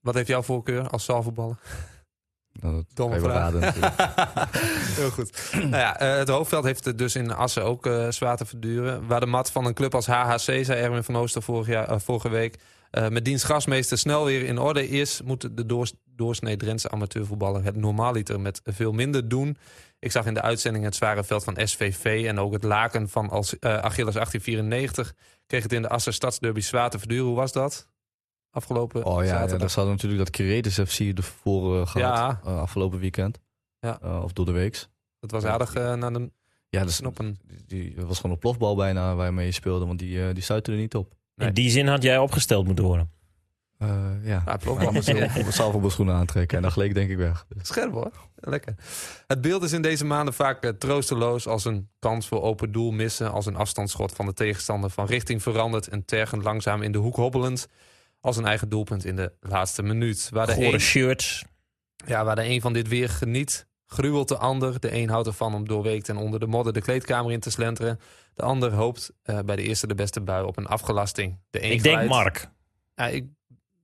Wat 0.00 0.14
heeft 0.14 0.28
jouw 0.28 0.42
voorkeur 0.42 0.88
als 0.88 1.04
zaalvoetballer? 1.04 1.56
Nou, 2.60 2.74
dat 2.74 2.84
Domme 2.94 3.20
vraag. 3.20 3.52
Heel 5.00 5.10
goed. 5.10 5.50
nou 5.52 5.68
ja, 5.70 5.98
eh, 5.98 6.16
het 6.16 6.28
hoofdveld 6.28 6.64
heeft 6.64 6.84
het 6.84 6.98
dus 6.98 7.16
in 7.16 7.34
Assen 7.34 7.64
ook 7.64 7.86
eh, 7.86 8.08
zwaar 8.10 8.36
te 8.36 8.46
verduren. 8.46 9.06
Waar 9.06 9.20
de 9.20 9.26
mat 9.26 9.50
van 9.50 9.64
een 9.64 9.74
club 9.74 9.94
als 9.94 10.06
HHC, 10.06 10.38
zei 10.38 10.70
Erwin 10.70 11.04
van 11.04 11.16
Ooster 11.16 11.42
vorig 11.42 11.66
jaar, 11.66 11.88
eh, 11.88 11.98
vorige 11.98 12.28
week... 12.28 12.56
met 12.90 13.24
dienst 13.24 13.44
grasmeester 13.44 13.98
snel 13.98 14.24
weer 14.24 14.44
in 14.44 14.58
orde 14.58 14.88
is... 14.88 15.22
moet 15.24 15.56
de 15.56 15.66
doors, 15.66 15.92
doorsnee 16.04 16.56
Drentse 16.56 16.90
amateurvoetballer 16.90 17.64
het 17.64 17.76
normaaliter 17.76 18.40
met 18.40 18.60
veel 18.64 18.92
minder 18.92 19.28
doen. 19.28 19.56
Ik 19.98 20.12
zag 20.12 20.26
in 20.26 20.34
de 20.34 20.42
uitzending 20.42 20.84
het 20.84 20.94
zware 20.94 21.24
veld 21.24 21.44
van 21.44 21.56
SVV... 21.64 22.24
en 22.26 22.38
ook 22.38 22.52
het 22.52 22.64
laken 22.64 23.08
van 23.08 23.30
als, 23.30 23.60
Achilles 23.60 24.14
1894... 24.14 25.14
kreeg 25.46 25.62
het 25.62 25.72
in 25.72 25.82
de 25.82 25.88
Assen 25.88 26.12
Stadsderby 26.12 26.60
zwaar 26.60 26.90
te 26.90 26.98
verduren. 26.98 27.26
Hoe 27.26 27.36
was 27.36 27.52
dat? 27.52 27.88
Afgelopen 28.50 29.04
Oh 29.04 29.16
ja, 29.16 29.22
ja 29.22 29.28
zaterdag. 29.28 29.58
daar 29.58 29.70
hadden 29.74 29.92
natuurlijk 29.94 30.20
dat 30.20 30.30
Kiretis 30.30 30.74
FC 30.74 30.98
ervoor 31.00 31.80
eh, 31.80 31.86
gehad. 31.86 32.16
Ja. 32.16 32.40
eh, 32.44 32.58
afgelopen 32.60 32.98
weekend. 32.98 33.38
Ja. 33.80 33.98
Eh, 34.02 34.22
of 34.22 34.32
door 34.32 34.44
de 34.44 34.52
weeks. 34.52 34.88
Dat 35.20 35.30
was 35.30 35.44
aardig 35.44 35.74
eh, 35.74 35.94
naar 35.94 36.12
de 36.12 36.30
Ja, 36.68 36.84
dus, 36.84 36.96
knoppen. 36.98 37.38
die, 37.66 37.94
die 37.94 38.06
was 38.06 38.16
gewoon 38.16 38.32
een 38.32 38.38
plofbal 38.38 38.76
bijna 38.76 39.14
waarmee 39.14 39.46
je 39.46 39.52
speelde. 39.52 39.86
Want 39.86 39.98
die, 39.98 40.26
eh 40.28 40.34
die 40.34 40.42
stuitte 40.42 40.72
er 40.72 40.78
niet 40.78 40.94
op. 40.94 41.14
Nee. 41.34 41.48
In 41.48 41.54
die 41.54 41.70
zin 41.70 41.86
had 41.86 42.02
jij 42.02 42.18
opgesteld 42.18 42.66
moeten 42.66 42.84
worden. 42.84 43.10
Eh, 43.78 43.88
ja. 44.22 44.42
Ja, 44.46 44.56
plofbal. 44.56 44.92
Je 44.94 45.30
op 45.46 45.52
zaalvoetbalschoenen 45.52 46.14
aantrekken. 46.14 46.56
En 46.56 46.62
dan 46.62 46.72
gleek 46.72 46.94
denk 46.94 47.10
ik 47.10 47.16
weg. 47.16 47.46
Dus. 47.48 47.68
Scherp 47.68 47.92
hoor. 47.92 48.10
Lekker. 48.34 48.74
Het 49.26 49.40
beeld 49.40 49.62
is 49.62 49.72
in 49.72 49.82
deze 49.82 50.04
maanden 50.04 50.34
vaak 50.34 50.72
troosteloos 50.78 51.46
als 51.46 51.64
een 51.64 51.88
kans 51.98 52.28
voor 52.28 52.42
open 52.42 52.72
doel 52.72 52.90
missen. 52.90 53.32
Als 53.32 53.46
een 53.46 53.56
afstandsschot 53.56 54.12
van 54.12 54.26
de 54.26 54.32
tegenstander 54.32 54.90
van 54.90 55.06
richting 55.06 55.42
verandert 55.42 55.88
en 55.88 56.04
tergend 56.04 56.42
langzaam 56.44 56.82
in 56.82 56.92
de 56.92 56.98
hoek 56.98 57.16
hobbelend. 57.16 57.68
Als 58.20 58.36
een 58.36 58.46
eigen 58.46 58.68
doelpunt 58.68 59.04
in 59.04 59.16
de 59.16 59.32
laatste 59.40 59.82
minuut. 59.82 60.28
Waar 60.32 60.46
de, 60.46 60.52
Gore 60.52 60.72
een, 60.72 60.80
shirts. 60.80 61.44
ja, 62.06 62.24
waar 62.24 62.36
de 62.36 62.44
een 62.44 62.60
van 62.60 62.72
dit 62.72 62.88
weer 62.88 63.08
geniet, 63.08 63.66
gruwelt 63.86 64.28
de 64.28 64.36
ander. 64.36 64.80
De 64.80 64.92
een 64.92 65.08
houdt 65.08 65.26
ervan 65.26 65.54
om 65.54 65.68
doorweekt 65.68 66.08
en 66.08 66.16
onder 66.16 66.40
de 66.40 66.46
modder 66.46 66.72
de 66.72 66.80
kleedkamer 66.80 67.32
in 67.32 67.40
te 67.40 67.50
slenteren. 67.50 68.00
De 68.34 68.42
ander 68.42 68.72
hoopt 68.72 69.12
eh, 69.22 69.38
bij 69.40 69.56
de 69.56 69.62
eerste 69.62 69.86
de 69.86 69.94
beste 69.94 70.20
bui 70.20 70.44
op 70.44 70.56
een 70.56 70.66
afgelasting. 70.66 71.38
De 71.50 71.62
een 71.62 71.70
Ik 71.70 71.82
denk 71.82 72.08
Mark. 72.08 72.50
Ja, 72.94 73.06
ik 73.06 73.26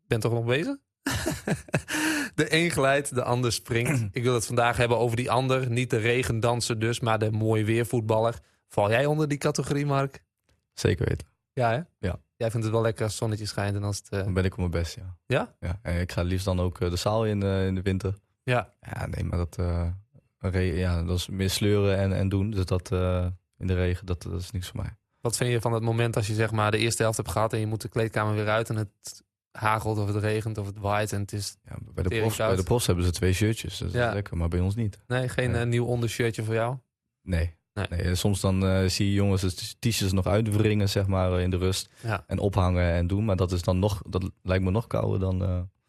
ben 0.07 0.20
toch 0.20 0.33
nog 0.33 0.44
bezig? 0.44 0.77
de 2.35 2.55
een 2.55 2.70
glijdt, 2.70 3.14
de 3.14 3.23
ander 3.23 3.53
springt. 3.53 4.09
Ik 4.16 4.23
wil 4.23 4.35
het 4.35 4.47
vandaag 4.47 4.77
hebben 4.77 4.99
over 4.99 5.16
die 5.16 5.31
ander. 5.31 5.70
Niet 5.70 5.90
de 5.90 5.97
regendanser 5.97 6.79
dus, 6.79 7.01
maar 7.01 7.18
de 7.18 7.31
mooie 7.31 7.64
weervoetballer. 7.64 8.38
Val 8.68 8.90
jij 8.90 9.07
onder 9.07 9.29
die 9.29 9.38
categorie, 9.38 9.87
Mark? 9.87 10.25
Zeker 10.73 11.09
weten. 11.09 11.27
Ja, 11.53 11.70
hè? 11.70 12.09
Ja. 12.09 12.20
Jij 12.37 12.51
vindt 12.51 12.64
het 12.66 12.75
wel 12.75 12.83
lekker 12.85 13.03
als 13.03 13.12
het 13.12 13.20
zonnetje 13.20 13.47
schijnt 13.47 13.77
en 13.77 13.83
als 13.85 13.97
het... 13.97 14.09
eh, 14.09 14.18
Dan 14.23 14.35
ben 14.35 14.44
ik 14.44 14.53
op 14.53 14.59
mijn 14.59 14.70
best, 14.70 14.94
ja. 14.94 15.16
Ja? 15.27 15.55
Ja, 15.61 15.79
en 15.83 16.01
ik 16.01 16.12
ga 16.12 16.23
liefst 16.23 16.44
dan 16.44 16.61
ook 16.61 16.81
eh, 16.81 16.90
de 16.90 16.97
zaal 16.97 17.27
in, 17.27 17.42
eh, 17.42 17.66
in 17.66 17.75
de 17.75 17.83
winter. 17.83 18.14
Ja, 18.42 18.73
Ja, 18.81 19.07
nee, 19.07 19.25
maar 19.25 19.38
dat, 19.38 19.59
eh, 19.59 20.79
ja, 20.79 21.03
dat 21.03 21.16
is 21.18 21.29
meer 21.29 21.51
sleuren 21.51 21.97
en, 21.99 22.12
en 22.12 22.29
doen. 22.29 22.51
Dus 22.51 22.64
dat 22.64 22.92
eh, 22.92 23.27
in 23.59 23.66
de 23.66 23.75
regen, 23.75 24.07
dat, 24.07 24.23
dat 24.23 24.40
is 24.40 24.51
niks 24.51 24.68
voor 24.68 24.81
mij. 24.83 24.97
Wat 25.20 25.37
vind 25.37 25.51
je 25.51 25.61
van 25.61 25.73
het 25.73 25.83
moment 25.83 26.16
als 26.16 26.27
je 26.27 26.35
zeg 26.35 26.51
maar 26.51 26.70
de 26.70 26.79
eerste 26.79 27.03
helft 27.03 27.16
hebt 27.16 27.31
gehad 27.31 27.53
en 27.53 27.59
je 27.59 27.66
moet 27.66 27.81
de 27.81 27.88
kleedkamer 27.88 28.35
weer 28.35 28.49
uit 28.49 28.68
en 28.70 28.77
het 28.77 29.23
hagelt 29.51 29.99
of 29.99 30.07
het 30.07 30.16
regent 30.16 30.59
of 30.59 30.66
het 30.66 30.79
waait 30.79 31.12
en 31.12 31.20
het 31.20 31.33
is 31.33 31.57
Ja, 31.64 31.77
bij, 31.94 32.03
de 32.03 32.18
profs, 32.20 32.37
bij 32.37 32.57
de 32.57 32.62
profs 32.62 32.87
hebben 32.87 33.05
ze 33.05 33.11
twee 33.11 33.33
shirtjes. 33.33 33.77
Dus 33.79 33.92
dat 33.92 34.01
Ja. 34.01 34.09
is 34.09 34.14
lekker, 34.14 34.37
maar 34.37 34.49
bij 34.49 34.61
ons 34.61 34.75
niet. 34.75 34.99
nee, 35.07 35.29
geen 35.29 35.51
Nee. 35.51 35.61
eh, 35.61 35.66
nieuw 35.66 35.85
ondershirtje 35.85 36.44
voor 36.44 36.55
jou. 36.55 36.77
Nee. 37.23 37.55
Nee. 37.74 38.14
soms 38.14 38.40
dan 38.40 38.66
eh, 38.66 38.88
zie 38.88 39.06
je 39.06 39.12
jongens 39.12 39.42
de 39.42 39.74
t-shirts 39.90 40.12
nog 40.12 40.26
uitwringen, 40.26 40.88
zeg 40.88 41.06
maar, 41.06 41.40
in 41.40 41.50
de 41.50 41.56
rust. 41.56 41.88
Ja. 42.02 42.24
En 42.26 42.38
ophangen 42.38 42.92
en 42.92 43.06
doen. 43.06 43.24
Maar 43.24 43.37
dat 43.37 43.52
is 43.52 43.62
dan 43.62 43.78
nog, 43.78 44.02
dat 44.08 44.30
lijkt 44.42 44.64
me 44.64 44.70
nog 44.70 44.87
kouder 44.87 45.20
dan... 45.20 45.42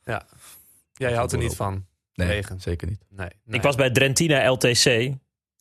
eh, 0.04 0.16
Jij 0.94 1.14
houdt 1.14 1.32
er 1.32 1.38
niet 1.38 1.56
van. 1.56 1.86
nee, 2.14 2.28
Regen. 2.28 2.62
zeker 2.62 2.88
niet. 2.88 3.06
Nee. 3.10 3.30
nee. 3.44 3.56
Ik 3.58 3.62
was 3.62 3.76
bij 3.76 3.90
Drentina 3.92 4.50
LTC 4.52 4.86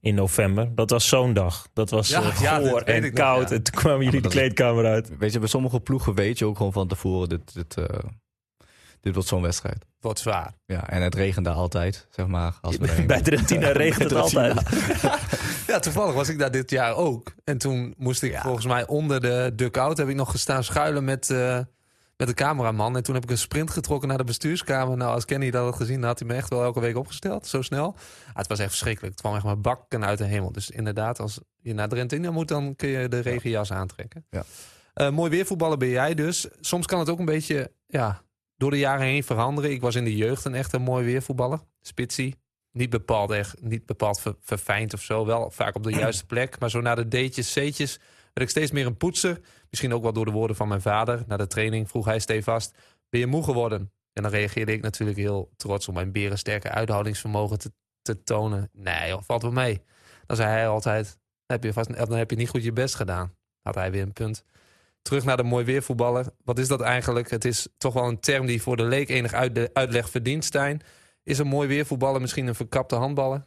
in 0.00 0.14
november. 0.14 0.74
Dat 0.74 0.90
was 0.90 1.08
zo'n 1.08 1.32
dag. 1.34 1.68
Dat 1.72 1.90
was 1.90 2.08
Ja, 2.08 2.22
eh, 2.22 2.40
ja, 2.40 2.58
dat 2.60 2.82
en 2.82 3.02
nog, 3.02 3.10
koud. 3.12 3.48
ja. 3.48 3.54
En 3.56 3.62
toen 3.62 3.74
kwamen 3.80 4.04
jullie 4.04 4.20
de 4.20 4.28
kleedkamer 4.28 4.84
uit. 4.87 5.16
Weet 5.18 5.32
je, 5.32 5.38
bij 5.38 5.48
sommige 5.48 5.80
ploegen 5.80 6.14
weet 6.14 6.38
je 6.38 6.44
ook 6.46 6.56
gewoon 6.56 6.72
van 6.72 6.88
tevoren, 6.88 7.28
dit, 7.28 7.54
dit, 7.54 7.74
dit 9.00 9.14
wordt 9.14 9.28
zo'n 9.28 9.42
wedstrijd. 9.42 9.84
Wordt 10.05 10.19
zwaar. 10.19 10.55
Ja, 10.67 10.88
en 10.88 11.03
het 11.03 11.14
regent 11.14 11.45
daar 11.45 11.55
altijd, 11.55 12.07
zeg 12.11 12.27
maar. 12.27 12.59
Als 12.61 12.77
we 12.77 12.87
Bij 13.07 13.17
gaan. 13.17 13.23
Drentina 13.23 13.71
regent 13.85 14.11
het 14.11 14.21
altijd. 14.21 14.61
Ja, 15.67 15.79
toevallig 15.79 16.14
was 16.14 16.29
ik 16.29 16.38
daar 16.38 16.51
dit 16.51 16.71
jaar 16.71 16.97
ook. 16.97 17.33
En 17.45 17.59
toen 17.59 17.95
moest 17.97 18.23
ik 18.23 18.37
volgens 18.37 18.67
mij 18.67 18.87
onder 18.87 19.21
de 19.21 19.53
dugout 19.55 19.97
heb 19.97 20.09
ik 20.09 20.14
nog 20.14 20.31
gestaan 20.31 20.64
schuilen 20.64 21.05
met, 21.05 21.31
eh, 21.31 21.59
met 22.17 22.29
de 22.29 22.35
cameraman. 22.35 22.97
En 22.97 23.03
toen 23.03 23.14
heb 23.14 23.25
ik 23.25 23.31
een 23.31 23.38
sprint 23.38 23.71
getrokken 23.71 24.09
naar 24.09 24.19
de 24.19 24.25
bestuurskamer. 24.25 24.97
Nou, 24.97 25.14
als 25.14 25.25
Kenny 25.25 25.51
dat 25.51 25.64
had 25.64 25.77
gezien, 25.77 26.01
dan 26.01 26.09
had 26.09 26.19
hij 26.19 26.29
me 26.29 26.35
echt 26.35 26.49
wel 26.51 26.62
elke 26.62 26.81
week 26.81 26.97
opgesteld. 26.97 27.47
Zo 27.47 27.62
snel. 27.62 27.95
Ah, 28.29 28.35
het 28.37 28.47
was 28.47 28.59
echt 28.59 28.69
verschrikkelijk. 28.69 29.12
Het 29.12 29.23
kwam 29.23 29.35
echt 29.35 29.45
maar 29.45 29.61
bakken 29.61 30.05
uit 30.05 30.19
de 30.19 30.25
hemel. 30.25 30.53
Dus 30.53 30.71
inderdaad, 30.71 31.21
als 31.21 31.40
je 31.61 31.75
naar 31.75 31.88
Drentina 31.88 32.31
moet, 32.31 32.49
dan 32.49 32.77
kun 32.77 32.88
je 32.88 33.09
de 33.09 33.21
regenjas 33.21 33.73
aantrekken. 33.73 34.27
Ja. 34.31 34.45
Eh, 34.95 35.11
mooi 35.11 35.31
weervoetballer 35.31 35.79
ben 35.79 35.88
jij 35.88 36.14
dus. 36.14 36.49
Soms 36.61 36.87
kan 36.87 36.99
het 36.99 37.09
ook 37.09 37.19
een 37.19 37.25
beetje 37.25 37.71
ja, 37.87 38.23
door 38.57 38.71
de 38.71 38.79
jaren 38.79 39.07
heen 39.07 39.25
veranderen. 39.25 39.71
Ik 39.71 39.81
was 39.81 39.95
in 39.95 40.05
de 40.05 40.17
jeugd 40.17 40.45
een 40.45 40.55
echt 40.55 40.73
een 40.73 40.83
mooi 40.83 41.05
weervoetballer. 41.05 41.61
Spitsie. 41.81 42.35
Niet 42.73 42.90
bepaald, 42.90 43.31
echt, 43.31 43.62
niet 43.62 43.87
bepaald 43.87 44.21
ver- 44.21 44.37
verfijnd 44.40 44.95
of 44.95 45.03
zo. 45.03 45.27
Wel 45.27 45.51
vaak 45.51 45.75
op 45.75 45.83
de 45.83 45.93
juiste 45.93 46.27
plek. 46.27 46.59
Maar 46.59 46.71
zo 46.71 46.81
na 46.81 46.95
de 46.95 47.09
D'tjes, 47.09 47.53
C'tjes 47.53 47.97
werd 48.33 48.49
ik 48.49 48.49
steeds 48.49 48.71
meer 48.71 48.87
een 48.87 48.97
poetser. 48.97 49.40
Misschien 49.71 49.95
ook 49.95 50.03
wel 50.03 50.12
door 50.12 50.25
de 50.25 50.31
woorden 50.31 50.57
van 50.57 50.69
mijn 50.69 50.81
vader. 50.81 51.25
Na 51.27 51.37
de 51.37 51.47
training 51.47 51.88
vroeg 51.88 52.05
hij 52.05 52.19
stevast, 52.19 52.77
ben 53.09 53.21
je 53.21 53.27
moe 53.27 53.45
geworden? 53.45 53.93
En 54.12 54.23
dan 54.23 54.33
reageerde 54.33 54.73
ik 54.73 54.83
natuurlijk 54.83 55.19
heel 55.19 55.53
trots 55.57 55.88
om 55.88 55.95
mijn 55.95 56.12
berensterke 56.12 56.71
uithoudingsvermogen 56.71 57.59
te, 57.59 57.73
te 58.03 58.23
tonen. 58.23 58.69
Nee 58.73 59.09
joh, 59.09 59.23
valt 59.23 59.43
wel 59.43 59.51
mee. 59.51 59.83
Dan 60.27 60.37
zei 60.37 60.49
hij 60.49 60.69
altijd, 60.69 61.19
heb, 61.47 61.64
je 61.64 61.73
vast, 61.73 61.97
dan 61.97 62.12
heb 62.12 62.31
je 62.31 62.37
niet 62.37 62.49
goed 62.49 62.64
je 62.64 62.73
best 62.73 62.95
gedaan. 62.95 63.35
Had 63.62 63.75
hij 63.75 63.90
weer 63.90 64.03
een 64.03 64.12
punt. 64.12 64.45
Terug 65.05 65.25
naar 65.25 65.37
de 65.37 65.43
mooi 65.43 65.64
weervoetballer. 65.64 66.27
Wat 66.45 66.59
is 66.59 66.69
dat 66.69 66.81
eigenlijk? 66.81 67.31
Het 67.31 67.45
is 67.45 67.69
toch 67.79 67.95
wel 67.95 68.09
een 68.09 68.21
term 68.21 68.47
die 68.47 68.62
voor 68.62 68.77
de 68.77 68.83
leek 68.85 69.09
enig 69.09 69.33
uitle- 69.33 69.71
uitleg 69.73 70.11
verdient, 70.11 70.45
Stijn. 70.45 70.83
Is 71.23 71.38
een 71.38 71.47
mooi 71.47 71.69
weervoetballer 71.69 72.21
misschien 72.21 72.47
een 72.47 72.55
verkapte 72.55 72.95
handballer? 72.95 73.47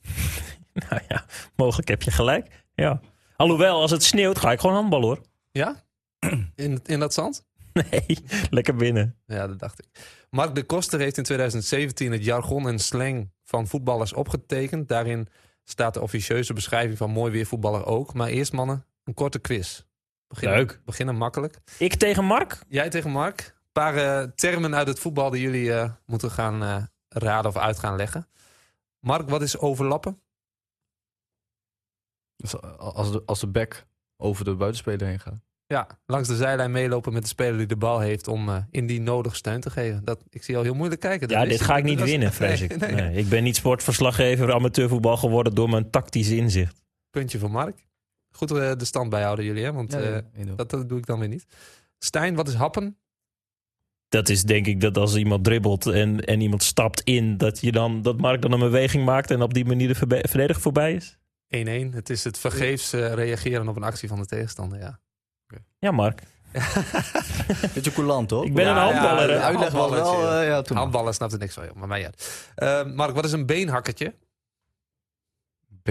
Nou 0.90 1.02
ja, 1.08 1.24
mogelijk 1.56 1.88
heb 1.88 2.02
je 2.02 2.10
gelijk. 2.10 2.64
Ja. 2.74 3.00
Alhoewel, 3.36 3.80
als 3.80 3.90
het 3.90 4.02
sneeuwt, 4.02 4.38
ga 4.38 4.52
ik 4.52 4.60
gewoon 4.60 4.76
handballen 4.76 5.06
hoor. 5.06 5.20
Ja? 5.50 5.84
In, 6.54 6.80
in 6.84 7.00
dat 7.00 7.14
zand? 7.14 7.44
Nee, 7.72 8.18
lekker 8.50 8.74
binnen. 8.76 9.16
Ja, 9.26 9.46
dat 9.46 9.58
dacht 9.58 9.78
ik. 9.78 9.86
Mark 10.30 10.54
de 10.54 10.62
Koster 10.62 11.00
heeft 11.00 11.16
in 11.16 11.22
2017 11.22 12.12
het 12.12 12.24
jargon 12.24 12.68
en 12.68 12.78
slang 12.78 13.30
van 13.44 13.66
voetballers 13.66 14.12
opgetekend. 14.12 14.88
Daarin 14.88 15.28
staat 15.64 15.94
de 15.94 16.00
officieuze 16.00 16.52
beschrijving 16.52 16.98
van 16.98 17.10
mooi 17.10 17.32
weervoetballer 17.32 17.86
ook. 17.86 18.14
Maar 18.14 18.28
eerst 18.28 18.52
mannen, 18.52 18.84
een 19.04 19.14
korte 19.14 19.38
quiz. 19.38 19.82
Beginnen, 20.28 20.56
Leuk. 20.58 20.80
Beginnen 20.84 21.16
makkelijk. 21.16 21.58
Ik 21.78 21.94
tegen 21.94 22.24
Mark? 22.24 22.58
Jij 22.68 22.88
tegen 22.88 23.10
Mark. 23.10 23.40
Een 23.40 23.72
paar 23.72 23.96
eh, 23.96 24.28
termen 24.34 24.74
uit 24.74 24.88
het 24.88 24.98
voetbal 24.98 25.30
die 25.30 25.40
jullie 25.42 25.72
eh, 25.72 25.90
moeten 26.06 26.30
gaan 26.30 26.62
eh, 26.62 26.82
raden 27.08 27.50
of 27.50 27.56
uit 27.56 27.78
gaan 27.78 27.96
leggen. 27.96 28.28
Mark, 29.00 29.28
wat 29.28 29.42
is 29.42 29.58
overlappen? 29.58 30.20
Dus 32.36 32.60
als, 32.78 33.12
de, 33.12 33.22
als 33.26 33.40
de 33.40 33.46
back 33.46 33.86
over 34.16 34.44
de 34.44 34.54
buitenspeler 34.54 35.06
heen 35.06 35.20
gaat. 35.20 35.40
Ja, 35.66 35.86
langs 36.06 36.28
de 36.28 36.36
zijlijn 36.36 36.70
meelopen 36.70 37.12
met 37.12 37.22
de 37.22 37.28
speler 37.28 37.56
die 37.58 37.66
de 37.66 37.76
bal 37.76 38.00
heeft 38.00 38.28
om 38.28 38.48
eh, 38.48 38.56
indien 38.70 39.02
nodig 39.02 39.36
steun 39.36 39.60
te 39.60 39.70
geven. 39.70 40.04
Dat, 40.04 40.22
ik 40.30 40.42
zie 40.42 40.56
al 40.56 40.62
heel 40.62 40.74
moeilijk 40.74 41.00
kijken. 41.00 41.28
Dat 41.28 41.42
Ja, 41.42 41.44
dit 41.48 41.60
ga 41.60 41.76
ik 41.76 41.84
niet 41.84 42.02
winnen, 42.10 42.32
vrees 42.32 42.60
ik. 42.60 42.76
nee. 42.76 42.92
Nee, 42.94 43.16
ik 43.16 43.28
ben 43.28 43.42
niet 43.42 43.56
sportverslaggever 43.56 44.52
amateurvoetbal 44.52 45.16
geworden 45.16 45.54
door 45.54 45.70
mijn 45.70 45.90
tactische 45.90 46.36
inzicht. 46.36 46.82
Puntje 47.10 47.38
voor 47.38 47.50
Mark. 47.50 47.85
Goed 48.36 48.50
eh, 48.50 48.72
de 48.76 48.84
stand 48.84 49.10
bijhouden 49.10 49.44
jullie, 49.44 49.64
hè? 49.64 49.72
Want 49.72 49.92
Ja, 49.92 49.98
eh, 49.98 50.10
ja, 50.34 50.44
1-0. 50.44 50.54
dat, 50.56 50.70
dat 50.70 50.88
doe 50.88 50.98
ik 50.98 51.06
dan 51.06 51.18
weer 51.18 51.28
niet. 51.28 51.46
Stijn, 51.98 52.34
wat 52.34 52.48
is 52.48 52.54
happen? 52.54 52.96
Dat 54.08 54.28
is 54.28 54.42
denk 54.42 54.66
ik 54.66 54.80
dat 54.80 54.96
als 54.96 55.16
iemand 55.16 55.44
dribbelt 55.44 55.86
en, 55.86 56.20
en 56.24 56.40
iemand 56.40 56.62
stapt 56.62 57.00
in, 57.00 57.36
dat, 57.36 57.60
je 57.60 57.72
dan, 57.72 58.02
dat 58.02 58.20
Mark 58.20 58.42
dan 58.42 58.52
een 58.52 58.58
beweging 58.58 59.04
maakt 59.04 59.30
en 59.30 59.42
op 59.42 59.54
die 59.54 59.64
manier 59.64 59.88
de 59.88 59.94
verdediger 60.28 60.62
voorbij 60.62 60.94
is. 60.94 61.16
1-1. 61.56 61.94
Het 61.94 62.10
is 62.10 62.24
het 62.24 62.38
vergeefs 62.38 62.92
eh, 62.92 63.12
reageren 63.12 63.68
op 63.68 63.76
een 63.76 63.82
actie 63.82 64.08
van 64.08 64.18
de 64.20 64.26
tegenstander, 64.26 64.78
ja. 64.78 64.98
Ja, 65.78 65.90
Mark. 65.90 66.22
Beetje 67.74 67.92
coulant, 67.92 68.30
hoor. 68.30 68.44
Ik 68.44 68.54
ben 68.54 68.64
Ja, 68.64 68.70
een 68.70 68.76
handballer. 68.92 69.30
ja, 69.30 69.40
uitleg 69.40 69.72
wel... 69.72 69.96
eh, 70.40 70.46
ja, 70.46 70.62
toen 70.62 70.76
Handballen 70.76 71.14
snapt 71.14 71.32
er 71.32 71.38
niks 71.38 71.54
van, 71.54 71.64
joh, 71.64 71.74
maar 71.74 71.88
mij 71.88 72.04
uit. 72.04 72.46
Eh, 72.54 72.84
Mark, 72.94 73.14
wat 73.14 73.24
is 73.24 73.32
een 73.32 73.46
beenhakkertje? 73.46 74.14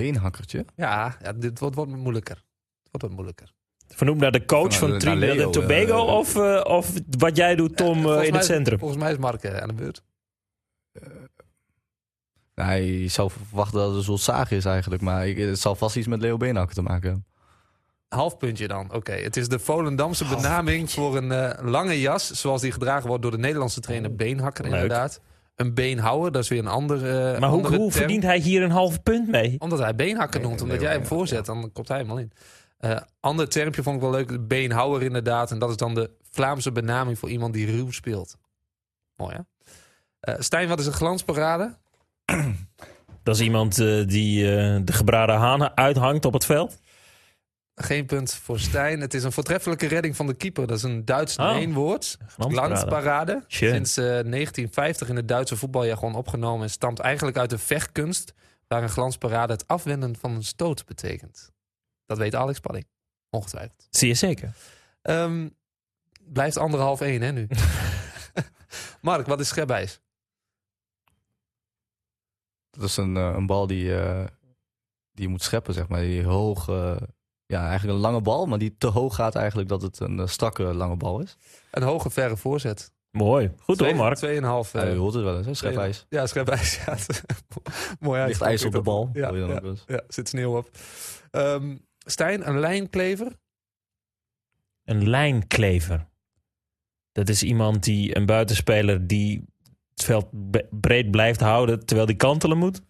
Beenhakkertje. 0.01 0.65
Ja, 0.75 1.17
ja 1.21 1.33
dit 1.33 1.59
wordt, 1.59 1.75
wordt 1.75 1.91
moeilijker. 1.95 2.35
Het 2.35 2.91
wordt 2.91 3.01
wat 3.07 3.11
moeilijker. 3.11 3.51
Vernoemd 3.87 4.19
naar 4.19 4.31
de 4.31 4.45
coach 4.45 4.77
Van, 4.77 4.79
van 4.79 4.91
eh, 4.93 4.97
Trinidad 4.97 5.37
en 5.45 5.51
Tobago 5.51 6.07
eh, 6.07 6.13
of, 6.17 6.35
eh, 6.35 6.61
of 6.63 6.91
wat 7.17 7.37
jij 7.37 7.55
doet, 7.55 7.77
Tom, 7.77 7.97
Eh, 7.97 8.03
eh, 8.03 8.09
in 8.09 8.15
mij 8.15 8.25
het 8.25 8.35
is- 8.35 8.45
centrum? 8.45 8.79
Volgens 8.79 9.01
mij 9.01 9.11
is 9.11 9.17
Mark 9.17 9.43
eh, 9.43 9.57
aan 9.57 9.67
de 9.67 9.73
beurt. 9.73 10.01
Nou, 12.55 12.73
je 12.81 13.07
zou 13.07 13.31
verwachten 13.31 13.77
dat 13.79 13.87
het 13.87 13.97
een 13.97 14.03
soort 14.03 14.21
zaag 14.21 14.51
is 14.51 14.65
eigenlijk. 14.65 15.01
Maar 15.01 15.27
ik, 15.27 15.37
het 15.37 15.59
zal 15.59 15.75
vast 15.75 15.95
iets 15.95 16.07
met 16.07 16.21
Leo 16.21 16.37
Beenhakker 16.37 16.75
te 16.75 16.81
maken 16.81 17.03
hebben. 17.09 17.25
Half 18.07 18.37
puntje 18.37 18.67
dan. 18.67 18.93
Oké, 18.93 19.11
het 19.11 19.37
is 19.37 19.47
de 19.47 19.59
Volendamse 19.59 20.25
benaming 20.25 20.91
voor 20.91 21.17
een 21.17 21.31
eh, 21.31 21.65
lange 21.65 21.99
jas, 21.99 22.31
zoals 22.31 22.61
die 22.61 22.71
gedragen 22.71 23.07
wordt 23.07 23.21
door 23.21 23.31
de 23.31 23.37
Nederlandse 23.37 23.79
trainer 23.79 24.15
Beenhakker, 24.15 24.63
leuk. 24.63 24.73
inderdaad. 24.73 25.21
Een 25.55 25.73
beenhouwer, 25.73 26.31
dat 26.31 26.43
is 26.43 26.49
weer 26.49 26.59
een 26.59 26.67
ander. 26.67 26.97
eh, 26.97 27.39
maar 27.39 27.49
hoe, 27.49 27.57
andere 27.57 27.75
hoe 27.75 27.89
term. 27.91 27.91
verdient 27.91 28.23
hij 28.23 28.37
hier 28.37 28.63
een 28.63 28.71
half 28.71 29.03
punt 29.03 29.27
mee? 29.27 29.55
Omdat 29.59 29.79
hij 29.79 29.95
beenhakker 29.95 30.41
noemt, 30.41 30.61
omdat 30.61 30.81
jij 30.81 30.91
hem 30.91 31.05
voorzet, 31.05 31.45
dan 31.45 31.71
komt 31.73 31.87
hij 31.87 31.97
helemaal 31.97 32.17
in. 32.19 32.31
Eh 32.77 32.97
ander 33.19 33.49
termpje 33.49 33.83
vond 33.83 33.95
ik 33.95 34.01
wel 34.01 34.11
leuk, 34.11 34.27
de 34.27 34.39
beenhouwer 34.39 35.03
inderdaad. 35.03 35.51
En 35.51 35.59
dat 35.59 35.69
is 35.69 35.77
dan 35.77 35.93
de 35.93 36.09
Vlaamse 36.31 36.71
benaming 36.71 37.19
voor 37.19 37.29
iemand 37.29 37.53
die 37.53 37.71
ruw 37.71 37.91
speelt. 37.91 38.37
Mooi 39.15 39.35
hè? 39.35 39.41
Eh, 40.19 40.35
Stijn, 40.41 40.67
wat 40.67 40.79
is 40.79 40.85
een 40.85 40.93
glansparade? 40.93 41.75
Dat 43.23 43.35
is 43.35 43.41
iemand 43.41 43.75
die 44.07 44.43
eh, 44.57 44.79
de 44.83 44.93
gebraden 44.93 45.35
hanen 45.35 45.77
uithangt 45.77 46.25
op 46.25 46.33
het 46.33 46.45
veld. 46.45 46.77
Geen 47.75 48.05
punt 48.05 48.33
voor 48.33 48.59
Stijn. 48.59 49.01
Het 49.01 49.13
is 49.13 49.23
een 49.23 49.31
voortreffelijke 49.31 49.87
redding 49.87 50.15
van 50.15 50.27
de 50.27 50.33
keeper. 50.33 50.67
Dat 50.67 50.77
is 50.77 50.83
een 50.83 51.05
Duits 51.05 51.37
Oh. 51.37 51.45
leenwoord. 51.51 52.17
Glansparade. 52.37 53.43
Sinds 53.47 53.97
eh, 53.97 54.03
1950 54.05 55.09
in 55.09 55.15
het 55.15 55.27
Duitse 55.27 55.55
voetbaljargon 55.57 56.15
opgenomen 56.15 56.63
en 56.63 56.69
stamt 56.69 56.99
eigenlijk 56.99 57.37
uit 57.37 57.49
de 57.49 57.57
vechtkunst, 57.57 58.33
waar 58.67 58.83
een 58.83 58.89
glansparade 58.89 59.53
het 59.53 59.67
afwenden 59.67 60.15
van 60.17 60.31
een 60.31 60.43
stoot 60.43 60.85
betekent. 60.85 61.51
Dat 62.05 62.17
weet 62.17 62.35
Alex 62.35 62.59
Padding. 62.59 62.87
Ongetwijfeld. 63.29 63.87
Zie 63.89 64.07
je 64.07 64.13
zeker. 64.13 64.53
Ehm, 65.01 65.49
blijft 66.23 66.57
anderhalf 66.57 67.01
één, 67.01 67.21
hè, 67.21 67.31
nu? 67.31 67.47
Mark, 69.01 69.27
wat 69.27 69.39
is 69.39 69.47
schepijs? 69.47 69.99
Dat 72.69 72.83
is 72.83 72.97
een, 72.97 73.17
eh, 73.17 73.33
een 73.35 73.45
bal 73.45 73.67
die, 73.67 73.99
eh, 73.99 74.25
die 75.11 75.23
je 75.25 75.27
moet 75.31 75.43
scheppen, 75.43 75.73
zeg 75.73 75.87
maar. 75.87 76.01
Die 76.01 76.23
hoog... 76.23 76.69
eh, 76.69 76.95
ja, 77.45 77.67
eigenlijk 77.67 77.93
een 77.97 78.03
lange 78.03 78.21
bal, 78.21 78.45
maar 78.45 78.57
die 78.57 78.75
te 78.77 78.87
hoog 78.87 79.15
gaat 79.15 79.35
eigenlijk 79.35 79.69
dat 79.69 79.81
het 79.81 79.99
een 79.99 80.19
eh, 80.19 80.27
strakke 80.27 80.63
lange 80.63 80.95
bal 80.95 81.19
is. 81.19 81.37
Een 81.71 81.83
hoge 81.83 82.09
verre 82.09 82.37
voorzet. 82.37 82.93
Mooi. 83.11 83.47
Goed 83.47 83.79
hoor, 83.79 83.87
Twee- 83.87 83.95
Mark. 83.95 84.17
2,5. 84.17 84.71
Ja, 84.71 84.81
eh, 84.81 84.91
je 84.91 84.97
hoort 84.97 85.13
het 85.13 85.23
wel 85.23 85.37
eens, 85.37 85.45
hè? 85.45 85.53
Schepijs. 85.53 86.05
Ja, 86.09 86.27
schepijs. 86.27 86.85
Ja. 86.85 86.97
Mooi 87.99 88.19
uit. 88.19 88.29
Ligt 88.29 88.41
ijs 88.41 88.65
op 88.65 88.71
de 88.71 88.81
bal. 88.81 89.09
Ja, 89.13 89.27
hoor 89.27 89.37
je 89.37 89.47
dan 89.47 89.77
ja, 89.87 89.95
ook 89.95 90.03
zit 90.07 90.29
sneeuw 90.29 90.57
op. 90.57 90.69
Ehm, 91.31 91.75
Stijn, 91.97 92.47
een 92.47 92.59
lijnklever. 92.59 93.31
Een 94.83 95.09
lijnklever. 95.09 96.07
Dat 97.11 97.29
is 97.29 97.43
iemand 97.43 97.83
die, 97.83 98.17
een 98.17 98.25
buitenspeler 98.25 99.07
die 99.07 99.45
het 99.93 100.03
veld 100.03 100.27
breed 100.69 101.11
blijft 101.11 101.39
houden 101.39 101.85
terwijl 101.85 102.07
die 102.07 102.15
kantelen 102.15 102.57
moet. 102.57 102.81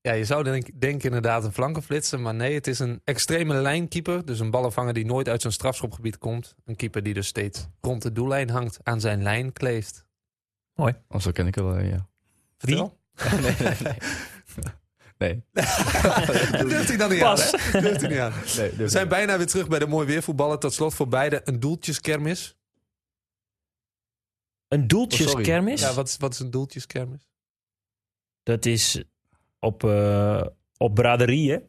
Ja, 0.00 0.12
je 0.12 0.24
zou 0.24 0.44
denk, 0.44 0.80
denken 0.80 1.04
inderdaad 1.04 1.44
een 1.44 1.52
flankenflitser, 1.52 2.20
maar 2.20 2.34
nee, 2.34 2.54
het 2.54 2.66
is 2.66 2.78
een 2.78 3.00
extreme 3.04 3.54
lijnkeeper. 3.54 4.24
Dus 4.24 4.40
een 4.40 4.50
ballenvanger 4.50 4.94
die 4.94 5.06
nooit 5.06 5.28
uit 5.28 5.40
zijn 5.40 5.52
strafschopgebied 5.52 6.18
komt. 6.18 6.54
Een 6.64 6.76
keeper 6.76 7.02
die 7.02 7.14
dus 7.14 7.26
steeds 7.26 7.66
rond 7.80 8.02
de 8.02 8.12
doellijn 8.12 8.50
hangt, 8.50 8.78
aan 8.82 9.00
zijn 9.00 9.22
lijn 9.22 9.52
kleeft. 9.52 10.04
Oh, 10.74 11.20
zo 11.20 11.30
ken 11.30 11.46
ik 11.46 11.54
wel, 11.54 11.78
ja. 11.80 12.08
Vertel. 12.58 12.98
nee, 13.40 13.54
nee, 13.58 13.76
nee. 13.82 13.96
Nee, 15.18 15.42
Durft 16.68 16.88
hij 16.88 16.96
dan 16.96 17.10
niet 17.10 17.18
Pas. 17.18 17.54
aan? 17.54 17.80
Durft 17.80 18.00
hij 18.00 18.10
niet 18.10 18.18
aan. 18.18 18.32
nee 18.56 18.70
We 18.70 18.88
zijn 18.88 19.08
bijna 19.08 19.36
weer 19.36 19.46
terug 19.46 19.68
bij 19.68 19.78
de 19.78 19.86
mooi 19.86 20.06
weervoetballen. 20.06 20.58
Tot 20.58 20.72
slot 20.72 20.94
voor 20.94 21.08
beide 21.08 21.40
een 21.44 21.60
doeltjeskermis. 21.60 22.56
Een 24.68 24.86
doeltjeskermis? 24.86 25.80
Ja, 25.80 25.94
wat 25.94 26.08
is, 26.08 26.16
wat 26.16 26.32
is 26.32 26.38
een 26.38 26.50
doeltjeskermis? 26.50 27.28
Dat 28.42 28.66
is 28.66 29.04
op, 29.60 29.84
eh 29.84 30.46
op 30.76 30.94
braderieën. 30.94 31.62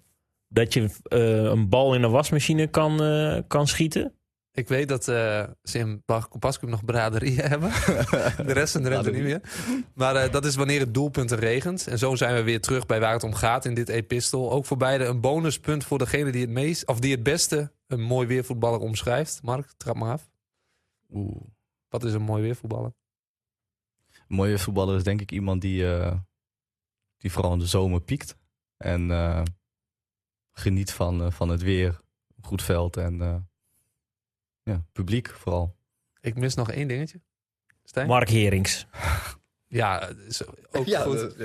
Dat 0.47 0.73
je 0.73 0.89
eh, 1.03 1.43
een 1.43 1.69
bal 1.69 1.95
in 1.95 2.03
een 2.03 2.11
wasmachine 2.11 2.67
kan, 2.67 3.03
eh, 3.03 3.41
kan 3.47 3.67
schieten. 3.67 4.19
Ik 4.51 4.67
weet 4.67 4.87
dat 4.87 5.07
eh, 5.07 5.43
ze 5.63 5.79
in 5.79 6.03
nog 6.59 6.85
braderieën 6.85 7.45
hebben. 7.45 7.69
De 8.47 8.53
rest 8.53 8.83
de 8.83 8.89
rente 8.89 9.11
niet 9.11 9.23
meer. 9.23 9.41
Maar 9.93 10.15
eh, 10.15 10.31
dat 10.31 10.45
is 10.45 10.55
wanneer 10.55 10.79
het 10.79 10.93
doelpunten 10.93 11.37
regent. 11.37 11.87
En 11.87 11.97
zo 11.97 12.15
zijn 12.15 12.35
we 12.35 12.43
weer 12.43 12.61
terug 12.61 12.85
bij 12.85 12.99
waar 12.99 13.13
het 13.13 13.23
om 13.23 13.33
gaat 13.33 13.65
in 13.65 13.73
dit 13.73 13.89
epistel. 13.89 14.51
Ook 14.51 14.65
voor 14.65 14.77
beide 14.77 15.05
een 15.05 15.21
bonuspunt 15.21 15.83
voor 15.83 15.97
degene 15.97 16.31
die 16.31 16.41
het 16.41 16.49
meest 16.49 16.87
of 16.87 16.99
die 16.99 17.11
het 17.11 17.23
beste 17.23 17.71
een 17.87 18.01
mooi 18.01 18.27
weervoetballer 18.27 18.79
omschrijft. 18.79 19.39
Mark, 19.43 19.71
trap 19.77 19.95
maar 19.95 20.11
af. 20.11 20.29
Oeh. 21.13 21.41
Wat 21.89 22.03
is 22.03 22.13
een 22.13 22.21
mooi 22.21 22.41
weervoetballer? 22.41 22.93
Een 24.27 24.35
mooie 24.35 24.57
voetballer 24.57 24.95
is 24.95 25.03
denk 25.03 25.21
ik 25.21 25.31
iemand 25.31 25.61
die, 25.61 25.93
eh, 25.93 26.15
die 27.19 27.31
vooral 27.31 27.53
in 27.53 27.59
de 27.59 27.65
zomer 27.65 28.01
piekt. 28.01 28.35
En 28.77 29.11
eh, 29.11 29.41
geniet 30.51 30.91
van, 30.91 31.23
eh, 31.23 31.31
van 31.31 31.49
het 31.49 31.61
weer, 31.61 31.99
goed 32.41 32.63
veld 32.63 32.97
en 32.97 33.21
eh, 33.21 33.35
ja, 34.63 34.83
publiek 34.91 35.29
vooral. 35.29 35.75
Ik 36.21 36.35
mis 36.35 36.55
nog 36.55 36.71
één 36.71 36.87
dingetje. 36.87 37.21
Stijn? 37.83 38.07
Mark 38.07 38.29
Herings. 38.29 38.85
Ja, 39.71 40.07
is 40.27 40.45
ook 40.71 40.87
goed. 41.01 41.35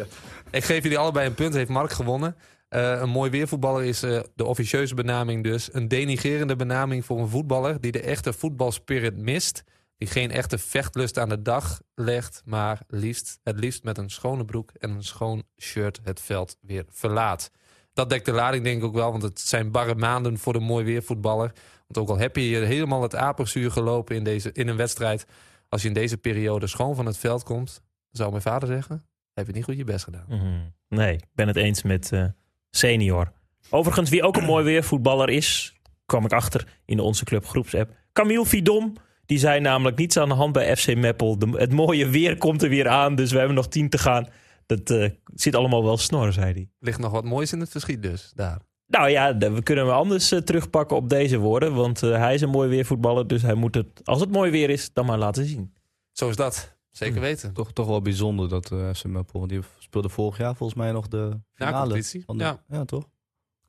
Ik 0.50 0.64
geef 0.64 0.82
jullie 0.82 0.98
allebei 0.98 1.26
een 1.26 1.34
punt. 1.34 1.54
Heeft 1.54 1.70
Mark 1.70 1.90
gewonnen. 1.90 2.36
Eh, 2.68 3.00
een 3.00 3.08
mooi 3.08 3.30
weervoetballer 3.30 3.84
is 3.84 4.02
eh, 4.02 4.20
de 4.34 4.44
officieuze 4.44 4.94
benaming 4.94 5.44
dus. 5.44 5.74
Een 5.74 5.88
denigerende 5.88 6.56
benaming 6.56 7.04
voor 7.04 7.18
een 7.18 7.28
voetballer 7.28 7.80
die 7.80 7.92
de 7.92 8.00
echte 8.00 8.32
voetbalspirit 8.32 9.16
mist. 9.16 9.64
Die 9.96 10.08
geen 10.08 10.30
echte 10.30 10.58
vechtlust 10.58 11.18
aan 11.18 11.28
de 11.28 11.42
dag 11.42 11.80
legt, 11.94 12.42
maar 12.44 12.80
liefst, 12.88 13.40
het 13.42 13.58
liefst 13.58 13.84
met 13.84 13.98
een 13.98 14.10
schone 14.10 14.44
broek 14.44 14.70
en 14.78 14.90
een 14.90 15.04
schoon 15.04 15.42
shirt 15.60 16.00
het 16.02 16.20
veld 16.20 16.56
weer 16.60 16.84
verlaat. 16.88 17.50
Dat 17.92 18.10
dekt 18.10 18.24
de 18.24 18.32
lading 18.32 18.64
denk 18.64 18.78
ik 18.78 18.84
ook 18.84 18.94
wel, 18.94 19.10
want 19.10 19.22
het 19.22 19.40
zijn 19.40 19.70
barre 19.70 19.94
maanden 19.94 20.38
voor 20.38 20.52
de 20.52 20.60
mooi 20.60 20.84
weervoetballer. 20.84 21.52
Want 21.86 21.98
ook 21.98 22.08
al 22.08 22.22
heb 22.22 22.36
je 22.36 22.42
hier 22.42 22.62
helemaal 22.62 23.02
het 23.02 23.14
aperzuur 23.14 23.70
gelopen 23.70 24.16
in, 24.16 24.24
deze, 24.24 24.52
in 24.52 24.68
een 24.68 24.76
wedstrijd, 24.76 25.26
als 25.68 25.82
je 25.82 25.88
in 25.88 25.94
deze 25.94 26.16
periode 26.16 26.66
schoon 26.66 26.94
van 26.94 27.06
het 27.06 27.18
veld 27.18 27.42
komt, 27.42 27.82
zou 28.10 28.30
mijn 28.30 28.42
vader 28.42 28.68
zeggen, 28.68 29.06
heb 29.32 29.46
je 29.46 29.52
niet 29.52 29.64
goed 29.64 29.76
je 29.76 29.84
best 29.84 30.04
gedaan. 30.04 30.24
Mhm. 30.28 30.60
Nee, 30.88 31.14
ik 31.14 31.24
ben 31.32 31.46
het 31.46 31.56
eens 31.56 31.82
met 31.82 32.12
eh, 32.12 32.24
senior. 32.70 33.32
Overigens, 33.70 34.10
wie 34.10 34.22
ook 34.22 34.36
een 34.36 34.44
mooi 34.44 34.64
weervoetballer 34.64 35.28
is, 35.28 35.74
kwam 36.06 36.24
ik 36.24 36.32
achter 36.32 36.80
in 36.84 37.00
Onze 37.00 37.24
Club 37.24 37.46
groepsapp. 37.46 37.96
Camille 38.12 38.46
Vidom. 38.46 38.96
Die 39.26 39.38
zei 39.38 39.60
namelijk 39.60 39.96
niets 39.96 40.16
aan 40.16 40.28
de 40.28 40.34
hand 40.34 40.52
bij 40.52 40.76
FC 40.76 40.96
Meppel. 40.96 41.38
De- 41.38 41.50
het 41.58 41.72
mooie 41.72 42.08
weer 42.08 42.38
komt 42.38 42.62
er 42.62 42.68
weer 42.68 42.88
aan, 42.88 43.14
dus 43.14 43.30
we 43.32 43.38
hebben 43.38 43.56
nog 43.56 43.68
tien 43.68 43.88
te 43.88 43.98
gaan. 43.98 44.28
Dat 44.66 44.90
eh, 44.90 45.10
zit 45.34 45.54
allemaal 45.54 45.84
wel 45.84 45.96
snor, 45.96 46.32
zei 46.32 46.52
hij. 46.52 46.68
Ligt 46.78 46.98
nog 46.98 47.12
wat 47.12 47.24
moois 47.24 47.52
in 47.52 47.60
het 47.60 47.68
verschiet 47.70 48.02
dus, 48.02 48.32
daar. 48.34 48.60
Nou 48.86 49.08
ja, 49.08 49.36
we 49.38 49.62
kunnen 49.62 49.84
hem 49.86 49.94
anders 49.94 50.32
eh, 50.32 50.38
terugpakken 50.38 50.96
op 50.96 51.08
deze 51.08 51.38
woorden. 51.38 51.74
Want 51.74 52.02
eh, 52.02 52.10
hij 52.18 52.34
is 52.34 52.40
een 52.40 52.48
mooi 52.50 52.68
weervoetballer, 52.68 53.26
dus 53.26 53.42
hij 53.42 53.54
moet 53.54 53.74
het, 53.74 53.86
als 54.04 54.20
het 54.20 54.30
mooi 54.30 54.50
weer 54.50 54.70
is, 54.70 54.92
dan 54.92 55.06
maar 55.06 55.18
laten 55.18 55.44
zien. 55.46 55.74
Zo 56.12 56.28
is 56.28 56.36
dat. 56.36 56.76
Zeker 56.90 57.20
weten. 57.20 57.52
Toch, 57.52 57.72
toch 57.72 57.86
wel 57.86 58.02
bijzonder 58.02 58.48
dat 58.48 58.70
eh 58.72 58.90
FC 58.94 59.04
Meppel, 59.04 59.38
want 59.38 59.50
die 59.50 59.60
speelde 59.78 60.08
vorig 60.08 60.38
jaar 60.38 60.56
volgens 60.56 60.78
mij 60.78 60.92
nog 60.92 61.08
de 61.08 61.16
Ja, 61.16 61.40
finale. 61.66 61.82
competitie. 61.82 62.24
van 62.24 62.38
de- 62.38 62.44
Ja, 62.44 62.62
ja, 62.68 62.84
toch? 62.84 63.04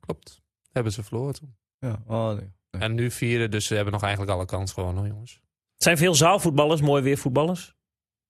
klopt. 0.00 0.40
Hebben 0.72 0.92
ze 0.92 1.02
verloren 1.02 1.34
toen. 1.34 1.56
Ja, 1.78 2.02
oh, 2.06 2.26
nee. 2.28 2.50
Nee. 2.70 2.82
En 2.82 2.94
nu 2.94 3.10
vieren, 3.10 3.50
dus 3.50 3.66
ze 3.66 3.74
hebben 3.74 3.92
nog 3.92 4.02
eigenlijk 4.02 4.32
alle 4.32 4.44
kans 4.44 4.72
gewoon, 4.72 4.96
hoor, 4.96 5.06
jongens. 5.06 5.40
Het 5.76 5.82
zijn 5.84 5.96
veel 5.96 6.14
zaalvoetballers, 6.14 6.80
mooi 6.80 7.02
weervoetballers. 7.02 7.74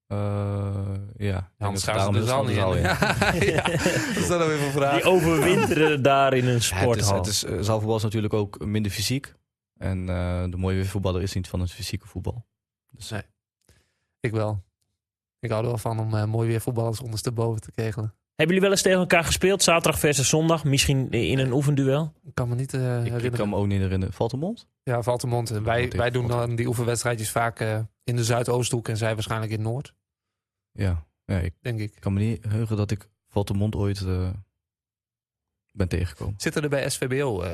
Eh, 0.06 0.94
ja. 1.16 1.52
Anders 1.58 1.84
dat 1.84 1.94
gaan 1.96 2.14
ze 2.14 2.20
de 2.20 2.26
zaal 2.26 2.44
niet 2.44 2.56
in. 2.56 2.62
Ja, 2.62 3.00
ja. 3.40 3.62
Dat 3.62 4.16
is 4.16 4.28
dan 4.28 4.46
weer 4.48 4.62
een 4.62 4.72
vraag. 4.72 4.94
Die 4.94 5.04
overwinteren 5.10 6.02
daar 6.12 6.32
in 6.34 6.44
een 6.44 6.48
Ja, 6.48 6.52
het 6.54 6.62
is, 6.62 6.66
sporthal. 6.66 7.16
het 7.16 7.26
is, 7.26 7.44
eh, 7.44 7.58
zaalvoetbal 7.60 7.96
is 7.96 8.02
natuurlijk 8.02 8.32
ook 8.34 8.64
minder 8.64 8.92
fysiek. 8.92 9.34
En 9.78 10.08
eh, 10.08 10.44
de 10.50 10.56
mooie 10.56 10.76
weervoetballer 10.76 11.22
is 11.22 11.32
niet 11.32 11.48
van 11.48 11.60
het 11.60 11.72
fysieke 11.72 12.06
voetbal. 12.06 12.46
Dus 12.90 13.10
Nee. 13.10 13.22
Ik 14.20 14.32
wel. 14.32 14.64
Ik 15.38 15.50
hou 15.50 15.62
er 15.62 15.68
wel 15.68 15.78
van 15.78 15.98
om 15.98 16.14
eh, 16.14 16.24
mooi 16.24 16.48
weer 16.48 16.60
voetballers 16.60 17.00
ondersteboven 17.00 17.60
te 17.60 17.70
kegelen. 17.72 18.14
Hebben 18.34 18.46
jullie 18.54 18.60
wel 18.60 18.70
eens 18.70 18.82
tegen 18.82 18.98
elkaar 18.98 19.24
gespeeld, 19.24 19.62
zaterdag 19.62 20.00
versus 20.00 20.28
zondag? 20.28 20.64
Misschien 20.64 21.10
in 21.10 21.38
een 21.38 21.52
oefenduel? 21.52 22.12
Ik 22.24 22.34
kan 22.34 22.48
me 22.48 22.54
niet 22.54 22.74
eh, 22.74 22.80
ik, 22.80 22.86
ik 22.98 23.02
herinneren. 23.04 23.38
kan 23.38 23.48
me 23.48 23.56
ook 23.56 23.66
niet 23.66 23.80
herinneren. 23.80 24.14
Valt 24.14 24.30
de 24.30 24.36
mond? 24.36 24.68
Ja, 24.86 25.02
Valtemont. 25.02 25.50
En 25.50 25.62
wij, 25.64 25.88
wij 25.90 26.10
doen 26.10 26.22
Valtemont. 26.22 26.46
dan 26.48 26.56
die 26.56 26.66
oefenwedstrijdjes 26.66 27.30
vaak 27.30 27.60
eh, 27.60 27.78
in 28.04 28.16
de 28.16 28.24
Zuidoosthoek 28.24 28.88
en 28.88 28.96
zij 28.96 29.14
waarschijnlijk 29.14 29.52
in 29.52 29.62
Noord, 29.62 29.94
Ja. 30.72 31.06
ja 31.24 31.38
ik 31.38 31.54
denk 31.60 31.80
ik. 31.80 31.94
kan 31.98 32.12
me 32.12 32.20
niet 32.20 32.44
heugen 32.44 32.76
dat 32.76 32.90
ik 32.90 33.08
Valt 33.28 33.48
de 33.48 33.54
mond 33.54 33.74
ooit 33.74 34.00
eh, 34.00 34.30
ben 35.72 35.88
tegengekomen. 35.88 36.34
Zitten 36.38 36.62
er 36.62 36.68
bij 36.68 36.88
SVBO 36.90 37.40
eh, 37.42 37.52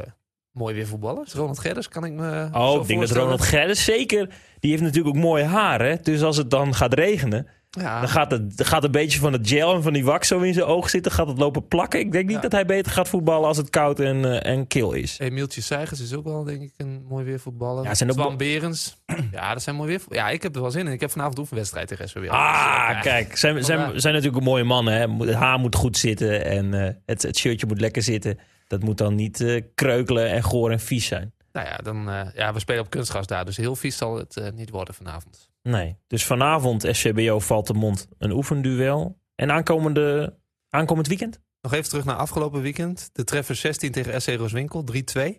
mooi 0.50 0.74
weer 0.74 0.86
voetballers? 0.86 1.32
Ronald 1.32 1.58
Gerdes 1.58 1.88
kan 1.88 2.04
ik 2.04 2.12
me 2.12 2.48
Oh, 2.52 2.72
zo 2.72 2.80
ik 2.80 2.86
denk 2.86 3.00
dat. 3.00 3.10
Ronald 3.10 3.42
Gerdes 3.42 3.84
zeker. 3.84 4.34
Die 4.58 4.70
heeft 4.70 4.82
natuurlijk 4.82 5.16
ook 5.16 5.22
mooi 5.22 5.44
haar. 5.44 5.80
Hè? 5.80 5.96
Dus 5.96 6.22
als 6.22 6.36
het 6.36 6.50
dan 6.50 6.74
gaat 6.74 6.94
regenen, 6.94 7.46
Ja, 7.80 8.00
dan 8.00 8.08
gaat, 8.08 8.30
het, 8.30 8.56
dan 8.56 8.66
gaat 8.66 8.84
een 8.84 8.90
beetje 8.90 9.18
van 9.18 9.32
het 9.32 9.48
gel 9.48 9.74
en 9.74 9.82
van 9.82 9.92
die 9.92 10.04
wax 10.04 10.28
zo 10.28 10.40
in 10.40 10.54
zijn 10.54 10.66
oog 10.66 10.90
zitten. 10.90 11.12
Gaat 11.12 11.26
het 11.26 11.38
lopen 11.38 11.68
plakken. 11.68 12.00
Ik 12.00 12.12
denk 12.12 12.24
niet 12.26 12.34
Ja. 12.34 12.40
dat 12.40 12.52
hij 12.52 12.64
beter 12.66 12.92
gaat 12.92 13.08
voetballen 13.08 13.48
als 13.48 13.56
het 13.56 13.70
koud 13.70 14.00
en, 14.00 14.24
eh, 14.42 14.52
en 14.52 14.66
kil 14.66 14.92
is. 14.92 15.18
Emieltje 15.18 15.60
Seigers 15.60 16.00
is 16.00 16.14
ook 16.14 16.24
wel, 16.24 16.44
denk 16.44 16.62
ik, 16.62 16.72
een 16.76 17.04
mooi 17.08 17.24
weer 17.24 17.40
voetballer. 17.40 17.84
Ja, 17.84 17.94
zijn 17.94 18.10
ook 18.10 18.16
wel- 18.16 18.36
Berens. 18.36 18.96
ja, 19.32 19.52
dat 19.52 19.62
zijn 19.62 19.76
mooi 19.76 19.88
weer. 19.88 20.00
Ja, 20.08 20.28
ik 20.30 20.42
heb 20.42 20.54
er 20.54 20.60
wel 20.60 20.70
zin 20.70 20.86
in. 20.86 20.92
Ik 20.92 21.00
heb 21.00 21.10
vanavond 21.10 21.38
oefenwedstrijd 21.38 21.88
tegen 21.88 22.08
SVBO. 22.08 22.28
Ah, 22.28 22.86
Dus, 22.88 22.96
eh, 22.96 23.02
kijk. 23.02 23.36
Zijn, 23.36 23.64
zijn, 23.64 24.00
zijn 24.00 24.14
natuurlijk 24.14 24.40
een 24.42 24.48
mooie 24.50 24.64
mannen. 24.64 24.94
Hè? 24.94 25.26
Het 25.26 25.34
haar 25.34 25.58
moet 25.58 25.74
goed 25.74 25.96
zitten 25.98 26.44
en 26.44 26.74
eh, 26.86 26.94
het, 27.06 27.22
het 27.22 27.36
shirtje 27.38 27.66
moet 27.66 27.80
lekker 27.80 28.02
zitten. 28.02 28.38
Dat 28.66 28.82
moet 28.82 28.98
dan 28.98 29.14
niet 29.14 29.40
eh, 29.40 29.62
kreukelen 29.74 30.30
en 30.30 30.42
goor 30.42 30.70
en 30.70 30.80
vies 30.80 31.06
zijn. 31.06 31.32
Nou 31.52 31.66
ja, 31.66 31.76
dan, 31.76 32.10
ja, 32.34 32.52
we 32.52 32.58
spelen 32.60 32.82
op 32.82 32.90
kunstgras 32.90 33.26
daar. 33.26 33.44
Dus 33.44 33.56
heel 33.56 33.76
vies 33.76 33.96
zal 33.96 34.16
het 34.16 34.52
niet 34.54 34.70
worden 34.70 34.94
vanavond. 34.94 35.50
Nee. 35.62 35.96
Dus 36.06 36.24
vanavond 36.24 36.86
SCBO 36.90 37.38
valt 37.40 37.66
de 37.66 37.74
mond 37.74 38.08
een 38.18 38.30
oefenduel. 38.30 39.20
En 39.34 39.50
aankomende, 39.52 40.36
aankomend 40.68 41.06
weekend? 41.06 41.40
Nog 41.60 41.72
even 41.72 41.88
terug 41.88 42.04
naar 42.04 42.16
afgelopen 42.16 42.62
weekend. 42.62 43.10
De 43.12 43.24
treffer 43.24 43.54
16 43.54 43.92
tegen 43.92 44.22
SC 44.22 44.28
Rooswinkel. 44.28 44.84
3-2. 44.92 45.38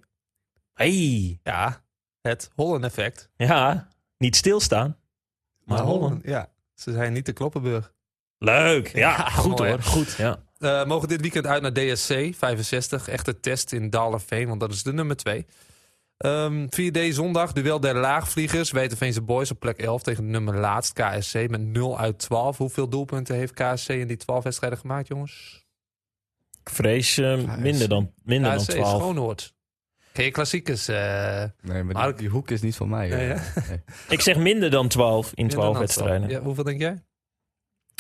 Hey, 0.74 1.40
Ja, 1.44 1.84
het 2.22 2.50
Holland 2.56 2.84
effect. 2.84 3.30
ja, 3.36 3.88
niet 4.18 4.36
stilstaan. 4.36 4.98
Maar 5.64 5.80
hollen. 5.82 6.22
Ja, 6.24 6.50
ze 6.74 6.92
zijn 6.92 7.14
niet 7.14 7.26
de 7.26 7.34
Kloppenburg. 7.34 7.94
Leuk. 8.38 8.88
Ja, 8.88 9.00
Ja, 9.18 9.30
goed 9.30 9.58
mooi, 9.58 9.70
hoor. 9.70 9.82
Goed, 9.82 10.14
ja. 10.18 10.44
Eh, 10.58 10.86
mogen 10.86 11.08
dit 11.08 11.22
weekend 11.22 11.46
uit 11.46 11.62
naar 11.62 11.74
DSC 11.74 12.36
65. 12.36 13.08
Echte 13.08 13.40
test 13.40 13.72
in 13.72 13.90
Dalerveen, 13.90 14.48
want 14.48 14.60
dat 14.60 14.72
is 14.72 14.84
de 14.84 14.94
nummer 14.94 15.16
2. 15.16 15.46
4D 16.28 17.08
zondag, 17.10 17.52
duel 17.54 17.80
der 17.80 17.96
laagvliegers. 17.96 18.72
Wetenveense 18.72 19.22
Boys 19.22 19.52
op 19.52 19.60
plek 19.60 19.78
11 19.78 20.02
tegen 20.04 20.30
nummer 20.30 20.56
laatst 20.58 20.94
KSC 20.94 21.50
met 21.50 21.62
0 21.62 22.00
uit 22.00 22.20
12. 22.20 22.58
Hoeveel 22.58 22.90
doelpunten 22.90 23.36
heeft 23.36 23.54
KSC 23.54 23.90
in 23.90 24.08
die 24.08 24.18
12 24.18 24.44
wedstrijden 24.44 24.80
gemaakt, 24.80 25.08
jongens? 25.08 25.66
Ik 26.64 26.70
vrees 26.70 27.18
eh, 27.18 27.58
minder 27.58 27.90
dan, 27.90 28.14
minder 28.24 28.50
dan 28.52 28.60
KSC 28.60 28.70
12. 28.72 29.02
Schoonhoord. 29.02 29.54
Ken 30.12 30.26
je 30.26 30.32
klassiekers? 30.32 30.88
eh, 30.88 31.44
Nee, 31.62 31.84
maar 31.84 31.94
Mark- 31.94 32.08
die, 32.08 32.16
die 32.18 32.30
hoek 32.30 32.52
is 32.52 32.62
niet 32.62 32.76
van 32.76 32.90
mij. 32.90 33.10
Nee, 33.10 33.30
eh. 33.30 33.42
hè? 33.42 33.62
Nee. 33.70 33.82
Ik 34.10 34.22
zeg 34.22 34.38
minder 34.38 34.70
dan 34.70 34.88
12 34.88 35.26
in 35.26 35.32
minder 35.36 35.54
12 35.54 35.72
dan 35.72 35.82
wedstrijden. 35.82 36.30
Ja, 36.30 36.42
hoeveel 36.42 36.64
denk 36.64 36.80
jij? 36.80 37.04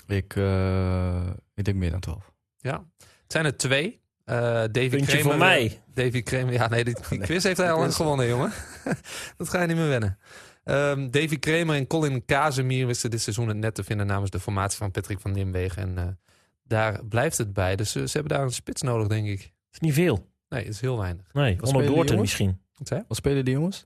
Ik, 0.07 0.35
eh, 0.35 1.27
ik 1.55 1.63
denk 1.63 1.77
meer 1.77 1.91
dan 1.91 1.99
12. 1.99 2.31
Ja. 2.57 2.85
Het 2.97 3.31
zijn 3.31 3.45
er 3.45 3.57
twee. 3.57 4.01
Eh 4.23 4.35
Davy 4.71 4.89
Puntje 4.89 5.05
Kramer, 5.05 5.23
voor 5.23 5.37
mij. 5.37 5.81
Davy 5.93 6.23
Kramer. 6.23 6.53
Ja, 6.53 6.67
nee, 6.67 6.83
die, 6.83 6.95
die 7.09 7.19
quiz 7.19 7.43
heeft 7.43 7.57
hij 7.57 7.71
al 7.71 7.79
lang 7.79 7.95
gewonnen, 7.95 8.27
jongen. 8.27 8.51
dat 9.37 9.49
ga 9.49 9.61
je 9.61 9.67
niet 9.67 9.75
meer 9.75 9.87
wennen. 9.87 10.17
Ehm, 10.63 11.09
Davy 11.09 11.39
Kramer 11.39 11.75
en 11.75 11.87
Colin 11.87 12.25
Kazemir 12.25 12.87
wisten 12.87 13.11
dit 13.11 13.21
seizoen 13.21 13.47
het 13.47 13.57
net 13.57 13.75
te 13.75 13.83
vinden 13.83 14.07
namens 14.07 14.31
de 14.31 14.39
formatie 14.39 14.77
van 14.77 14.91
Patrick 14.91 15.19
van 15.19 15.31
Nimwegen. 15.31 15.81
En 15.81 15.97
eh, 15.97 16.13
daar 16.63 17.05
blijft 17.05 17.37
het 17.37 17.53
bij. 17.53 17.75
Dus 17.75 17.95
eh, 17.95 18.03
ze 18.03 18.17
hebben 18.17 18.37
daar 18.37 18.45
een 18.45 18.53
spits 18.53 18.81
nodig, 18.81 19.07
denk 19.07 19.27
ik. 19.27 19.53
is 19.71 19.79
niet 19.79 19.93
veel. 19.93 20.27
Nee, 20.49 20.63
het 20.63 20.73
is 20.73 20.81
heel 20.81 20.97
weinig. 20.97 21.33
Nee, 21.33 21.55
die 21.55 21.83
Doorten 21.83 22.19
misschien. 22.19 22.61
Wat 22.77 22.87
zei? 22.87 23.03
Wat 23.07 23.17
spelen 23.17 23.45
die 23.45 23.53
jongens? 23.53 23.85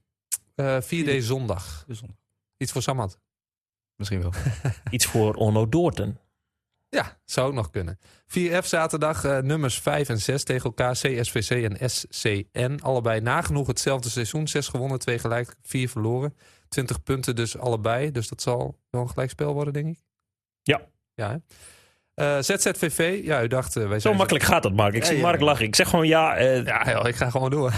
Eh, 0.55 0.77
4D 0.81 1.17
zondag. 1.17 1.85
Iets 2.57 2.71
voor 2.71 2.81
Samad. 2.81 3.19
Misschien 3.95 4.21
wel. 4.21 4.31
Iets 4.89 5.05
voor 5.05 5.33
Onno 5.33 5.69
Doorten. 5.69 6.19
Ja, 6.89 7.17
zou 7.25 7.47
ook 7.47 7.53
nog 7.53 7.69
kunnen. 7.69 7.99
4F 8.27 8.65
zaterdag, 8.65 9.23
eh, 9.23 9.37
nummers 9.37 9.79
5 9.79 10.09
en 10.09 10.19
6 10.19 10.43
tegen 10.43 10.63
elkaar. 10.65 10.93
CSVC 10.93 11.49
en 11.49 11.89
SCN. 11.89 12.79
Allebei 12.81 13.21
nagenoeg 13.21 13.67
hetzelfde 13.67 14.09
seizoen. 14.09 14.47
6 14.47 14.67
gewonnen, 14.67 14.99
2 14.99 15.19
gelijk, 15.19 15.55
4 15.61 15.89
verloren. 15.89 16.35
20 16.69 17.03
punten 17.03 17.35
dus 17.35 17.57
allebei. 17.57 18.11
Dus 18.11 18.27
dat 18.27 18.41
zal 18.41 18.79
wel 18.89 19.01
een 19.01 19.09
gelijkspel 19.09 19.53
worden, 19.53 19.73
denk 19.73 19.87
ik. 19.87 19.99
Ja. 20.63 20.81
Ja, 21.13 21.29
hè? 21.29 21.37
Eh, 22.13 22.37
ZZVV, 22.41 23.19
ja, 23.23 23.43
u 23.43 23.47
dacht... 23.47 23.75
eh, 23.75 23.87
wij 23.87 23.99
Zo 23.99 24.13
makkelijk 24.13 24.45
gaat 24.45 24.63
dat, 24.63 24.73
Mark. 24.73 24.93
Ik 24.93 25.01
Ja, 25.01 25.07
zie 25.07 25.15
ja. 25.15 25.21
Mark 25.21 25.39
lachen. 25.41 25.65
Ik 25.65 25.75
zeg 25.75 25.89
gewoon 25.89 26.07
ja. 26.07 26.39
Ja, 26.39 26.83
joh, 26.91 27.07
ik 27.07 27.15
ga 27.15 27.29
gewoon 27.29 27.49
door. 27.49 27.73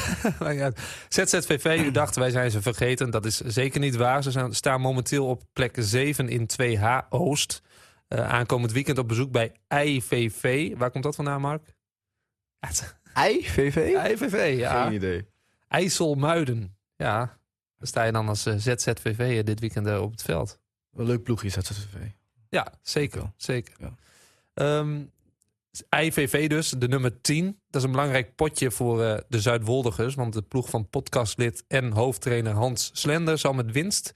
ZZVV, 1.10 1.82
u 1.86 1.91
dacht 1.91 2.16
wij 2.16 2.30
zijn 2.30 2.51
ze 2.51 2.62
vergeten. 2.62 3.10
Dat 3.12 3.26
is 3.26 3.38
zeker 3.38 3.80
niet 3.80 3.95
waar. 3.95 4.24
Ze 4.24 4.47
staan 4.49 4.82
momenteel 4.82 5.26
op 5.28 5.43
plek 5.53 5.76
7 5.80 6.30
in 6.30 6.49
2H 6.62 7.10
Oost. 7.10 7.62
Eh, 8.10 8.30
aankomend 8.30 8.72
weekend 8.72 8.97
op 8.97 9.07
bezoek 9.07 9.32
bij 9.32 9.55
IVV. 9.68 10.78
Waar 10.78 10.91
komt 10.91 11.03
dat 11.03 11.16
vandaan, 11.16 11.41
Mark? 11.41 11.76
IVV? 13.30 13.76
IVV, 14.12 14.57
ja. 14.57 14.84
Geen 14.84 14.93
idee. 14.93 15.28
IJsselmuiden. 15.68 16.78
Ja, 16.95 17.39
dan 17.78 17.88
sta 17.88 18.03
je 18.03 18.12
dan 18.12 18.28
als 18.28 18.45
eh, 18.45 18.53
ZZVV 18.57 19.43
dit 19.43 19.60
weekend 19.60 19.88
eh, 19.88 20.01
op 20.01 20.12
het 20.12 20.22
veld. 20.22 20.60
Een 20.93 21.05
leuk 21.05 21.24
ploegje 21.24 21.49
ZZV. 21.49 21.95
Ja, 22.49 22.74
zeker. 22.82 23.20
Wel. 23.20 23.34
zeker. 23.38 23.76
Ja. 23.80 23.95
Ehm, 24.53 25.01
IVV 25.99 26.49
dus, 26.49 26.70
de 26.70 26.88
nummer 26.88 27.22
10. 27.22 27.45
Dat 27.45 27.82
is 27.82 27.84
een 27.84 27.91
belangrijk 27.91 28.36
potje 28.36 28.72
voor 28.72 29.03
eh, 29.03 29.18
de 29.28 29.41
Zuidwoldigers. 29.41 30.16
Want 30.16 30.34
de 30.34 30.41
ploeg 30.41 30.70
van 30.70 30.89
podcastlid 30.89 31.64
en 31.68 31.91
hoofdtrainer 31.91 32.53
Hans 32.53 32.89
Slender... 32.93 33.38
zal 33.38 33.53
met 33.53 33.72
winst 33.72 34.14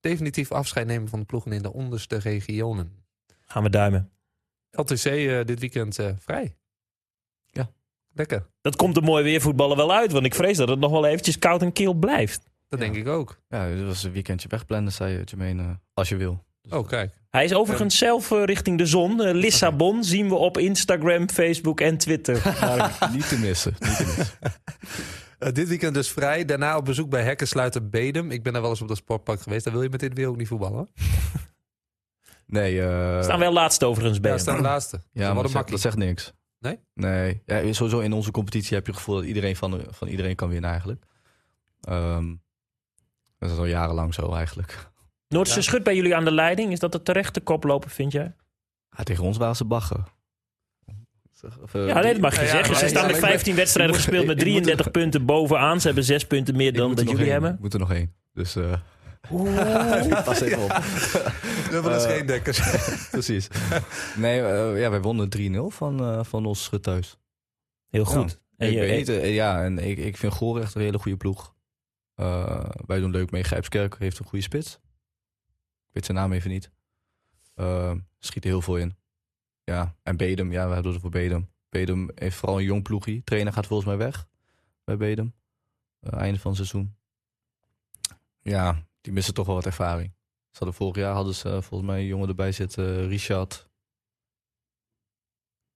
definitief 0.00 0.52
afscheid 0.52 0.86
nemen 0.86 1.08
van 1.08 1.18
de 1.18 1.26
ploegen 1.26 1.52
in 1.52 1.62
de 1.62 1.72
onderste 1.72 2.16
regionen. 2.16 3.05
Gaan 3.46 3.62
we 3.62 3.70
duimen. 3.70 4.10
LTC 4.70 5.04
eh, 5.04 5.44
dit 5.44 5.60
weekend 5.60 5.98
eh, 5.98 6.10
vrij. 6.18 6.56
Ja. 7.46 7.70
Lekker. 8.12 8.46
Dat 8.60 8.76
komt 8.76 8.94
de 8.94 9.00
mooie 9.02 9.22
weervoetballen 9.24 9.76
wel 9.76 9.92
uit. 9.92 10.12
Want 10.12 10.24
ik 10.26 10.34
vrees 10.34 10.56
dat 10.56 10.68
het 10.68 10.78
nog 10.78 10.90
wel 10.90 11.06
eventjes 11.06 11.38
koud 11.38 11.62
en 11.62 11.72
kil 11.72 11.94
blijft. 11.94 12.42
Dat 12.68 12.78
Ja. 12.80 12.84
denk 12.84 12.96
ik 12.96 13.08
ook. 13.08 13.40
Ja, 13.48 13.68
dit 13.68 13.84
was 13.84 14.02
een 14.02 14.12
weekendje 14.12 14.48
wegplannen, 14.48 14.92
zei 14.92 15.12
je, 15.12 15.22
Jermaine. 15.24 15.62
eh, 15.62 15.68
als 15.94 16.08
je 16.08 16.16
wil. 16.16 16.44
Dus, 16.62 16.72
Oh, 16.72 16.86
kijk. 16.88 17.14
Hij 17.30 17.44
is 17.44 17.54
overigens 17.54 17.98
zelf 17.98 18.30
eh, 18.30 18.44
richting 18.44 18.78
de 18.78 18.86
zon. 18.86 19.22
Eh, 19.22 19.34
Lissabon 19.34 20.04
zien 20.04 20.28
we 20.28 20.34
op 20.34 20.58
Instagram, 20.58 21.28
Facebook 21.30 21.80
en 21.80 21.98
Twitter. 21.98 22.34
Niet 23.12 23.28
te 23.28 23.38
missen. 23.38 23.74
Niet 23.80 23.96
te 23.96 24.14
missen. 24.16 24.38
Eh, 25.38 25.52
dit 25.52 25.68
weekend 25.68 25.94
dus 25.94 26.08
vrij. 26.10 26.44
Daarna 26.44 26.76
op 26.76 26.84
bezoek 26.84 27.10
bij 27.10 27.22
Hekkensluiter 27.22 27.88
Bedem. 27.88 28.30
Ik 28.30 28.42
ben 28.42 28.52
daar 28.52 28.62
wel 28.62 28.70
eens 28.70 28.80
op 28.82 28.88
dat 28.88 28.96
sportpark 28.96 29.40
geweest. 29.40 29.64
Daar 29.64 29.72
wil 29.72 29.82
je 29.82 29.88
met 29.88 30.00
dit 30.00 30.14
weer 30.14 30.28
ook 30.28 30.36
niet 30.36 30.48
voetballen. 30.48 30.88
Nee, 32.46 32.82
eh 32.82 33.22
staan 33.22 33.38
wel 33.38 33.52
laatst 33.52 33.84
overigens 33.84 34.20
bij 34.20 34.30
Ja, 34.30 34.38
staan 34.38 34.56
de 34.56 34.62
laatste. 34.62 34.96
Ja, 34.96 35.02
wat 35.02 35.34
maar 35.34 35.36
een 35.36 35.42
dat, 35.42 35.50
zegt, 35.50 35.68
dat 35.68 35.80
zegt 35.80 35.96
niks. 35.96 36.32
Nee? 36.58 36.78
Nee. 36.94 37.42
Ja, 37.46 37.72
sowieso 37.72 37.98
in 38.00 38.12
onze 38.12 38.30
competitie 38.30 38.74
heb 38.76 38.84
je 38.86 38.90
het 38.92 39.00
gevoel 39.00 39.16
dat 39.16 39.24
iedereen 39.24 39.56
van, 39.56 39.80
van 39.90 40.08
iedereen 40.08 40.34
kan 40.34 40.48
winnen 40.48 40.70
eigenlijk. 40.70 41.04
Ehm, 41.80 42.34
dat 43.38 43.50
is 43.50 43.56
al 43.58 43.64
jarenlang 43.64 44.14
zo 44.14 44.32
eigenlijk. 44.32 44.88
Noordse 45.28 45.54
Ja. 45.56 45.60
Schut 45.62 45.82
bij 45.82 45.94
jullie 45.96 46.16
aan 46.16 46.24
de 46.24 46.32
leiding. 46.32 46.72
Is 46.72 46.78
dat 46.78 46.92
de 46.92 47.02
terechte 47.02 47.40
koploper, 47.40 47.90
vind 47.90 48.12
jij? 48.12 48.34
Ja, 48.96 49.02
tegen 49.02 49.24
ons 49.24 49.36
waren 49.36 49.56
ze 49.56 49.64
baggen. 49.64 50.04
Of, 51.62 51.74
eh, 51.74 51.86
Ja, 51.86 52.00
nee, 52.00 52.12
dat 52.12 52.20
mag 52.22 52.34
je 52.34 52.40
Ja, 52.40 52.46
zeggen. 52.50 52.76
Ze 52.76 52.88
staan 52.88 53.00
ja, 53.02 53.06
met 53.06 53.16
ik 53.16 53.20
ben- 53.22 53.30
15 53.30 53.54
wedstrijden 53.54 53.94
gespeeld 53.94 54.26
met 54.26 54.40
ik- 54.40 54.46
ik 54.46 54.52
moet 54.52 54.56
er- 54.56 54.62
33 54.62 54.90
punten 54.90 55.24
bovenaan. 55.24 55.80
Ze 55.80 55.86
hebben 55.86 56.04
6 56.04 56.26
punten 56.26 56.56
meer 56.56 56.72
dan 56.72 56.94
dat 56.94 57.04
jullie 57.04 57.22
heen. 57.22 57.30
hebben. 57.32 57.52
Ik 57.54 57.60
moet 57.60 57.72
er 57.74 57.78
nog 57.78 57.88
heen. 57.88 58.12
Dus 58.32 58.56
eh 58.56 58.72
Oeh. 59.30 60.24
pas 60.24 60.40
even 60.40 60.62
op. 60.62 60.70
Dus 61.70 62.04
Eh, 62.04 62.10
geen 62.10 62.26
dekkers. 62.26 62.60
Precies. 63.10 63.48
Nee, 64.16 64.40
eh, 64.40 64.80
ja, 64.80 64.90
wij 64.90 65.00
wonnen 65.00 65.28
3-0 65.28 65.70
van, 65.70 66.00
eh 66.00 66.24
van 66.24 66.46
ons 66.46 66.70
thuis. 66.80 67.18
Heel 67.88 68.04
goed. 68.04 68.40
En 68.56 68.70
ik 68.70 68.78
weet 68.78 69.06
ja, 69.34 69.64
en 69.64 69.78
ik, 69.78 69.98
ik 69.98 70.16
vind 70.16 70.32
Goor 70.32 70.60
echt 70.60 70.74
een 70.74 70.80
hele 70.80 70.98
goede 70.98 71.16
ploeg. 71.16 71.54
Wij 72.86 73.00
doen 73.00 73.10
leuk 73.10 73.30
mee. 73.30 73.42
Grijpskerk 73.42 73.98
heeft 73.98 74.18
een 74.18 74.26
goede 74.26 74.44
spits. 74.44 74.74
Ik 75.88 75.92
weet 75.92 76.04
zijn 76.04 76.16
naam 76.16 76.32
even 76.32 76.50
niet. 76.50 76.70
Eh, 77.56 77.92
schiet 78.18 78.44
er 78.44 78.50
heel 78.50 78.62
veel 78.62 78.76
in. 78.76 78.96
Ja, 79.64 79.94
en 80.02 80.16
Bedem, 80.16 80.52
ja, 80.52 80.68
we 80.68 80.74
hebben 80.74 80.92
het 80.92 81.00
voor 81.00 81.10
Bedem. 81.10 81.50
Bedem 81.68 82.10
heeft 82.14 82.36
vooral 82.36 82.58
een 82.58 82.64
jong 82.64 82.82
ploegie. 82.82 83.22
Trainer 83.24 83.52
gaat 83.52 83.66
volgens 83.66 83.88
mij 83.88 83.96
weg 83.98 84.26
bij 84.84 84.96
Bedem. 84.96 85.34
Eh, 86.00 86.20
einde 86.20 86.38
van 86.38 86.50
het 86.50 86.66
seizoen. 86.66 86.96
Ja, 88.42 88.82
die 89.06 89.14
missen 89.14 89.34
toch 89.34 89.46
wel 89.46 89.54
wat 89.54 89.66
ervaring. 89.66 90.12
Ze 90.50 90.58
hadden 90.58 90.74
vorig 90.74 90.96
jaar 90.96 91.14
hadden 91.14 91.34
ze 91.34 91.48
eh, 91.48 91.62
volgens 91.62 91.90
mij 91.90 91.98
een 92.00 92.06
jongen 92.06 92.28
erbij 92.28 92.52
zitten, 92.52 92.98
eh, 92.98 93.06
Richard. 93.08 93.68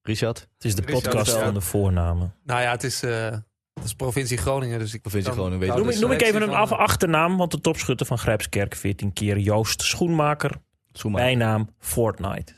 Richard? 0.02 0.38
Het 0.38 0.64
is 0.64 0.74
de 0.74 0.82
Richard 0.82 1.02
podcast 1.02 1.32
van 1.32 1.54
de 1.54 1.60
voornamen. 1.60 2.34
nou 2.44 2.60
ja, 2.60 2.70
het 2.70 2.84
is, 2.84 3.02
eh, 3.02 3.30
het 3.74 3.84
is 3.84 3.94
provincie 3.94 4.36
Groningen. 4.38 4.78
Dus 4.78 4.94
ik 4.94 5.00
Provincie 5.02 5.32
Groningen, 5.32 5.58
weet 5.58 5.68
kan 5.68 5.78
je 5.78 5.84
Noem, 5.84 6.00
noem 6.00 6.12
ik 6.12 6.22
even 6.22 6.42
een 6.42 6.54
af 6.54 6.72
achternaam, 6.72 7.36
want 7.36 7.50
de 7.50 7.60
topschutter 7.60 8.06
van 8.06 8.18
Grijpskerk 8.18 8.74
14 8.74 9.12
keer 9.12 9.38
Joost 9.38 9.82
Schoenmaker. 9.82 10.60
Zoemaar. 10.92 11.22
Bijnaam 11.22 11.74
Fortnite. 11.78 12.52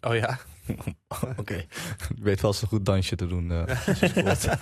Oh 0.00 0.14
ja. 0.14 0.38
Oké. 1.36 1.54
Ik 1.54 2.22
weet 2.22 2.40
wel 2.40 2.50
eens 2.50 2.62
een 2.62 2.68
goed 2.68 2.86
dansje 2.86 3.16
te 3.16 3.26
doen. 3.26 3.50
eh. 3.50 3.88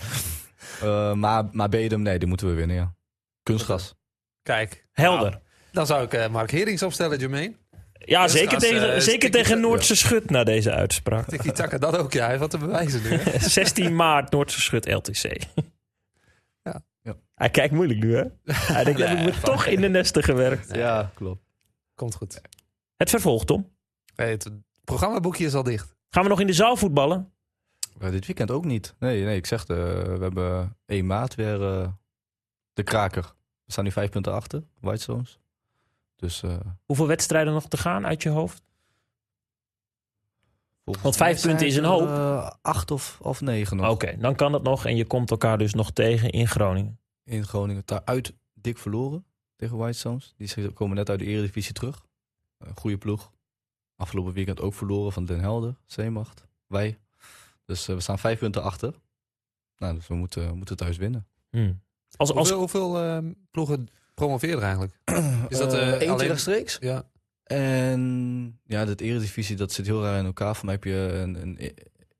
Eh, 0.82 1.12
maar, 1.12 1.48
maar 1.52 1.68
Bedem, 1.68 2.02
nee, 2.02 2.18
die 2.18 2.28
moeten 2.28 2.46
we 2.46 2.54
winnen, 2.54 2.76
ja. 2.76 2.94
Kunstgras. 3.42 3.94
Kijk. 4.42 4.86
Helder. 4.92 5.40
Nou, 5.74 5.86
dan 5.86 5.86
zou 5.86 6.04
ik 6.04 6.12
eh, 6.12 6.28
Mark 6.28 6.50
Herings 6.50 6.82
opstellen, 6.82 7.18
Jermaine. 7.18 7.54
Ja, 7.98 8.22
Dus 8.22 8.32
zeker 8.32 8.54
als, 8.54 8.62
tegen, 8.62 8.94
eh, 8.94 9.00
zeker 9.00 9.30
tegen 9.30 9.60
Noordse 9.60 9.96
Schut 9.96 10.30
na 10.30 10.44
deze 10.44 10.72
uitspraak. 10.72 11.28
Tiki 11.28 11.52
Taka, 11.52 11.78
dat 11.78 11.96
ook. 11.96 12.12
Ja, 12.12 12.26
hij 12.26 12.38
wat 12.38 12.50
te 12.50 12.58
bewijzen 12.58 13.02
nu. 13.02 13.08
hè? 13.08 13.38
16 13.48 13.96
maart 13.96 14.30
Noordse 14.30 14.60
Schut 14.60 14.92
LTC. 14.92 15.42
Ja. 16.62 16.82
Ja. 17.02 17.16
Hij 17.34 17.50
kijkt 17.50 17.74
moeilijk 17.74 18.00
nu, 18.00 18.16
hè? 18.16 18.24
Hij 18.52 18.84
denkt, 18.84 19.00
heb 19.00 19.18
ik 19.18 19.24
me 19.24 19.40
toch 19.40 19.66
in 19.66 19.80
de 19.80 19.88
nesten 19.88 20.22
gewerkt. 20.22 20.74
Ja, 20.74 21.10
klopt. 21.14 21.42
Komt 21.94 22.14
goed. 22.14 22.40
Het 22.96 23.10
vervolg, 23.10 23.44
Tom. 23.44 23.72
Hey, 24.14 24.30
het 24.30 24.50
programmaboekje 24.84 25.44
is 25.44 25.54
al 25.54 25.62
dicht. 25.62 25.96
Gaan 26.08 26.22
we 26.22 26.28
nog 26.28 26.40
in 26.40 26.46
de 26.46 26.52
zaal 26.52 26.76
voetballen? 26.76 27.32
Eh, 27.98 28.10
dit 28.10 28.26
weekend 28.26 28.50
ook 28.50 28.64
niet. 28.64 28.94
Nee, 28.98 29.24
nee 29.24 29.36
ik 29.36 29.46
zeg, 29.46 29.64
de, 29.64 29.74
we 30.18 30.22
hebben 30.22 30.76
1 30.86 31.06
maart 31.06 31.34
weer 31.34 31.62
eh, 31.62 31.88
de 32.72 32.82
kraker. 32.82 33.22
We 33.64 33.72
staan 33.72 33.84
nu 33.84 33.92
vijf 33.92 34.10
punten 34.10 34.32
achter, 34.32 34.62
Whitestones. 34.80 35.38
Dus 36.24 36.42
eh, 36.42 36.56
Hoeveel 36.84 37.06
wedstrijden 37.06 37.52
nog 37.52 37.68
te 37.68 37.76
gaan 37.76 38.06
uit 38.06 38.22
je 38.22 38.28
hoofd? 38.28 38.62
volgens 40.84 41.04
Want 41.04 41.16
vijf 41.16 41.42
punten 41.42 41.66
is 41.66 41.76
een 41.76 41.84
hoop. 41.84 42.08
eh, 42.08 42.50
acht 42.62 42.90
of, 42.90 43.18
of 43.22 43.40
negen 43.40 43.76
nog. 43.76 43.90
Oké, 43.90 44.16
dan 44.18 44.34
kan 44.34 44.52
het 44.52 44.62
nog. 44.62 44.86
En 44.86 44.96
je 44.96 45.06
komt 45.06 45.30
elkaar 45.30 45.58
dus 45.58 45.74
nog 45.74 45.90
tegen 45.90 46.30
in 46.30 46.48
Groningen. 46.48 46.98
In 47.24 47.44
Groningen. 47.44 47.82
Daaruit 47.84 48.32
dik 48.54 48.78
verloren 48.78 49.24
tegen 49.56 49.76
Whitestones. 49.76 50.34
Die 50.36 50.46
ze- 50.48 50.70
komen 50.74 50.96
net 50.96 51.08
uit 51.10 51.18
de 51.18 51.24
eredivisie 51.24 51.72
terug. 51.72 52.06
Een 52.58 52.76
goede 52.76 52.98
ploeg. 52.98 53.32
Afgelopen 53.96 54.32
weekend 54.32 54.60
ook 54.60 54.74
verloren 54.74 55.12
van 55.12 55.24
Den 55.24 55.40
Helder, 55.40 55.76
Zeemacht, 55.86 56.46
wij. 56.66 56.98
Dus 57.64 57.88
eh, 57.88 57.94
we 57.94 58.00
staan 58.00 58.18
vijf 58.18 58.38
punten 58.38 58.62
achter. 58.62 58.94
Nou, 59.78 59.94
dus 59.94 60.06
we 60.06 60.14
moeten, 60.14 60.48
we 60.48 60.54
moeten 60.54 60.76
thuis 60.76 60.96
winnen. 60.96 61.26
Hmm. 61.50 61.80
Als, 62.16 62.32
als, 62.34 62.50
Hoeveel, 62.50 62.58
hoeveel 62.58 63.02
eh, 63.02 63.18
ploegen 63.50 63.88
promoveren 64.14 64.56
er 64.56 64.62
eigenlijk? 64.62 64.98
Is 65.48 65.58
dat, 65.58 65.74
eh, 65.74 65.90
eentje 65.92 66.10
alleen- 66.10 66.26
rechtstreeks? 66.26 66.76
Ja. 66.80 67.08
En 67.44 68.60
ja, 68.64 68.84
dat 68.84 69.00
eredivisie, 69.00 69.56
dat 69.56 69.72
zit 69.72 69.86
heel 69.86 70.02
raar 70.02 70.18
in 70.18 70.24
elkaar. 70.24 70.58
Mij 70.62 70.74
heb 70.74 70.84
je 70.84 70.94
een, 71.12 71.42
een, 71.42 71.58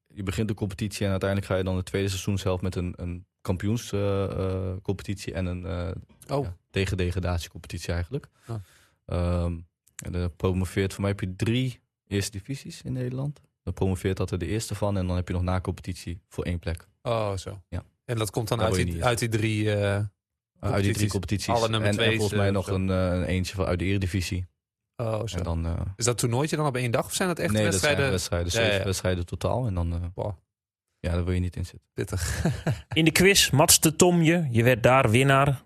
je 0.07 0.23
begint 0.23 0.49
de 0.49 0.55
competitie 0.55 1.05
en 1.05 1.11
uiteindelijk 1.11 1.51
ga 1.51 1.57
je 1.57 1.65
dan 1.65 1.77
het 1.77 1.87
tweede 1.87 2.09
seizoenshelft 2.09 2.63
met 2.63 2.75
een, 2.77 2.93
een 2.97 3.27
kampioenscompetitie 3.41 5.33
en 5.33 5.47
een 5.47 5.67
eh 5.67 5.91
Oh, 6.29 6.45
ja, 6.45 6.57
tegendegradatiecompetitie 6.71 7.93
eigenlijk. 7.93 8.27
Oh. 8.49 8.57
Ehm, 9.07 9.59
en 10.05 10.13
dan 10.13 10.37
promoveert, 10.37 10.93
voor 10.93 11.01
mij 11.01 11.11
heb 11.11 11.21
je 11.21 11.37
drie 11.37 11.81
eerste 12.07 12.31
divisies 12.39 12.83
in 12.83 12.93
Nederland. 12.93 13.41
Dan 13.63 13.73
promoveert 13.73 14.17
dat 14.17 14.31
er 14.31 14.39
de 14.39 14.47
eerste 14.47 14.75
van 14.75 14.97
en 14.97 15.07
dan 15.07 15.17
heb 15.17 15.29
je 15.29 15.35
nog 15.35 15.43
na 15.43 15.61
competitie 15.61 16.21
voor 16.29 16.45
één 16.45 16.59
plek. 16.59 16.87
oh 17.03 17.37
zo. 17.37 17.61
Ja. 17.69 17.83
En 18.05 18.17
dat 18.19 18.31
komt 18.31 18.49
dan 18.49 18.61
uit 18.61 18.75
die, 18.75 19.05
uit 19.05 19.19
die 19.19 19.29
drie... 19.29 19.75
eh, 19.75 19.83
Uh, 19.99 20.05
uit 20.73 20.85
die 20.85 20.93
drie 20.93 21.09
Competities. 21.09 21.47
competities. 21.47 21.55
Alle 21.55 21.69
nummer 21.69 22.13
en, 22.13 22.17
volgens 22.17 22.39
mij 22.39 22.47
eh, 22.47 22.53
nog 22.53 22.67
een, 22.69 22.91
eh, 22.91 22.97
een 22.97 23.25
eentje 23.25 23.55
van 23.55 23.65
uit 23.67 23.79
de 23.79 23.85
eredivisie. 23.85 24.47
oh, 24.97 25.27
zo. 25.27 25.37
En 25.37 25.43
dan, 25.43 25.67
eh, 25.67 25.81
Is 25.97 26.05
dat 26.05 26.19
toernooitje 26.19 26.57
dan 26.57 26.67
op 26.67 26.77
één 26.77 26.91
dag? 26.91 27.05
Of 27.05 27.15
zijn 27.15 27.29
dat 27.29 27.39
echt 27.39 27.53
nee, 27.53 27.63
wedstrijden? 27.63 28.11
dat 28.11 28.21
zijn 28.21 28.41
wedstrijden. 28.41 28.51
Zeven 28.51 28.79
ja. 28.79 28.85
wedstrijden 28.85 29.27
totaal. 29.27 29.67
En 29.67 29.75
dan, 29.75 29.93
eh, 29.93 30.01
Wow, 30.15 30.37
ja, 31.01 31.11
daar 31.13 31.25
wil 31.25 31.35
je 31.35 31.41
niet 31.41 31.57
in 31.57 31.67
zitten. 31.67 31.89
pittig. 31.93 32.45
in 32.93 33.05
de 33.05 33.13
quiz, 33.13 33.51
matste 33.51 33.97
Tom 33.97 34.23
je. 34.23 34.49
Je 34.51 34.63
werd 34.63 34.83
daar 34.83 35.11
winnaar. 35.11 35.63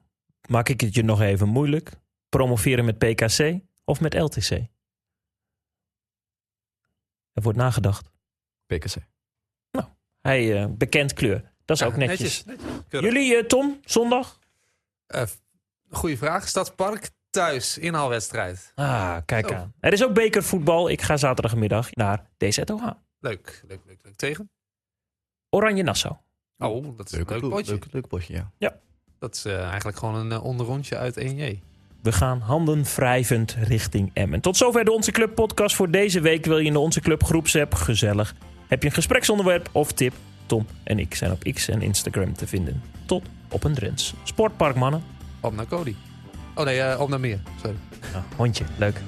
Maak 0.49 0.69
ik 0.69 0.81
het 0.81 0.95
je 0.95 1.03
nog 1.03 1.21
even 1.21 1.49
moeilijk. 1.49 1.93
Promoveren 2.29 2.85
met 2.85 2.99
PKC 2.99 3.61
of 3.85 4.01
met 4.01 4.15
LTC? 4.15 4.51
Er 7.33 7.43
wordt 7.43 7.59
nagedacht. 7.59 8.11
PKC. 8.67 8.97
Hij 10.21 10.63
eh, 10.63 10.67
bekend 10.71 11.13
kleur. 11.13 11.53
Dat 11.65 11.77
is 11.77 11.83
Ja, 11.83 11.89
ook 11.89 11.97
netjes. 11.97 12.45
Jullie, 12.89 13.37
eh, 13.37 13.45
Tom, 13.45 13.81
zondag? 13.85 14.39
Eh, 15.09 15.23
goeie 15.91 16.19
vraag. 16.19 16.49
Stadspark 16.49 17.11
thuis, 17.31 17.79
inhaalwedstrijd. 17.79 18.73
Ah, 18.75 19.17
kijk 19.25 19.49
Zo. 19.49 19.55
aan. 19.55 19.73
Er 19.81 19.93
is 19.93 20.05
ook 20.05 20.15
bekervoetbal. 20.15 20.89
Ik 20.89 21.03
ga 21.03 21.17
zaterdagmiddag 21.17 21.95
naar 21.95 22.27
DZOH. 22.37 22.87
Leuk, 23.19 23.65
leuk, 23.69 23.81
leuk, 23.87 23.99
leuk. 24.03 24.17
Tegen? 24.17 24.51
Oranje 25.51 25.83
Nassau. 25.83 26.15
Oh, 26.59 26.97
dat 26.97 27.07
is 27.07 27.13
een 27.13 27.19
Leuk, 27.19 27.31
leuk 27.31 27.41
leuk, 27.41 27.51
potje. 27.51 27.73
leuk, 27.73 27.87
leuk 27.93 28.07
potje, 28.09 28.45
ja. 28.59 28.77
Dat 29.19 29.35
is 29.35 29.45
eh, 29.45 29.63
eigenlijk 29.69 29.99
gewoon 29.99 30.15
een 30.15 30.33
eh, 30.33 30.45
onderrondje 30.45 30.97
uit 30.97 31.19
1J. 31.21 31.59
We 32.03 32.13
gaan 32.13 32.41
handen 32.41 32.83
wrijvend 32.85 33.57
richting 33.61 34.11
Emmen. 34.15 34.41
Tot 34.41 34.57
zover 34.57 34.85
de 34.85 34.93
Onze 34.93 35.11
Club 35.11 35.35
podcast 35.35 35.77
voor 35.77 35.91
deze 35.91 36.21
week. 36.21 36.45
Wil 36.45 36.59
je 36.59 36.67
in 36.67 36.73
de 36.73 36.79
Onze 36.79 37.01
Club 37.01 37.25
groepsapp? 37.25 37.75
Gezellig. 37.75 38.35
Heb 38.69 38.83
je 38.83 38.89
een 38.89 38.95
gespreksonderwerp 38.95 39.69
of 39.73 39.93
tip? 39.93 40.13
Tom 40.49 40.67
en 40.85 40.99
ik 40.99 41.15
zijn 41.15 41.31
op 41.31 41.43
X 41.53 41.69
en 41.69 41.83
Instagram 41.83 42.35
te 42.35 42.47
vinden. 42.47 42.83
Tot 43.07 43.23
op 43.51 43.65
een 43.65 43.75
Drents. 43.75 44.15
Sportpark, 44.25 44.77
mannen. 44.77 45.03
Op 45.41 45.55
naar 45.55 45.67
Cody. 45.67 45.95
Oh 46.55 46.65
nee, 46.65 46.81
eh, 46.81 47.01
op 47.01 47.09
naar 47.09 47.21
meer. 47.21 47.39
Sorry. 47.63 47.77
Ah, 48.15 48.23
hondje, 48.37 48.65
leuk. 48.79 49.01